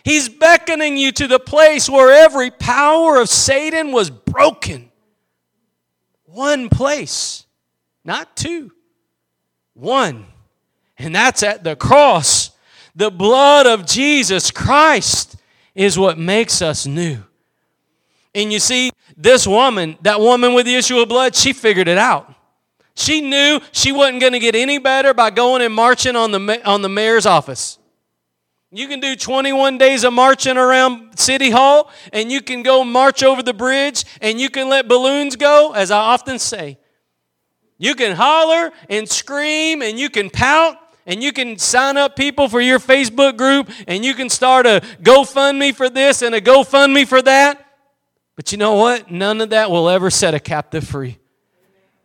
He's 0.05 0.29
beckoning 0.29 0.97
you 0.97 1.13
to 1.13 1.27
the 1.27 1.41
place 1.41 1.91
where 1.91 2.25
every 2.25 2.51
power 2.51 3.21
of 3.21 3.29
Satan 3.29 3.93
was 3.93 4.11
broken. 4.11 4.91
One 6.25 6.69
place, 6.69 7.47
not 8.05 8.37
two, 8.37 8.73
one. 9.75 10.27
And 10.99 11.15
that's 11.15 11.43
at 11.43 11.65
the 11.65 11.77
cross. 11.77 12.53
The 12.95 13.11
blood 13.11 13.67
of 13.67 13.87
Jesus 13.87 14.51
Christ 14.51 15.37
is 15.75 15.99
what 15.99 16.17
makes 16.17 16.63
us 16.63 16.87
new. 16.87 17.25
And 18.39 18.53
you 18.53 18.61
see, 18.61 18.93
this 19.17 19.49
woman, 19.49 19.99
that 20.03 20.21
woman 20.21 20.55
with 20.55 20.65
the 20.65 20.77
issue 20.77 20.99
of 21.01 21.09
blood, 21.09 21.35
she 21.35 21.53
figured 21.53 21.89
it 21.89 21.99
out. 21.99 22.33
She 22.95 23.21
knew 23.21 23.61
she 23.73 23.91
wasn't 23.91 24.21
going 24.21 24.33
to 24.33 24.39
get 24.39 24.55
any 24.55 24.79
better 24.79 25.13
by 25.13 25.31
going 25.31 25.61
and 25.61 25.75
marching 25.75 26.15
on 26.15 26.31
the, 26.31 26.63
on 26.65 26.83
the 26.83 26.89
mayor's 26.89 27.27
office. 27.27 27.81
You 28.71 28.87
can 28.87 29.01
do 29.01 29.17
21 29.17 29.79
days 29.79 30.05
of 30.05 30.13
marching 30.13 30.57
around 30.57 31.19
City 31.19 31.51
Hall, 31.51 31.91
and 32.13 32.31
you 32.31 32.41
can 32.41 32.63
go 32.63 32.85
march 32.85 33.25
over 33.25 33.43
the 33.43 33.53
bridge, 33.53 34.05
and 34.21 34.39
you 34.41 34.51
can 34.51 34.69
let 34.69 34.87
balloons 34.87 35.35
go, 35.35 35.73
as 35.73 35.91
I 35.91 35.99
often 35.99 36.39
say. 36.39 36.79
You 37.77 37.97
can 37.97 38.15
holler 38.15 38.71
and 38.89 39.09
scream, 39.09 39.83
and 39.83 39.99
you 39.99 40.11
can 40.11 40.31
pout, 40.31 40.77
and 41.07 41.25
you 41.25 41.33
can 41.33 41.59
sign 41.59 41.97
up 41.97 42.15
people 42.15 42.49
for 42.49 42.61
your 42.61 42.79
Facebook 42.79 43.37
group, 43.37 43.69
and 43.89 44.05
you 44.05 44.15
can 44.15 44.29
start 44.29 44.65
a 44.65 44.81
GoFundMe 45.03 45.75
for 45.75 45.91
this 45.91 46.23
and 46.23 46.37
a 46.37 46.41
GoFundMe 46.41 47.05
for 47.05 47.21
that. 47.23 47.65
But 48.39 48.53
you 48.53 48.59
know 48.59 48.75
what? 48.75 49.11
None 49.11 49.41
of 49.41 49.51
that 49.51 49.69
will 49.69 49.89
ever 49.89 50.11
set 50.11 50.33
a 50.33 50.39
captive 50.39 50.87
free. 50.87 51.19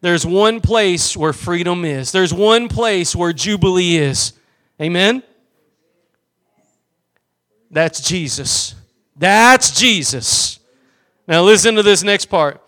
There's 0.02 0.26
one 0.26 0.62
place 0.62 1.16
where 1.16 1.32
freedom 1.32 1.86
is, 1.86 2.12
there's 2.12 2.34
one 2.34 2.70
place 2.70 3.16
where 3.16 3.34
Jubilee 3.34 3.98
is. 3.98 4.34
Amen? 4.82 5.22
That's 7.70 8.02
Jesus. 8.02 8.74
That's 9.16 9.80
Jesus. 9.80 10.58
Now 11.28 11.44
listen 11.44 11.76
to 11.76 11.84
this 11.84 12.02
next 12.02 12.26
part. 12.26 12.60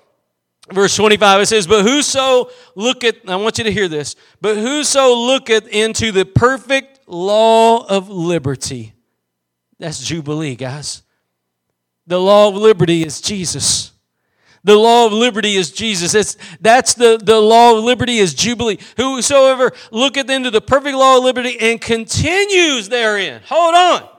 Verse 0.71 0.95
25 0.95 1.41
it 1.41 1.45
says, 1.47 1.65
But 1.65 1.81
whoso 1.81 2.51
looketh, 2.75 3.27
I 3.27 3.35
want 3.37 3.57
you 3.57 3.63
to 3.63 3.71
hear 3.71 3.87
this, 3.87 4.15
but 4.41 4.57
whoso 4.57 5.11
looketh 5.15 5.67
into 5.69 6.11
the 6.11 6.23
perfect 6.23 6.99
law 7.07 7.83
of 7.83 8.11
liberty. 8.11 8.93
That's 9.79 10.05
Jubilee, 10.05 10.55
guys. 10.55 11.01
The 12.07 12.19
law 12.19 12.49
of 12.49 12.55
liberty 12.55 13.03
is 13.03 13.21
Jesus. 13.21 13.91
The 14.63 14.75
law 14.75 15.05
of 15.05 15.13
liberty 15.13 15.55
is 15.55 15.71
Jesus. 15.71 16.15
It's, 16.15 16.37
that's 16.59 16.95
the, 16.95 17.19
the 17.21 17.39
law 17.39 17.77
of 17.77 17.83
liberty 17.83 18.17
is 18.17 18.33
Jubilee. 18.33 18.79
Whosoever 18.97 19.71
looketh 19.91 20.29
into 20.29 20.49
the 20.49 20.61
perfect 20.61 20.97
law 20.97 21.17
of 21.17 21.23
liberty 21.23 21.55
and 21.59 21.79
continues 21.79 22.89
therein. 22.89 23.41
Hold 23.45 23.75
on. 23.75 24.09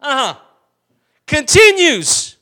Uh 0.00 0.34
huh. 0.34 0.38
Continues. 1.26 2.36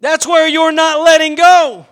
That's 0.00 0.26
where 0.26 0.48
you're 0.48 0.72
not 0.72 1.00
letting 1.04 1.34
go. 1.34 1.86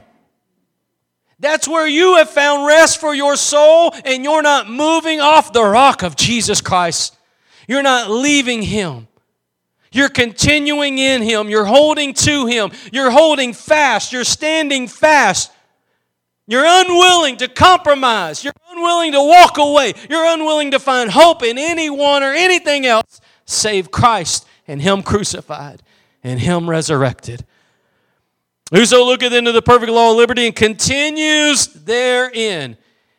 That's 1.38 1.68
where 1.68 1.86
you 1.86 2.16
have 2.16 2.30
found 2.30 2.66
rest 2.66 2.98
for 2.98 3.14
your 3.14 3.36
soul 3.36 3.94
and 4.04 4.24
you're 4.24 4.42
not 4.42 4.70
moving 4.70 5.20
off 5.20 5.52
the 5.52 5.64
rock 5.64 6.02
of 6.02 6.16
Jesus 6.16 6.62
Christ. 6.62 7.14
You're 7.68 7.82
not 7.82 8.10
leaving 8.10 8.62
Him. 8.62 9.08
You're 9.96 10.10
continuing 10.10 10.98
in 10.98 11.22
Him. 11.22 11.48
You're 11.48 11.64
holding 11.64 12.12
to 12.14 12.46
Him. 12.46 12.70
You're 12.92 13.10
holding 13.10 13.54
fast. 13.54 14.12
You're 14.12 14.24
standing 14.24 14.88
fast. 14.88 15.50
You're 16.46 16.66
unwilling 16.66 17.38
to 17.38 17.48
compromise. 17.48 18.44
You're 18.44 18.52
unwilling 18.70 19.12
to 19.12 19.20
walk 19.20 19.58
away. 19.58 19.94
You're 20.08 20.26
unwilling 20.26 20.72
to 20.72 20.78
find 20.78 21.10
hope 21.10 21.42
in 21.42 21.58
anyone 21.58 22.22
or 22.22 22.32
anything 22.32 22.86
else 22.86 23.20
save 23.46 23.90
Christ 23.90 24.46
and 24.68 24.82
Him 24.82 25.02
crucified 25.02 25.82
and 26.22 26.38
Him 26.38 26.68
resurrected. 26.68 27.44
Whoso 28.72 29.04
looketh 29.04 29.32
into 29.32 29.52
the 29.52 29.62
perfect 29.62 29.90
law 29.90 30.10
of 30.10 30.16
liberty 30.16 30.46
and 30.46 30.54
continues 30.54 31.66
therein, 31.68 32.76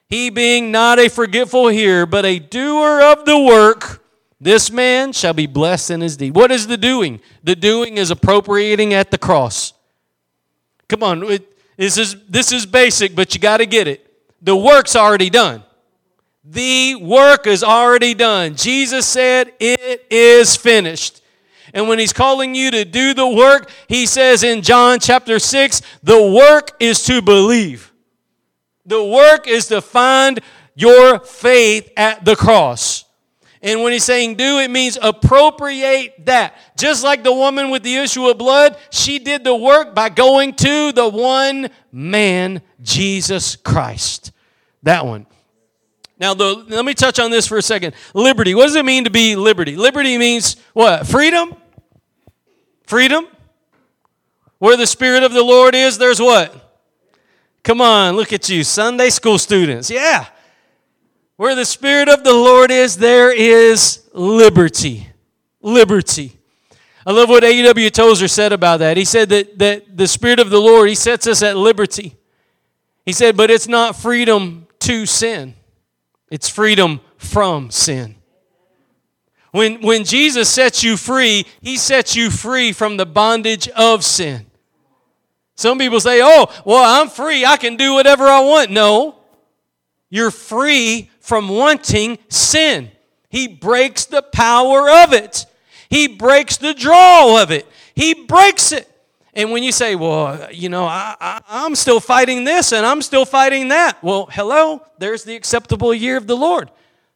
he 0.10 0.30
being 0.30 0.72
not 0.72 1.00
a 1.00 1.10
forgetful 1.10 1.70
hearer, 1.70 2.06
but 2.06 2.26
a 2.26 2.40
doer 2.40 3.02
of 3.02 3.26
the 3.26 3.40
work, 3.40 4.04
this 4.40 4.72
man 4.72 5.14
shall 5.14 5.34
be 5.34 5.48
blessed 5.48 5.92
in 5.92 6.02
his 6.02 6.18
deed. 6.18 6.36
What 6.36 6.52
is 6.52 6.68
the 6.68 6.78
doing? 6.78 7.20
The 7.44 7.56
doing 7.56 7.98
is 7.98 8.12
appropriating 8.12 8.94
at 8.94 9.10
the 9.10 9.18
cross. 9.18 9.74
Come 10.88 11.04
on, 11.04 11.24
it, 11.24 11.48
this 11.76 11.98
is 11.98 12.16
this 12.28 12.52
is 12.52 12.66
basic, 12.66 13.16
but 13.16 13.34
you 13.34 13.40
got 13.40 13.58
to 13.58 13.66
get 13.66 13.88
it. 13.88 14.04
The 14.42 14.56
work's 14.56 14.96
already 14.96 15.30
done. 15.30 15.64
The 16.44 16.96
work 16.96 17.46
is 17.46 17.64
already 17.64 18.14
done. 18.14 18.56
Jesus 18.56 19.06
said, 19.06 19.54
"It 19.60 20.06
is 20.10 20.56
finished." 20.56 21.22
And 21.74 21.88
when 21.88 22.00
he's 22.00 22.14
calling 22.14 22.56
you 22.56 22.72
to 22.72 22.86
do 22.86 23.14
the 23.14 23.28
work, 23.28 23.70
he 23.88 24.06
says 24.06 24.44
in 24.44 24.62
John 24.62 25.00
chapter 25.00 25.38
6, 25.38 25.82
the 26.02 26.32
work 26.32 26.72
is 26.80 27.04
to 27.04 27.22
believe. 27.22 27.92
The 28.86 29.04
work 29.04 29.48
is 29.48 29.68
to 29.68 29.82
find 29.82 30.40
your 30.76 31.20
faith 31.20 31.92
at 31.98 32.24
the 32.24 32.36
cross. 32.36 33.04
And 33.62 33.82
when 33.82 33.94
he's 33.94 34.04
saying 34.04 34.36
do, 34.36 34.60
it 34.60 34.70
means 34.70 34.98
appropriate 35.02 36.26
that. 36.26 36.56
Just 36.78 37.04
like 37.04 37.24
the 37.24 37.34
woman 37.34 37.70
with 37.70 37.84
the 37.84 37.96
issue 37.96 38.28
of 38.28 38.38
blood, 38.38 38.78
she 38.92 39.20
did 39.20 39.44
the 39.44 39.56
work 39.56 39.96
by 39.96 40.10
going 40.10 40.54
to 40.56 40.92
the 40.92 41.08
one 41.08 41.70
man, 41.92 42.62
Jesus 42.82 43.56
Christ. 43.56 44.32
That 44.84 45.06
one. 45.06 45.26
Now, 46.20 46.34
the, 46.34 46.66
let 46.68 46.86
me 46.86 46.94
touch 46.94 47.20
on 47.20 47.30
this 47.30 47.48
for 47.48 47.58
a 47.58 47.62
second. 47.62 47.94
Liberty. 48.14 48.56
What 48.56 48.66
does 48.66 48.76
it 48.76 48.86
mean 48.86 49.04
to 49.04 49.12
be 49.12 49.36
liberty? 49.36 49.76
Liberty 49.76 50.18
means 50.18 50.56
what? 50.74 51.06
Freedom? 51.06 51.56
Freedom? 52.86 53.28
Where 54.60 54.78
the 54.78 54.88
Spirit 54.88 55.24
of 55.24 55.34
the 55.34 55.44
Lord 55.44 55.76
is, 55.76 55.98
there's 55.98 56.20
what? 56.20 56.64
Come 57.64 57.82
on, 57.82 58.16
look 58.16 58.34
at 58.34 58.50
you, 58.50 58.64
Sunday 58.64 59.10
school 59.10 59.38
students. 59.38 59.92
Yeah. 59.92 60.26
Where 61.38 61.54
the 61.54 61.66
Spirit 61.66 62.10
of 62.10 62.24
the 62.24 62.34
Lord 62.34 62.72
is, 62.72 62.98
there 62.98 63.32
is 63.32 64.10
liberty. 64.12 65.08
liberty. 65.62 66.34
I 67.06 67.12
love 67.12 67.30
what 67.30 67.44
A.W. 67.44 67.90
Tozer 67.92 68.28
said 68.28 68.52
about 68.52 68.78
that. 68.80 68.98
He 68.98 69.06
said 69.06 69.30
that, 69.30 69.58
that 69.60 69.96
the 69.96 70.08
Spirit 70.08 70.40
of 70.40 70.50
the 70.50 70.60
Lord, 70.60 70.90
He 70.90 70.96
sets 70.96 71.28
us 71.28 71.44
at 71.44 71.56
liberty. 71.56 72.18
He 73.06 73.14
said, 73.14 73.38
but 73.38 73.50
it's 73.50 73.68
not 73.68 73.96
freedom 73.96 74.68
to 74.80 75.06
sin, 75.06 75.54
it's 76.30 76.50
freedom 76.50 77.00
from 77.18 77.72
sin. 77.72 78.16
When, 79.52 79.82
when 79.82 80.04
Jesus 80.04 80.50
sets 80.50 80.84
you 80.84 80.98
free, 80.98 81.46
He 81.62 81.78
sets 81.78 82.16
you 82.16 82.32
free 82.32 82.74
from 82.74 82.98
the 82.98 83.06
bondage 83.06 83.70
of 83.70 84.04
sin. 84.04 84.48
Some 85.56 85.78
people 85.80 86.00
say, 86.00 86.20
oh, 86.22 86.52
well, 86.66 87.02
I'm 87.02 87.10
free. 87.10 87.46
I 87.46 87.58
can 87.58 87.78
do 87.78 87.94
whatever 87.94 88.26
I 88.26 88.42
want. 88.42 88.70
No, 88.70 89.17
you're 90.10 90.32
free 90.32 91.10
from 91.20 91.50
wanting 91.50 92.18
sin. 92.30 92.92
He 93.30 93.48
breaks 93.48 94.06
the 94.06 94.22
power 94.22 94.90
of 94.90 95.14
it, 95.14 95.46
He 95.90 96.08
breaks 96.08 96.58
the 96.58 96.74
draw 96.74 97.42
of 97.42 97.52
it. 97.52 97.68
He 97.96 98.14
breaks 98.14 98.72
it. 98.72 98.88
And 99.34 99.52
when 99.52 99.62
you 99.62 99.72
say, 99.72 99.96
well, 99.96 100.52
you 100.52 100.68
know, 100.68 100.86
I, 100.86 101.16
I, 101.22 101.42
I'm 101.48 101.76
still 101.76 102.00
fighting 102.00 102.44
this 102.44 102.72
and 102.72 102.84
I'm 102.84 103.04
still 103.04 103.24
fighting 103.26 103.68
that, 103.68 104.04
well, 104.04 104.28
hello, 104.32 104.82
there's 104.98 105.24
the 105.24 105.36
acceptable 105.36 105.94
year 105.94 106.18
of 106.18 106.26
the 106.26 106.36
Lord, 106.36 106.72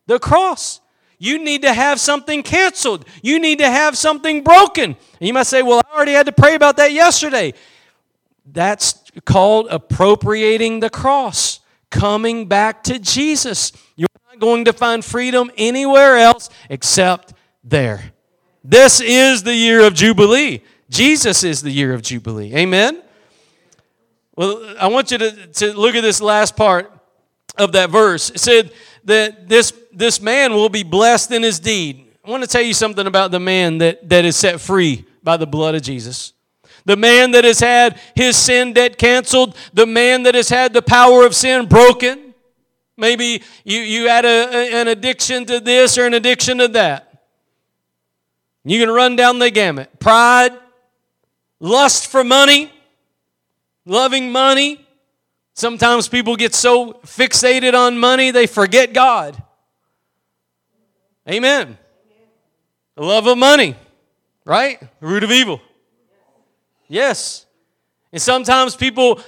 the 0.06 0.20
cross. 0.20 0.82
You 1.18 1.44
need 1.44 1.64
to 1.64 1.74
have 1.74 2.00
something 2.00 2.44
canceled. 2.44 3.06
You 3.24 3.40
need 3.40 3.58
to 3.58 3.70
have 3.70 3.98
something 3.98 4.44
broken. 4.44 4.96
And 5.20 5.28
you 5.28 5.34
might 5.34 5.48
say, 5.48 5.64
well, 5.64 5.82
I 5.92 5.96
already 5.96 6.14
had 6.14 6.26
to 6.28 6.32
pray 6.32 6.54
about 6.54 6.78
that 6.78 6.92
yesterday. 6.92 7.54
That's 8.46 9.02
called 9.26 9.68
appropriating 9.70 10.80
the 10.80 10.90
cross, 10.90 11.60
coming 11.92 12.48
back 12.48 12.84
to 12.86 12.98
Jesus. 12.98 13.72
You're 13.96 14.08
not 14.30 14.40
going 14.40 14.66
to 14.66 14.74
find 14.74 15.06
freedom 15.06 15.52
anywhere 15.58 16.18
else 16.18 16.50
except 16.70 17.34
there. 17.64 18.14
This 18.64 19.00
is 19.00 19.44
the 19.44 19.54
year 19.54 19.86
of 19.86 19.94
Jubilee. 19.94 20.62
Jesus 20.90 21.44
is 21.44 21.62
the 21.62 21.72
year 21.72 21.94
of 21.94 22.02
Jubilee. 22.02 22.56
Amen? 22.56 23.02
Well, 24.36 24.76
I 24.80 24.88
want 24.88 25.12
you 25.12 25.18
to, 25.20 25.48
to 25.48 25.74
look 25.74 25.96
at 25.96 26.02
this 26.02 26.22
last 26.22 26.56
part 26.56 26.92
of 27.58 27.74
that 27.74 27.90
verse. 27.90 28.30
It 28.30 28.40
said 28.40 28.72
that 29.04 29.48
this, 29.48 29.74
this 29.92 30.22
man 30.22 30.54
will 30.54 30.70
be 30.70 30.84
blessed 30.84 31.32
in 31.32 31.44
his 31.44 31.60
deed. 31.60 32.08
I 32.24 32.30
want 32.30 32.44
to 32.44 32.50
tell 32.50 32.62
you 32.62 32.74
something 32.74 33.08
about 33.08 33.32
the 33.32 33.40
man 33.40 33.80
that, 33.80 34.08
that 34.10 34.26
is 34.26 34.36
set 34.36 34.62
free 34.62 35.06
by 35.24 35.38
the 35.38 35.48
blood 35.48 35.76
of 35.76 35.82
Jesus. 35.82 36.34
The 36.86 36.96
man 36.96 37.32
that 37.32 37.44
has 37.44 37.60
had 37.60 38.00
his 38.16 38.36
sin 38.36 38.74
debt 38.74 38.98
canceled, 38.98 39.56
the 39.74 39.86
man 39.86 40.24
that 40.24 40.36
has 40.36 40.50
had 40.50 40.74
the 40.74 40.82
power 40.82 41.26
of 41.26 41.36
sin 41.36 41.68
broken. 41.68 42.34
Maybe 42.98 43.44
you, 43.64 43.80
you 43.80 44.08
had 44.08 44.26
a, 44.26 44.76
an 44.76 44.88
addiction 44.88 45.46
to 45.46 45.60
this 45.60 45.98
or 45.98 46.06
an 46.06 46.14
addiction 46.14 46.58
to 46.60 46.68
that. 46.70 47.24
You 48.64 48.80
can 48.80 48.92
run 48.94 49.16
down 49.16 49.40
the 49.40 49.50
gamut. 49.50 50.00
Pride, 50.00 50.52
lust 51.60 52.08
for 52.08 52.24
money, 52.24 52.72
loving 53.86 54.32
money. 54.32 54.86
Sometimes 55.54 56.08
people 56.08 56.36
get 56.36 56.54
so 56.54 56.94
fixated 57.06 57.74
on 57.74 57.98
money 57.98 58.32
they 58.32 58.48
forget 58.48 58.94
God. 58.94 59.42
Amen. 61.30 61.78
The 62.96 63.04
love 63.04 63.28
of 63.28 63.38
money, 63.38 63.76
right? 64.46 64.80
The 65.00 65.08
root 65.08 65.24
of 65.24 65.32
evil. 65.32 65.62
Yes. 66.92 67.46
And 68.12 68.22
sometimes 68.22 68.76
people 68.76 69.22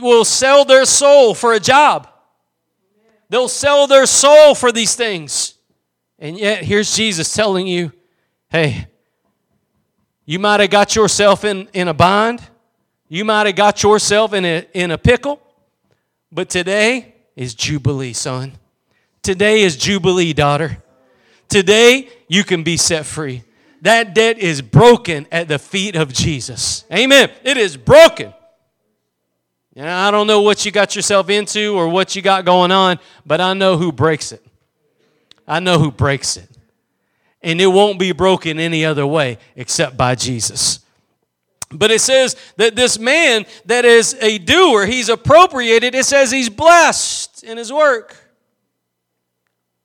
will 0.00 0.24
sell 0.24 0.64
their 0.64 0.84
soul 0.84 1.34
for 1.34 1.52
a 1.52 1.58
job. 1.58 2.08
They'll 3.28 3.48
sell 3.48 3.88
their 3.88 4.06
soul 4.06 4.54
for 4.54 4.70
these 4.70 4.94
things. 4.94 5.54
And 6.20 6.38
yet, 6.38 6.62
here's 6.62 6.94
Jesus 6.94 7.32
telling 7.34 7.66
you 7.66 7.92
hey, 8.50 8.86
you 10.24 10.38
might 10.38 10.60
have 10.60 10.70
got 10.70 10.94
yourself 10.94 11.44
in, 11.44 11.68
in 11.74 11.88
a 11.88 11.94
bind, 11.94 12.40
you 13.08 13.24
might 13.24 13.46
have 13.46 13.56
got 13.56 13.82
yourself 13.82 14.32
in 14.32 14.44
a, 14.44 14.66
in 14.72 14.90
a 14.92 14.96
pickle, 14.96 15.42
but 16.30 16.48
today 16.48 17.14
is 17.36 17.52
Jubilee, 17.54 18.12
son. 18.12 18.52
Today 19.22 19.62
is 19.62 19.76
Jubilee, 19.76 20.32
daughter. 20.32 20.82
Today, 21.48 22.08
you 22.28 22.44
can 22.44 22.62
be 22.62 22.76
set 22.76 23.04
free. 23.04 23.42
That 23.82 24.14
debt 24.14 24.38
is 24.38 24.60
broken 24.60 25.26
at 25.30 25.48
the 25.48 25.58
feet 25.58 25.94
of 25.94 26.12
Jesus. 26.12 26.84
Amen. 26.92 27.30
It 27.44 27.56
is 27.56 27.76
broken. 27.76 28.34
And 29.76 29.88
I 29.88 30.10
don't 30.10 30.26
know 30.26 30.42
what 30.42 30.66
you 30.66 30.72
got 30.72 30.96
yourself 30.96 31.30
into 31.30 31.76
or 31.76 31.88
what 31.88 32.16
you 32.16 32.22
got 32.22 32.44
going 32.44 32.72
on, 32.72 32.98
but 33.24 33.40
I 33.40 33.54
know 33.54 33.76
who 33.76 33.92
breaks 33.92 34.32
it. 34.32 34.44
I 35.46 35.60
know 35.60 35.78
who 35.78 35.92
breaks 35.92 36.36
it. 36.36 36.48
And 37.42 37.60
it 37.60 37.68
won't 37.68 38.00
be 38.00 38.10
broken 38.10 38.58
any 38.58 38.84
other 38.84 39.06
way 39.06 39.38
except 39.54 39.96
by 39.96 40.16
Jesus. 40.16 40.80
But 41.70 41.92
it 41.92 42.00
says 42.00 42.34
that 42.56 42.74
this 42.74 42.98
man 42.98 43.46
that 43.66 43.84
is 43.84 44.16
a 44.20 44.38
doer, 44.38 44.86
he's 44.86 45.08
appropriated, 45.08 45.94
it 45.94 46.06
says 46.06 46.32
he's 46.32 46.48
blessed 46.48 47.44
in 47.44 47.56
his 47.56 47.72
work. 47.72 48.16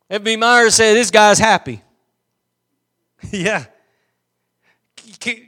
F.B. 0.09 0.37
Myers 0.37 0.75
said, 0.75 0.95
This 0.95 1.11
guy's 1.11 1.39
happy. 1.39 1.81
yeah. 3.31 3.65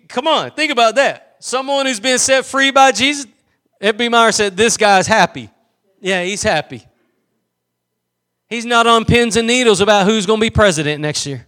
Come 0.07 0.27
on, 0.27 0.51
think 0.51 0.71
about 0.71 0.95
that. 0.95 1.37
Someone 1.39 1.85
who's 1.85 1.99
been 1.99 2.19
set 2.19 2.45
free 2.45 2.71
by 2.71 2.91
Jesus. 2.91 3.27
F.B. 3.81 4.09
Meyer 4.09 4.31
said, 4.31 4.55
This 4.55 4.77
guy's 4.77 5.07
happy. 5.07 5.49
Yeah, 5.99 6.23
he's 6.23 6.43
happy. 6.43 6.85
He's 8.47 8.65
not 8.65 8.87
on 8.87 9.05
pins 9.05 9.35
and 9.35 9.47
needles 9.47 9.81
about 9.81 10.05
who's 10.05 10.25
going 10.25 10.39
to 10.39 10.45
be 10.45 10.49
president 10.49 11.01
next 11.01 11.25
year. 11.25 11.47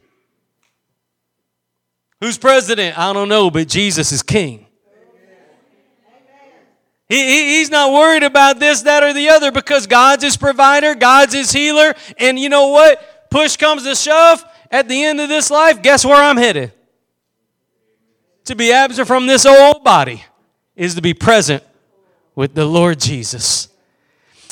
Who's 2.19 2.37
president? 2.37 2.97
I 2.97 3.13
don't 3.13 3.29
know, 3.29 3.51
but 3.51 3.67
Jesus 3.67 4.11
is 4.11 4.23
king. 4.23 4.65
He, 7.09 7.15
he, 7.15 7.57
he's 7.57 7.69
not 7.69 7.93
worried 7.93 8.23
about 8.23 8.59
this, 8.59 8.81
that, 8.81 9.01
or 9.03 9.13
the 9.13 9.29
other 9.29 9.51
because 9.51 9.87
God's 9.87 10.23
his 10.23 10.35
provider, 10.35 10.93
God's 10.93 11.33
his 11.33 11.51
healer. 11.51 11.93
And 12.17 12.37
you 12.37 12.49
know 12.49 12.67
what? 12.67 13.29
Push 13.29 13.57
comes 13.57 13.83
to 13.83 13.95
shove. 13.95 14.43
At 14.69 14.89
the 14.89 15.01
end 15.01 15.21
of 15.21 15.29
this 15.29 15.49
life, 15.49 15.81
guess 15.81 16.03
where 16.03 16.21
I'm 16.21 16.35
headed? 16.35 16.73
To 18.47 18.55
be 18.55 18.71
absent 18.71 19.09
from 19.09 19.27
this 19.27 19.45
old 19.45 19.83
body 19.83 20.23
is 20.73 20.95
to 20.95 21.01
be 21.01 21.13
present 21.13 21.61
with 22.33 22.55
the 22.55 22.63
Lord 22.63 22.97
Jesus. 22.97 23.67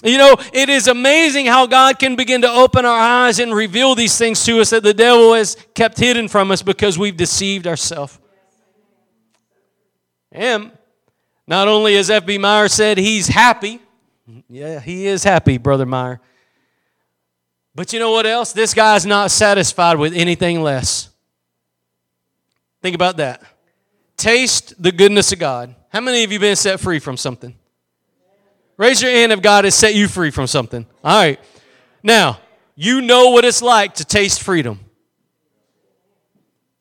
You 0.04 0.18
know, 0.18 0.36
it 0.52 0.68
is 0.68 0.90
amazing 0.90 1.46
how 1.46 1.66
God 1.66 1.98
can 1.98 2.18
begin 2.18 2.42
to 2.42 2.50
open 2.52 2.84
our 2.84 3.00
eyes 3.00 3.40
and 3.40 3.56
reveal 3.56 3.96
these 3.96 4.18
things 4.18 4.44
to 4.44 4.60
us 4.60 4.72
that 4.72 4.84
the 4.84 4.94
devil 4.94 5.34
has 5.34 5.56
kept 5.74 5.98
hidden 5.98 6.28
from 6.28 6.52
us 6.52 6.62
because 6.62 7.00
we've 7.00 7.16
deceived 7.16 7.68
ourselves. 7.68 8.20
And 10.30 10.72
not 11.48 11.70
only 11.70 11.96
as 11.96 12.10
F.B. 12.10 12.38
Meyer 12.38 12.68
said, 12.68 12.98
he's 12.98 13.30
happy. 13.30 13.80
Yeah, 14.50 14.82
he 14.82 15.08
is 15.08 15.24
happy, 15.24 15.58
Brother 15.58 15.86
Meyer. 15.86 16.20
But 17.74 17.94
you 17.94 18.00
know 18.00 18.12
what 18.12 18.26
else? 18.26 18.52
This 18.52 18.74
guy's 18.74 19.06
not 19.06 19.32
satisfied 19.32 19.98
with 19.98 20.14
anything 20.14 20.62
less. 20.62 21.08
Think 22.82 22.94
about 22.94 23.16
that. 23.18 23.42
Taste 24.18 24.82
the 24.82 24.92
goodness 24.92 25.32
of 25.32 25.40
God. 25.40 25.76
How 25.90 26.02
many 26.02 26.24
of 26.24 26.32
you 26.32 26.40
been 26.40 26.56
set 26.56 26.80
free 26.80 27.00
from 27.00 27.18
something? 27.18 27.56
Raise 28.78 29.02
your 29.02 29.12
hand 29.12 29.32
if 29.32 29.42
God 29.42 29.64
has 29.66 29.76
set 29.76 29.96
you 29.96 30.08
free 30.08 30.32
from 30.32 30.48
something. 30.48 30.86
All 31.04 31.22
right. 31.22 31.40
Now, 32.04 32.40
you 32.76 33.02
know 33.02 33.30
what 33.32 33.46
it's 33.46 33.62
like 33.62 33.96
to 33.96 34.06
taste 34.06 34.42
freedom. 34.42 34.80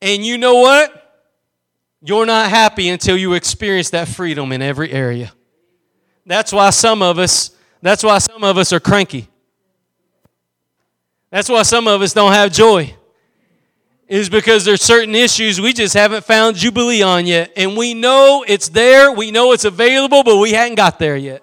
And 0.01 0.25
you 0.25 0.37
know 0.37 0.55
what? 0.55 1.01
You're 2.01 2.25
not 2.25 2.49
happy 2.49 2.89
until 2.89 3.17
you 3.17 3.33
experience 3.33 3.89
that 3.91 4.07
freedom 4.07 4.51
in 4.51 4.61
every 4.61 4.91
area. 4.91 5.31
That's 6.25 6.51
why 6.51 6.69
some 6.69 7.01
of 7.01 7.17
us, 7.17 7.51
that's 7.81 8.03
why 8.03 8.17
some 8.19 8.43
of 8.43 8.57
us 8.57 8.73
are 8.73 8.79
cranky. 8.79 9.27
That's 11.31 11.49
why 11.49 11.63
some 11.63 11.87
of 11.87 12.01
us 12.01 12.13
don't 12.13 12.31
have 12.31 12.51
joy 12.51 12.95
is 14.07 14.29
because 14.29 14.65
there's 14.65 14.81
certain 14.81 15.15
issues 15.15 15.59
we 15.59 15.73
just 15.73 15.93
haven't 15.93 16.23
found 16.23 16.55
Jubilee 16.55 17.01
on 17.01 17.25
yet. 17.25 17.51
And 17.55 17.75
we 17.75 17.93
know 17.93 18.45
it's 18.47 18.69
there, 18.69 19.11
we 19.11 19.31
know 19.31 19.51
it's 19.51 19.65
available, 19.65 20.23
but 20.23 20.37
we 20.37 20.51
hadn't 20.51 20.75
got 20.75 20.99
there 20.99 21.17
yet. 21.17 21.41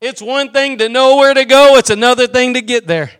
It's 0.00 0.22
one 0.22 0.52
thing 0.52 0.78
to 0.78 0.88
know 0.88 1.16
where 1.16 1.34
to 1.34 1.44
go, 1.44 1.76
it's 1.76 1.90
another 1.90 2.26
thing 2.26 2.54
to 2.54 2.62
get 2.62 2.86
there. 2.86 3.10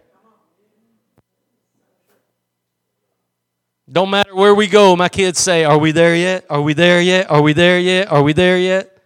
Don't 3.91 4.09
matter 4.09 4.34
where 4.36 4.55
we 4.55 4.68
go, 4.68 4.95
my 4.95 5.09
kids 5.09 5.41
say, 5.41 5.64
Are 5.64 5.76
we 5.76 5.91
there 5.91 6.14
yet? 6.14 6.47
Are 6.49 6.62
we 6.62 6.74
there 6.74 7.01
yet? 7.01 7.28
Are 7.28 7.43
we 7.43 7.53
there 7.53 7.80
yet? 7.80 8.11
Are 8.11 8.22
we 8.22 8.32
there 8.32 8.57
yet? 8.57 8.97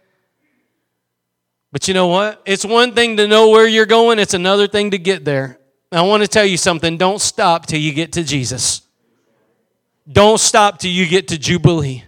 But 1.71 1.87
you 1.87 1.95
know 1.95 2.07
what? 2.07 2.41
It's 2.45 2.63
one 2.63 2.93
thing 2.93 3.17
to 3.17 3.27
know 3.27 3.49
where 3.49 3.67
you're 3.67 3.87
going, 3.87 4.19
it's 4.19 4.35
another 4.35 4.67
thing 4.67 4.91
to 4.91 4.99
get 4.99 5.25
there. 5.25 5.59
I 5.91 6.01
want 6.01 6.23
to 6.23 6.27
tell 6.27 6.45
you 6.45 6.57
something. 6.57 6.97
Don't 6.97 7.21
stop 7.21 7.65
till 7.65 7.79
you 7.79 7.93
get 7.93 8.13
to 8.13 8.23
Jesus. 8.23 8.81
Don't 10.11 10.39
stop 10.39 10.79
till 10.79 10.91
you 10.91 11.07
get 11.07 11.27
to 11.29 11.37
Jubilee. 11.37 12.03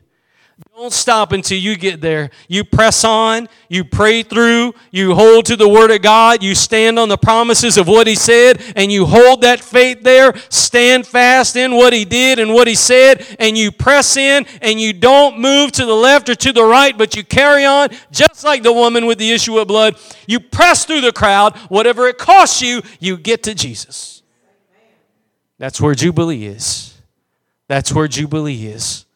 Don't 0.76 0.94
stop 0.94 1.32
until 1.32 1.58
you 1.58 1.76
get 1.76 2.02
there. 2.02 2.30
You 2.48 2.64
press 2.64 3.04
on, 3.04 3.50
you 3.68 3.84
pray 3.84 4.22
through, 4.22 4.76
you 4.92 5.16
hold 5.16 5.46
to 5.48 5.56
the 5.56 5.68
Word 5.68 5.90
of 5.90 6.04
God, 6.04 6.44
you 6.44 6.54
stand 6.54 7.00
on 7.00 7.10
the 7.10 7.18
promises 7.18 7.78
of 7.78 7.88
what 7.88 8.06
He 8.06 8.14
said, 8.14 8.62
and 8.76 8.92
you 8.92 9.08
hold 9.08 9.42
that 9.42 9.60
faith 9.60 10.04
there, 10.04 10.34
stand 10.50 11.08
fast 11.08 11.56
in 11.56 11.74
what 11.74 11.94
He 11.94 12.06
did 12.06 12.38
and 12.38 12.54
what 12.54 12.68
He 12.68 12.76
said, 12.76 13.26
and 13.40 13.58
you 13.58 13.72
press 13.72 14.18
in, 14.18 14.46
and 14.62 14.80
you 14.80 14.94
don't 14.94 15.40
move 15.40 15.72
to 15.74 15.86
the 15.86 15.96
left 15.96 16.30
or 16.30 16.36
to 16.36 16.54
the 16.54 16.64
right, 16.64 16.96
but 16.96 17.16
you 17.16 17.24
carry 17.24 17.66
on, 17.66 17.90
just 18.12 18.44
like 18.44 18.62
the 18.62 18.74
woman 18.74 19.08
with 19.08 19.18
the 19.18 19.32
issue 19.32 19.58
of 19.58 19.68
blood. 19.68 19.96
You 20.28 20.40
press 20.40 20.86
through 20.86 21.02
the 21.02 21.12
crowd, 21.12 21.58
whatever 21.70 22.08
it 22.08 22.20
costs 22.20 22.62
you, 22.62 22.84
you 23.00 23.18
get 23.18 23.42
to 23.44 23.56
Jesus. 23.56 24.22
That's 25.58 25.82
where 25.82 25.96
Jubilee 25.96 26.46
is. 26.46 27.02
That's 27.68 27.92
where 27.92 28.08
Jubilee 28.08 28.68
is. 28.68 29.07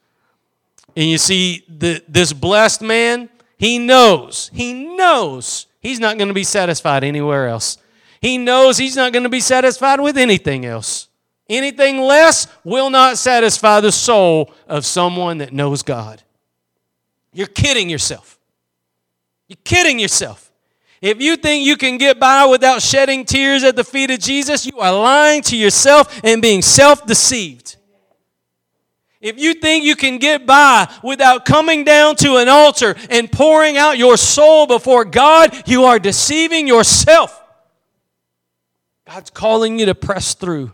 And 0.95 1.09
you 1.09 1.17
see, 1.17 1.63
the, 1.67 2.03
this 2.07 2.33
blessed 2.33 2.81
man, 2.81 3.29
he 3.57 3.79
knows, 3.79 4.49
he 4.53 4.73
knows 4.73 5.67
he's 5.79 5.99
not 5.99 6.17
going 6.17 6.27
to 6.27 6.33
be 6.33 6.43
satisfied 6.43 7.03
anywhere 7.03 7.47
else. 7.47 7.77
He 8.19 8.37
knows 8.37 8.77
he's 8.77 8.95
not 8.95 9.13
going 9.13 9.23
to 9.23 9.29
be 9.29 9.39
satisfied 9.39 9.99
with 9.99 10.17
anything 10.17 10.65
else. 10.65 11.07
Anything 11.49 11.99
less 11.99 12.47
will 12.63 12.89
not 12.89 13.17
satisfy 13.17 13.81
the 13.81 13.91
soul 13.91 14.53
of 14.67 14.85
someone 14.85 15.39
that 15.39 15.51
knows 15.51 15.83
God. 15.83 16.23
You're 17.33 17.47
kidding 17.47 17.89
yourself. 17.89 18.39
You're 19.47 19.57
kidding 19.63 19.99
yourself. 19.99 20.51
If 21.01 21.19
you 21.19 21.35
think 21.35 21.65
you 21.65 21.77
can 21.77 21.97
get 21.97 22.19
by 22.19 22.45
without 22.45 22.81
shedding 22.81 23.25
tears 23.25 23.63
at 23.63 23.75
the 23.75 23.83
feet 23.83 24.11
of 24.11 24.19
Jesus, 24.19 24.65
you 24.65 24.79
are 24.79 24.93
lying 24.93 25.41
to 25.43 25.57
yourself 25.57 26.21
and 26.23 26.41
being 26.41 26.61
self 26.61 27.05
deceived. 27.05 27.77
If 29.21 29.39
you 29.39 29.53
think 29.53 29.83
you 29.83 29.95
can 29.95 30.17
get 30.17 30.47
by 30.47 30.91
without 31.03 31.45
coming 31.45 31.83
down 31.83 32.15
to 32.17 32.37
an 32.37 32.49
altar 32.49 32.95
and 33.09 33.31
pouring 33.31 33.77
out 33.77 33.99
your 33.99 34.17
soul 34.17 34.65
before 34.65 35.05
God, 35.05 35.67
you 35.67 35.85
are 35.85 35.99
deceiving 35.99 36.67
yourself. 36.67 37.37
God's 39.05 39.29
calling 39.29 39.77
you 39.77 39.85
to 39.85 39.95
press 39.95 40.33
through. 40.33 40.73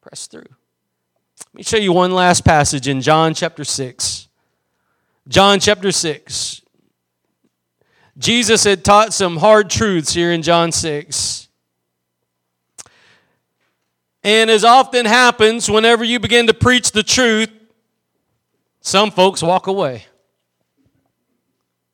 Press 0.00 0.26
through. 0.26 0.40
Let 0.40 1.54
me 1.54 1.62
show 1.62 1.76
you 1.76 1.92
one 1.92 2.12
last 2.12 2.44
passage 2.44 2.88
in 2.88 3.00
John 3.00 3.32
chapter 3.32 3.62
6. 3.62 4.28
John 5.28 5.60
chapter 5.60 5.92
6. 5.92 6.62
Jesus 8.18 8.64
had 8.64 8.84
taught 8.84 9.12
some 9.12 9.36
hard 9.36 9.70
truths 9.70 10.12
here 10.12 10.32
in 10.32 10.42
John 10.42 10.72
6. 10.72 11.48
And 14.24 14.50
as 14.50 14.64
often 14.64 15.04
happens, 15.04 15.68
whenever 15.70 16.04
you 16.04 16.20
begin 16.20 16.46
to 16.46 16.54
preach 16.54 16.92
the 16.92 17.02
truth, 17.02 17.50
some 18.80 19.10
folks 19.10 19.42
walk 19.42 19.66
away. 19.66 20.06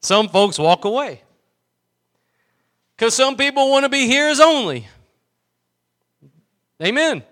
Some 0.01 0.29
folks 0.29 0.59
walk 0.59 0.85
away. 0.85 1.23
Because 2.97 3.15
some 3.15 3.37
people 3.37 3.71
want 3.71 3.85
to 3.85 3.89
be 3.89 4.07
hearers 4.07 4.41
only. 4.41 4.89
Amen. 6.83 7.23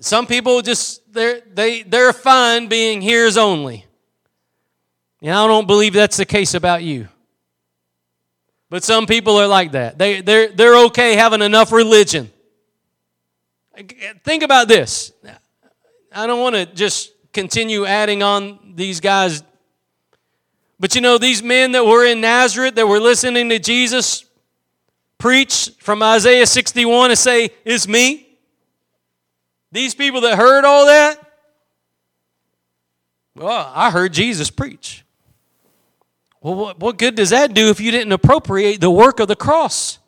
Some 0.00 0.26
people 0.26 0.62
just 0.62 1.12
they're 1.12 1.40
they 1.52 1.82
they're 1.82 2.12
fine 2.12 2.66
being 2.66 3.00
hearers 3.00 3.36
only. 3.36 3.86
And 5.22 5.30
I 5.30 5.46
don't 5.46 5.66
believe 5.66 5.92
that's 5.92 6.16
the 6.16 6.24
case 6.24 6.54
about 6.54 6.82
you. 6.82 7.08
But 8.68 8.82
some 8.82 9.06
people 9.06 9.36
are 9.36 9.46
like 9.46 9.72
that. 9.72 9.98
They 9.98 10.20
they're 10.20 10.48
they're 10.48 10.86
okay 10.86 11.14
having 11.14 11.42
enough 11.42 11.70
religion. 11.70 12.30
Think 14.24 14.42
about 14.42 14.68
this. 14.68 15.12
I 16.14 16.26
don't 16.26 16.40
want 16.40 16.54
to 16.54 16.66
just 16.66 17.12
continue 17.32 17.86
adding 17.86 18.22
on 18.22 18.74
these 18.74 19.00
guys. 19.00 19.42
But 20.78 20.94
you 20.94 21.00
know, 21.00 21.16
these 21.18 21.42
men 21.42 21.72
that 21.72 21.86
were 21.86 22.04
in 22.04 22.20
Nazareth 22.20 22.74
that 22.74 22.86
were 22.86 23.00
listening 23.00 23.48
to 23.48 23.58
Jesus 23.58 24.24
preach 25.18 25.70
from 25.78 26.02
Isaiah 26.02 26.46
61 26.46 27.10
and 27.10 27.18
say, 27.18 27.50
It's 27.64 27.88
me. 27.88 28.28
These 29.70 29.94
people 29.94 30.20
that 30.22 30.36
heard 30.36 30.64
all 30.64 30.86
that, 30.86 31.18
well, 33.34 33.72
I 33.74 33.90
heard 33.90 34.12
Jesus 34.12 34.50
preach. 34.50 35.04
Well, 36.42 36.54
what, 36.56 36.78
what 36.78 36.98
good 36.98 37.14
does 37.14 37.30
that 37.30 37.54
do 37.54 37.70
if 37.70 37.80
you 37.80 37.90
didn't 37.90 38.12
appropriate 38.12 38.80
the 38.80 38.90
work 38.90 39.20
of 39.20 39.28
the 39.28 39.36
cross? 39.36 39.98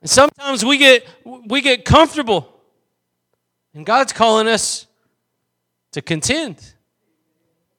And 0.00 0.08
sometimes 0.08 0.64
we 0.64 0.78
get 0.78 1.06
we 1.24 1.60
get 1.60 1.84
comfortable. 1.84 2.48
And 3.74 3.86
God's 3.86 4.12
calling 4.12 4.48
us 4.48 4.86
to 5.92 6.02
contend. 6.02 6.74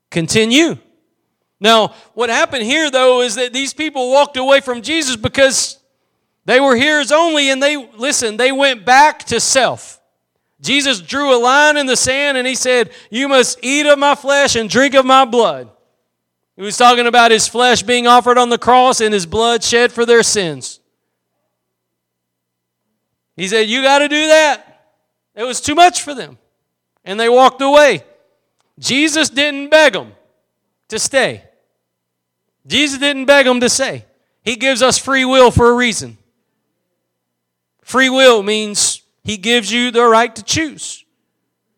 Continue. 0.09 0.78
Now, 1.59 1.93
what 2.13 2.30
happened 2.30 2.63
here 2.63 2.89
though 2.91 3.22
is 3.22 3.36
that 3.36 3.53
these 3.53 3.74
people 3.74 4.11
walked 4.11 4.38
away 4.38 4.61
from 4.61 4.82
Jesus 4.82 5.15
because 5.15 5.80
they 6.45 6.59
were 6.59 6.76
hearers 6.76 7.11
only 7.11 7.49
and 7.49 7.61
they 7.61 7.78
listen, 7.97 8.38
they 8.38 8.51
went 8.51 8.86
back 8.86 9.26
to 9.26 9.39
self. 9.39 9.99
Jesus 10.59 11.01
drew 11.01 11.36
a 11.36 11.39
line 11.39 11.76
in 11.76 11.88
the 11.88 11.95
sand 11.95 12.38
and 12.38 12.45
he 12.45 12.53
said, 12.53 12.91
"You 13.09 13.28
must 13.28 13.57
eat 13.63 13.88
of 13.88 13.97
my 13.97 14.13
flesh 14.13 14.55
and 14.55 14.69
drink 14.69 14.93
of 14.93 15.05
my 15.05 15.26
blood." 15.26 15.69
He 16.55 16.61
was 16.61 16.78
talking 16.78 17.07
about 17.07 17.32
his 17.32 17.47
flesh 17.47 17.82
being 17.82 18.05
offered 18.05 18.38
on 18.38 18.49
the 18.49 18.59
cross 18.59 19.01
and 19.01 19.11
his 19.11 19.26
blood 19.26 19.63
shed 19.63 19.91
for 19.91 20.05
their 20.05 20.22
sins. 20.22 20.81
He 23.42 23.48
said, 23.48 23.70
You 23.70 23.82
got 23.82 23.98
to 23.98 24.08
do 24.08 24.28
that. 24.28 24.84
It 25.34 25.42
was 25.42 25.62
too 25.62 25.74
much 25.74 26.04
for 26.04 26.14
them. 26.14 26.38
And 27.04 27.20
they 27.20 27.28
walked 27.28 27.60
away. 27.60 28.04
Jesus 28.78 29.32
didn't 29.32 29.70
beg 29.70 29.94
them 29.94 30.12
to 30.89 31.00
stay. 31.00 31.44
Jesus 32.68 33.00
didn't 33.00 33.26
beg 33.26 33.48
them 33.48 33.60
to 33.60 33.68
stay. 33.68 34.06
He 34.44 34.58
gives 34.58 34.84
us 34.84 35.00
free 35.00 35.26
will 35.26 35.50
for 35.50 35.72
a 35.72 35.74
reason. 35.74 36.20
Free 37.82 38.10
will 38.10 38.44
means 38.44 39.02
He 39.24 39.38
gives 39.38 39.72
you 39.72 39.89
the 39.89 40.06
right 40.06 40.36
to 40.36 40.44
choose. 40.44 41.04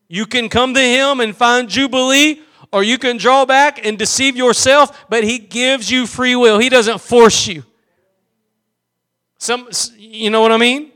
You 0.09 0.25
can 0.25 0.49
come 0.49 0.73
to 0.73 0.81
Him 0.81 1.21
and 1.21 1.33
find 1.33 1.69
Jubilee, 1.69 2.41
or 2.73 2.83
you 2.83 2.97
can 2.97 3.15
draw 3.15 3.45
back 3.45 3.85
and 3.85 3.97
deceive 3.97 4.35
yourself, 4.35 5.05
but 5.07 5.23
He 5.23 5.39
gives 5.39 5.89
you 5.89 6.07
free 6.07 6.35
will. 6.35 6.59
He 6.59 6.67
doesn't 6.67 6.99
force 6.99 7.47
you. 7.47 7.63
Some, 9.37 9.69
you 9.97 10.29
know 10.29 10.41
what 10.41 10.51
I 10.51 10.57
mean? 10.57 10.92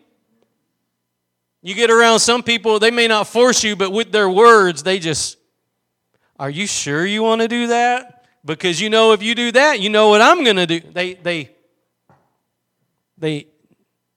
You 1.67 1.75
get 1.75 1.91
around 1.91 2.19
some 2.19 2.43
people, 2.43 2.79
they 2.79 2.91
may 2.91 3.09
not 3.09 3.27
force 3.27 3.61
you, 3.61 3.75
but 3.75 3.91
with 3.91 4.13
their 4.13 4.29
words, 4.29 4.83
they 4.83 4.99
just, 4.99 5.37
are 6.39 6.49
you 6.49 6.65
sure 6.65 7.05
you 7.05 7.21
want 7.21 7.41
to 7.41 7.49
do 7.49 7.67
that? 7.67 8.23
Because 8.45 8.79
you 8.79 8.89
know 8.89 9.11
if 9.11 9.21
you 9.21 9.35
do 9.35 9.51
that, 9.51 9.81
you 9.81 9.89
know 9.89 10.07
what 10.07 10.21
I'm 10.21 10.45
going 10.45 10.55
to 10.55 10.65
do. 10.65 10.79
They, 10.79 11.15
they, 11.15 11.51
they 13.17 13.47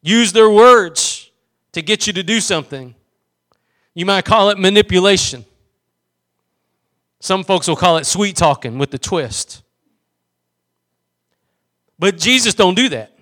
use 0.00 0.32
their 0.32 0.48
words 0.48 1.28
to 1.72 1.82
get 1.82 2.06
you 2.06 2.12
to 2.12 2.22
do 2.22 2.38
something. 2.38 2.94
You 3.94 4.06
might 4.06 4.24
call 4.24 4.50
it 4.50 4.56
manipulation. 4.56 5.44
Some 7.18 7.42
folks 7.42 7.66
will 7.66 7.74
call 7.74 7.96
it 7.96 8.06
sweet 8.06 8.36
talking 8.36 8.78
with 8.78 8.92
the 8.92 8.98
twist. 8.98 9.64
But 11.98 12.16
Jesus 12.16 12.54
don't 12.54 12.76
do 12.76 12.90
that. 12.90 13.12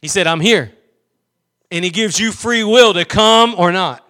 He 0.00 0.06
said, 0.06 0.28
I'm 0.28 0.38
here 0.38 0.74
and 1.70 1.84
He 1.84 1.90
gives 1.90 2.18
you 2.18 2.32
free 2.32 2.64
will 2.64 2.94
to 2.94 3.04
come 3.04 3.54
or 3.56 3.72
not. 3.72 4.08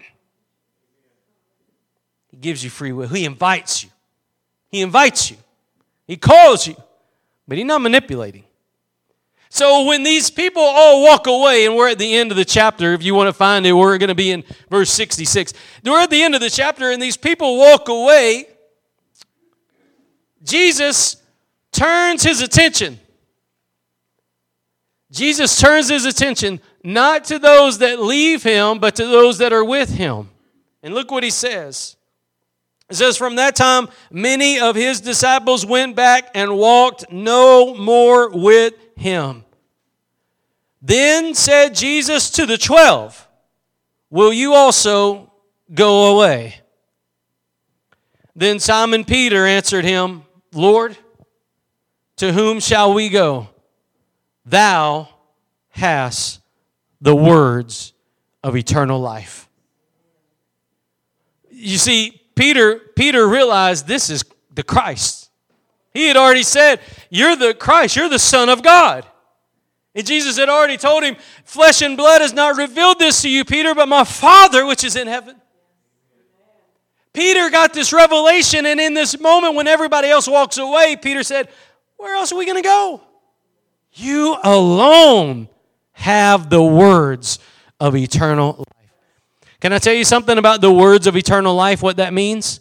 He 2.28 2.36
gives 2.36 2.62
you 2.62 2.70
free 2.70 2.92
will. 2.92 3.08
He 3.08 3.24
invites 3.24 3.84
you. 3.84 3.90
He 4.68 4.80
invites 4.80 5.30
you. 5.30 5.36
He 6.06 6.16
calls 6.16 6.66
you, 6.66 6.76
but 7.46 7.58
He's 7.58 7.66
not 7.66 7.80
manipulating. 7.80 8.44
So 9.52 9.84
when 9.84 10.04
these 10.04 10.30
people 10.30 10.62
all 10.62 11.02
walk 11.02 11.26
away, 11.26 11.66
and 11.66 11.74
we're 11.74 11.88
at 11.88 11.98
the 11.98 12.16
end 12.16 12.30
of 12.30 12.36
the 12.36 12.44
chapter, 12.44 12.94
if 12.94 13.02
you 13.02 13.16
want 13.16 13.26
to 13.26 13.32
find 13.32 13.66
it, 13.66 13.72
we're 13.72 13.98
going 13.98 14.08
to 14.08 14.14
be 14.14 14.30
in 14.30 14.44
verse 14.70 14.90
66. 14.92 15.52
We're 15.84 16.00
at 16.00 16.08
the 16.08 16.22
end 16.22 16.36
of 16.36 16.40
the 16.40 16.48
chapter, 16.48 16.92
and 16.92 17.02
these 17.02 17.16
people 17.16 17.58
walk 17.58 17.88
away. 17.88 18.46
Jesus 20.44 21.16
turns 21.72 22.22
his 22.22 22.40
attention. 22.40 23.00
Jesus 25.10 25.58
turns 25.60 25.88
his 25.88 26.04
attention 26.04 26.60
not 26.82 27.24
to 27.24 27.38
those 27.38 27.78
that 27.78 28.00
leave 28.00 28.42
him, 28.42 28.78
but 28.78 28.96
to 28.96 29.06
those 29.06 29.38
that 29.38 29.52
are 29.52 29.64
with 29.64 29.90
him. 29.90 30.30
And 30.82 30.94
look 30.94 31.10
what 31.10 31.22
he 31.22 31.30
says. 31.30 31.96
It 32.88 32.96
says, 32.96 33.16
From 33.16 33.36
that 33.36 33.54
time, 33.54 33.88
many 34.10 34.58
of 34.58 34.74
his 34.74 35.00
disciples 35.00 35.64
went 35.64 35.94
back 35.94 36.30
and 36.34 36.56
walked 36.56 37.10
no 37.12 37.74
more 37.74 38.30
with 38.30 38.74
him. 38.96 39.44
Then 40.82 41.34
said 41.34 41.74
Jesus 41.74 42.30
to 42.30 42.46
the 42.46 42.58
twelve, 42.58 43.28
Will 44.08 44.32
you 44.32 44.54
also 44.54 45.30
go 45.72 46.16
away? 46.16 46.56
Then 48.34 48.58
Simon 48.58 49.04
Peter 49.04 49.44
answered 49.44 49.84
him, 49.84 50.22
Lord, 50.52 50.96
to 52.16 52.32
whom 52.32 52.58
shall 52.58 52.94
we 52.94 53.08
go? 53.08 53.48
Thou 54.46 55.08
hast 55.68 56.39
the 57.00 57.14
words 57.14 57.92
of 58.42 58.56
eternal 58.56 59.00
life. 59.00 59.48
you 61.50 61.78
see, 61.78 62.20
Peter, 62.34 62.78
Peter 62.96 63.28
realized 63.28 63.86
this 63.86 64.08
is 64.08 64.24
the 64.54 64.62
Christ. 64.62 65.30
He 65.92 66.06
had 66.06 66.16
already 66.16 66.42
said, 66.42 66.80
You're 67.10 67.36
the 67.36 67.52
Christ, 67.52 67.96
you're 67.96 68.08
the 68.08 68.18
Son 68.18 68.48
of 68.48 68.62
God. 68.62 69.04
And 69.94 70.06
Jesus 70.06 70.38
had 70.38 70.48
already 70.48 70.76
told 70.76 71.02
him, 71.02 71.16
Flesh 71.44 71.82
and 71.82 71.96
blood 71.96 72.20
has 72.20 72.32
not 72.32 72.56
revealed 72.56 72.98
this 72.98 73.22
to 73.22 73.28
you, 73.28 73.44
Peter, 73.44 73.74
but 73.74 73.88
my 73.88 74.04
Father 74.04 74.64
which 74.64 74.84
is 74.84 74.96
in 74.96 75.06
heaven. 75.06 75.36
Peter 77.12 77.50
got 77.50 77.74
this 77.74 77.92
revelation, 77.92 78.66
and 78.66 78.78
in 78.80 78.94
this 78.94 79.18
moment 79.18 79.56
when 79.56 79.66
everybody 79.66 80.08
else 80.08 80.28
walks 80.28 80.58
away, 80.58 80.96
Peter 80.96 81.24
said, 81.24 81.48
Where 81.96 82.14
else 82.14 82.30
are 82.32 82.38
we 82.38 82.46
going 82.46 82.62
to 82.62 82.66
go? 82.66 83.00
You 83.92 84.36
alone 84.44 85.48
have 86.00 86.48
the 86.48 86.62
words 86.62 87.38
of 87.78 87.94
eternal 87.94 88.56
life. 88.56 88.90
Can 89.60 89.74
I 89.74 89.78
tell 89.78 89.92
you 89.92 90.04
something 90.04 90.38
about 90.38 90.62
the 90.62 90.72
words 90.72 91.06
of 91.06 91.14
eternal 91.14 91.54
life, 91.54 91.82
what 91.82 91.98
that 91.98 92.14
means? 92.14 92.60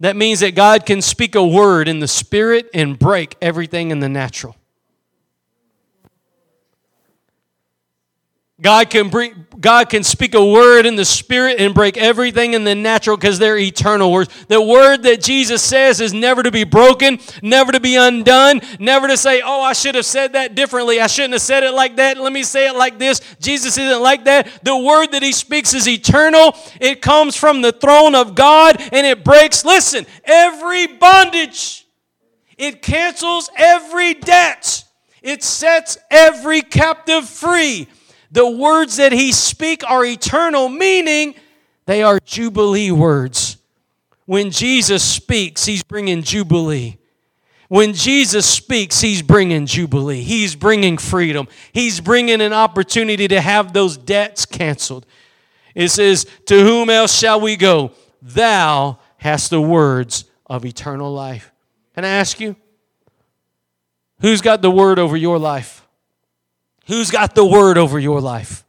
That 0.00 0.16
means 0.16 0.40
that 0.40 0.56
God 0.56 0.84
can 0.84 1.00
speak 1.00 1.36
a 1.36 1.46
word 1.46 1.86
in 1.86 2.00
the 2.00 2.08
spirit 2.08 2.68
and 2.74 2.98
break 2.98 3.36
everything 3.40 3.92
in 3.92 4.00
the 4.00 4.08
natural. 4.08 4.56
God 8.60 8.90
can, 8.90 9.08
bring, 9.08 9.46
God 9.60 9.88
can 9.88 10.02
speak 10.02 10.34
a 10.34 10.44
word 10.44 10.84
in 10.84 10.96
the 10.96 11.04
spirit 11.04 11.60
and 11.60 11.72
break 11.72 11.96
everything 11.96 12.54
in 12.54 12.64
the 12.64 12.74
natural 12.74 13.16
because 13.16 13.38
they're 13.38 13.56
eternal 13.56 14.10
words. 14.10 14.46
The 14.48 14.60
word 14.60 15.04
that 15.04 15.22
Jesus 15.22 15.62
says 15.62 16.00
is 16.00 16.12
never 16.12 16.42
to 16.42 16.50
be 16.50 16.64
broken, 16.64 17.20
never 17.40 17.70
to 17.70 17.78
be 17.78 17.94
undone, 17.94 18.60
never 18.80 19.06
to 19.06 19.16
say, 19.16 19.42
oh, 19.44 19.62
I 19.62 19.74
should 19.74 19.94
have 19.94 20.04
said 20.04 20.32
that 20.32 20.56
differently. 20.56 21.00
I 21.00 21.06
shouldn't 21.06 21.34
have 21.34 21.42
said 21.42 21.62
it 21.62 21.70
like 21.72 21.96
that. 21.96 22.18
Let 22.18 22.32
me 22.32 22.42
say 22.42 22.66
it 22.66 22.74
like 22.74 22.98
this. 22.98 23.20
Jesus 23.38 23.78
isn't 23.78 24.02
like 24.02 24.24
that. 24.24 24.64
The 24.64 24.76
word 24.76 25.12
that 25.12 25.22
he 25.22 25.30
speaks 25.30 25.72
is 25.72 25.86
eternal. 25.86 26.56
It 26.80 27.00
comes 27.00 27.36
from 27.36 27.62
the 27.62 27.70
throne 27.70 28.16
of 28.16 28.34
God 28.34 28.80
and 28.80 29.06
it 29.06 29.22
breaks, 29.22 29.64
listen, 29.64 30.04
every 30.24 30.88
bondage. 30.88 31.86
It 32.56 32.82
cancels 32.82 33.50
every 33.56 34.14
debt. 34.14 34.84
It 35.22 35.44
sets 35.44 35.96
every 36.10 36.62
captive 36.62 37.28
free. 37.28 37.86
The 38.30 38.48
words 38.48 38.96
that 38.96 39.12
he 39.12 39.32
speak 39.32 39.82
are 39.88 40.04
eternal, 40.04 40.68
meaning 40.68 41.34
they 41.86 42.02
are 42.02 42.20
jubilee 42.24 42.90
words. 42.90 43.56
When 44.26 44.50
Jesus 44.50 45.02
speaks, 45.02 45.64
he's 45.64 45.82
bringing 45.82 46.22
jubilee. 46.22 46.98
When 47.68 47.92
Jesus 47.94 48.46
speaks, 48.46 49.00
he's 49.00 49.22
bringing 49.22 49.66
jubilee. 49.66 50.22
He's 50.22 50.54
bringing 50.54 50.98
freedom. 50.98 51.48
He's 51.72 52.00
bringing 52.00 52.40
an 52.40 52.52
opportunity 52.52 53.28
to 53.28 53.40
have 53.40 53.72
those 53.72 53.96
debts 53.96 54.44
canceled. 54.46 55.06
It 55.74 55.88
says, 55.88 56.26
To 56.46 56.62
whom 56.62 56.90
else 56.90 57.16
shall 57.16 57.40
we 57.40 57.56
go? 57.56 57.92
Thou 58.20 58.98
hast 59.18 59.50
the 59.50 59.60
words 59.60 60.24
of 60.46 60.64
eternal 60.64 61.12
life. 61.12 61.52
Can 61.94 62.04
I 62.04 62.08
ask 62.08 62.40
you, 62.40 62.56
who's 64.20 64.40
got 64.40 64.62
the 64.62 64.70
word 64.70 64.98
over 64.98 65.16
your 65.16 65.38
life? 65.38 65.87
Who's 66.88 67.10
got 67.10 67.34
the 67.34 67.44
word 67.44 67.76
over 67.76 67.98
your 67.98 68.20
life? 68.20 68.64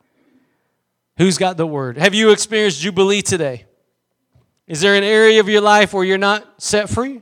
Who's 1.17 1.37
got 1.37 1.57
the 1.57 1.65
word? 1.65 1.97
Have 1.97 2.13
you 2.13 2.31
experienced 2.31 2.81
Jubilee 2.81 3.21
today? 3.21 3.65
Is 4.67 4.81
there 4.81 4.95
an 4.95 5.03
area 5.03 5.39
of 5.39 5.49
your 5.49 5.61
life 5.61 5.93
where 5.93 6.03
you're 6.03 6.17
not 6.17 6.61
set 6.61 6.89
free? 6.89 7.21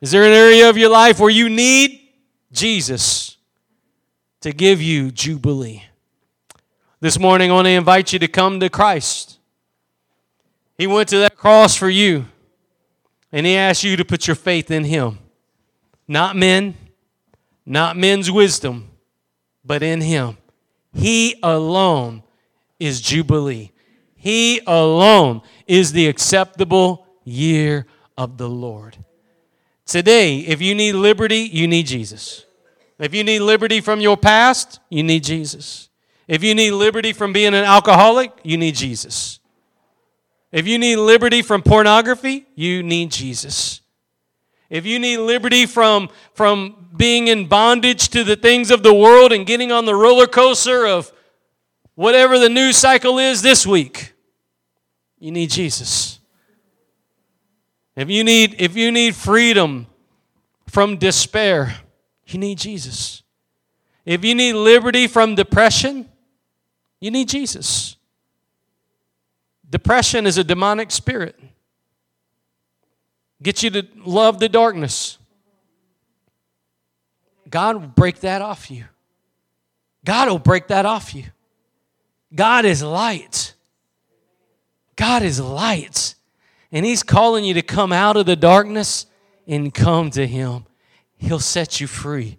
Is 0.00 0.10
there 0.10 0.24
an 0.24 0.32
area 0.32 0.68
of 0.68 0.76
your 0.76 0.90
life 0.90 1.18
where 1.18 1.30
you 1.30 1.48
need 1.48 1.98
Jesus 2.52 3.38
to 4.42 4.52
give 4.52 4.80
you 4.80 5.10
Jubilee? 5.10 5.82
This 7.00 7.18
morning, 7.18 7.50
I 7.50 7.54
want 7.54 7.66
to 7.66 7.70
invite 7.70 8.12
you 8.12 8.18
to 8.18 8.28
come 8.28 8.60
to 8.60 8.68
Christ. 8.68 9.38
He 10.76 10.86
went 10.86 11.08
to 11.08 11.18
that 11.18 11.36
cross 11.36 11.74
for 11.74 11.88
you, 11.88 12.26
and 13.32 13.46
He 13.46 13.56
asked 13.56 13.82
you 13.82 13.96
to 13.96 14.04
put 14.04 14.26
your 14.26 14.36
faith 14.36 14.70
in 14.70 14.84
Him. 14.84 15.18
Not 16.06 16.36
men, 16.36 16.76
not 17.64 17.96
men's 17.96 18.30
wisdom, 18.30 18.90
but 19.68 19.82
in 19.82 20.00
Him. 20.00 20.38
He 20.94 21.38
alone 21.42 22.24
is 22.80 23.00
Jubilee. 23.00 23.70
He 24.16 24.60
alone 24.66 25.42
is 25.66 25.92
the 25.92 26.08
acceptable 26.08 27.06
year 27.22 27.86
of 28.16 28.38
the 28.38 28.48
Lord. 28.48 28.96
Today, 29.86 30.38
if 30.38 30.60
you 30.60 30.74
need 30.74 30.94
liberty, 30.94 31.40
you 31.40 31.68
need 31.68 31.86
Jesus. 31.86 32.46
If 32.98 33.14
you 33.14 33.22
need 33.22 33.40
liberty 33.40 33.80
from 33.80 34.00
your 34.00 34.16
past, 34.16 34.80
you 34.88 35.02
need 35.02 35.22
Jesus. 35.22 35.88
If 36.26 36.42
you 36.42 36.54
need 36.54 36.72
liberty 36.72 37.12
from 37.12 37.32
being 37.32 37.54
an 37.54 37.64
alcoholic, 37.64 38.32
you 38.42 38.56
need 38.56 38.74
Jesus. 38.74 39.38
If 40.50 40.66
you 40.66 40.78
need 40.78 40.96
liberty 40.96 41.42
from 41.42 41.62
pornography, 41.62 42.46
you 42.54 42.82
need 42.82 43.10
Jesus. 43.10 43.82
If 44.70 44.84
you 44.84 44.98
need 44.98 45.18
liberty 45.18 45.66
from, 45.66 46.08
from 46.34 46.77
being 46.96 47.28
in 47.28 47.46
bondage 47.46 48.08
to 48.10 48.24
the 48.24 48.36
things 48.36 48.70
of 48.70 48.82
the 48.82 48.94
world 48.94 49.32
and 49.32 49.46
getting 49.46 49.70
on 49.70 49.84
the 49.84 49.94
roller 49.94 50.26
coaster 50.26 50.86
of 50.86 51.12
whatever 51.94 52.38
the 52.38 52.48
news 52.48 52.76
cycle 52.76 53.18
is 53.18 53.42
this 53.42 53.66
week, 53.66 54.12
you 55.18 55.30
need 55.30 55.50
Jesus. 55.50 56.18
If 57.96 58.08
you 58.08 58.22
need, 58.22 58.56
if 58.58 58.76
you 58.76 58.92
need 58.92 59.16
freedom 59.16 59.88
from 60.68 60.96
despair, 60.96 61.74
you 62.26 62.38
need 62.38 62.58
Jesus. 62.58 63.22
If 64.04 64.24
you 64.24 64.34
need 64.34 64.52
liberty 64.52 65.06
from 65.06 65.34
depression, 65.34 66.08
you 67.00 67.10
need 67.10 67.28
Jesus. 67.28 67.96
Depression 69.68 70.26
is 70.26 70.38
a 70.38 70.44
demonic 70.44 70.90
spirit. 70.90 71.38
Get 73.42 73.62
you 73.62 73.70
to 73.70 73.86
love 74.04 74.38
the 74.38 74.48
darkness. 74.48 75.17
God 77.50 77.76
will 77.76 77.88
break 77.88 78.20
that 78.20 78.42
off 78.42 78.70
you. 78.70 78.84
God 80.04 80.28
will 80.28 80.38
break 80.38 80.68
that 80.68 80.86
off 80.86 81.14
you. 81.14 81.24
God 82.34 82.64
is 82.64 82.82
light. 82.82 83.54
God 84.96 85.22
is 85.22 85.40
light. 85.40 86.14
And 86.70 86.84
He's 86.84 87.02
calling 87.02 87.44
you 87.44 87.54
to 87.54 87.62
come 87.62 87.92
out 87.92 88.16
of 88.16 88.26
the 88.26 88.36
darkness 88.36 89.06
and 89.46 89.72
come 89.72 90.10
to 90.10 90.26
Him. 90.26 90.66
He'll 91.16 91.40
set 91.40 91.80
you 91.80 91.86
free. 91.86 92.38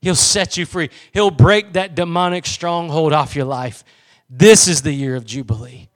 He'll 0.00 0.14
set 0.14 0.56
you 0.56 0.66
free. 0.66 0.90
He'll 1.12 1.30
break 1.30 1.74
that 1.74 1.94
demonic 1.94 2.46
stronghold 2.46 3.12
off 3.12 3.36
your 3.36 3.44
life. 3.44 3.84
This 4.28 4.68
is 4.68 4.82
the 4.82 4.92
year 4.92 5.16
of 5.16 5.24
Jubilee. 5.26 5.88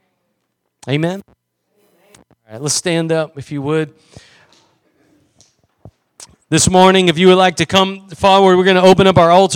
Amen. 0.88 1.22
All 1.26 2.52
right, 2.52 2.60
let's 2.60 2.74
stand 2.74 3.12
up 3.12 3.38
if 3.38 3.50
you 3.50 3.62
would. 3.62 3.94
This 6.54 6.70
morning, 6.70 7.08
if 7.08 7.18
you 7.18 7.26
would 7.26 7.36
like 7.36 7.56
to 7.56 7.66
come 7.66 8.08
forward, 8.10 8.56
we're 8.56 8.62
going 8.62 8.76
to 8.76 8.82
open 8.82 9.08
up 9.08 9.18
our 9.18 9.28
altar. 9.28 9.52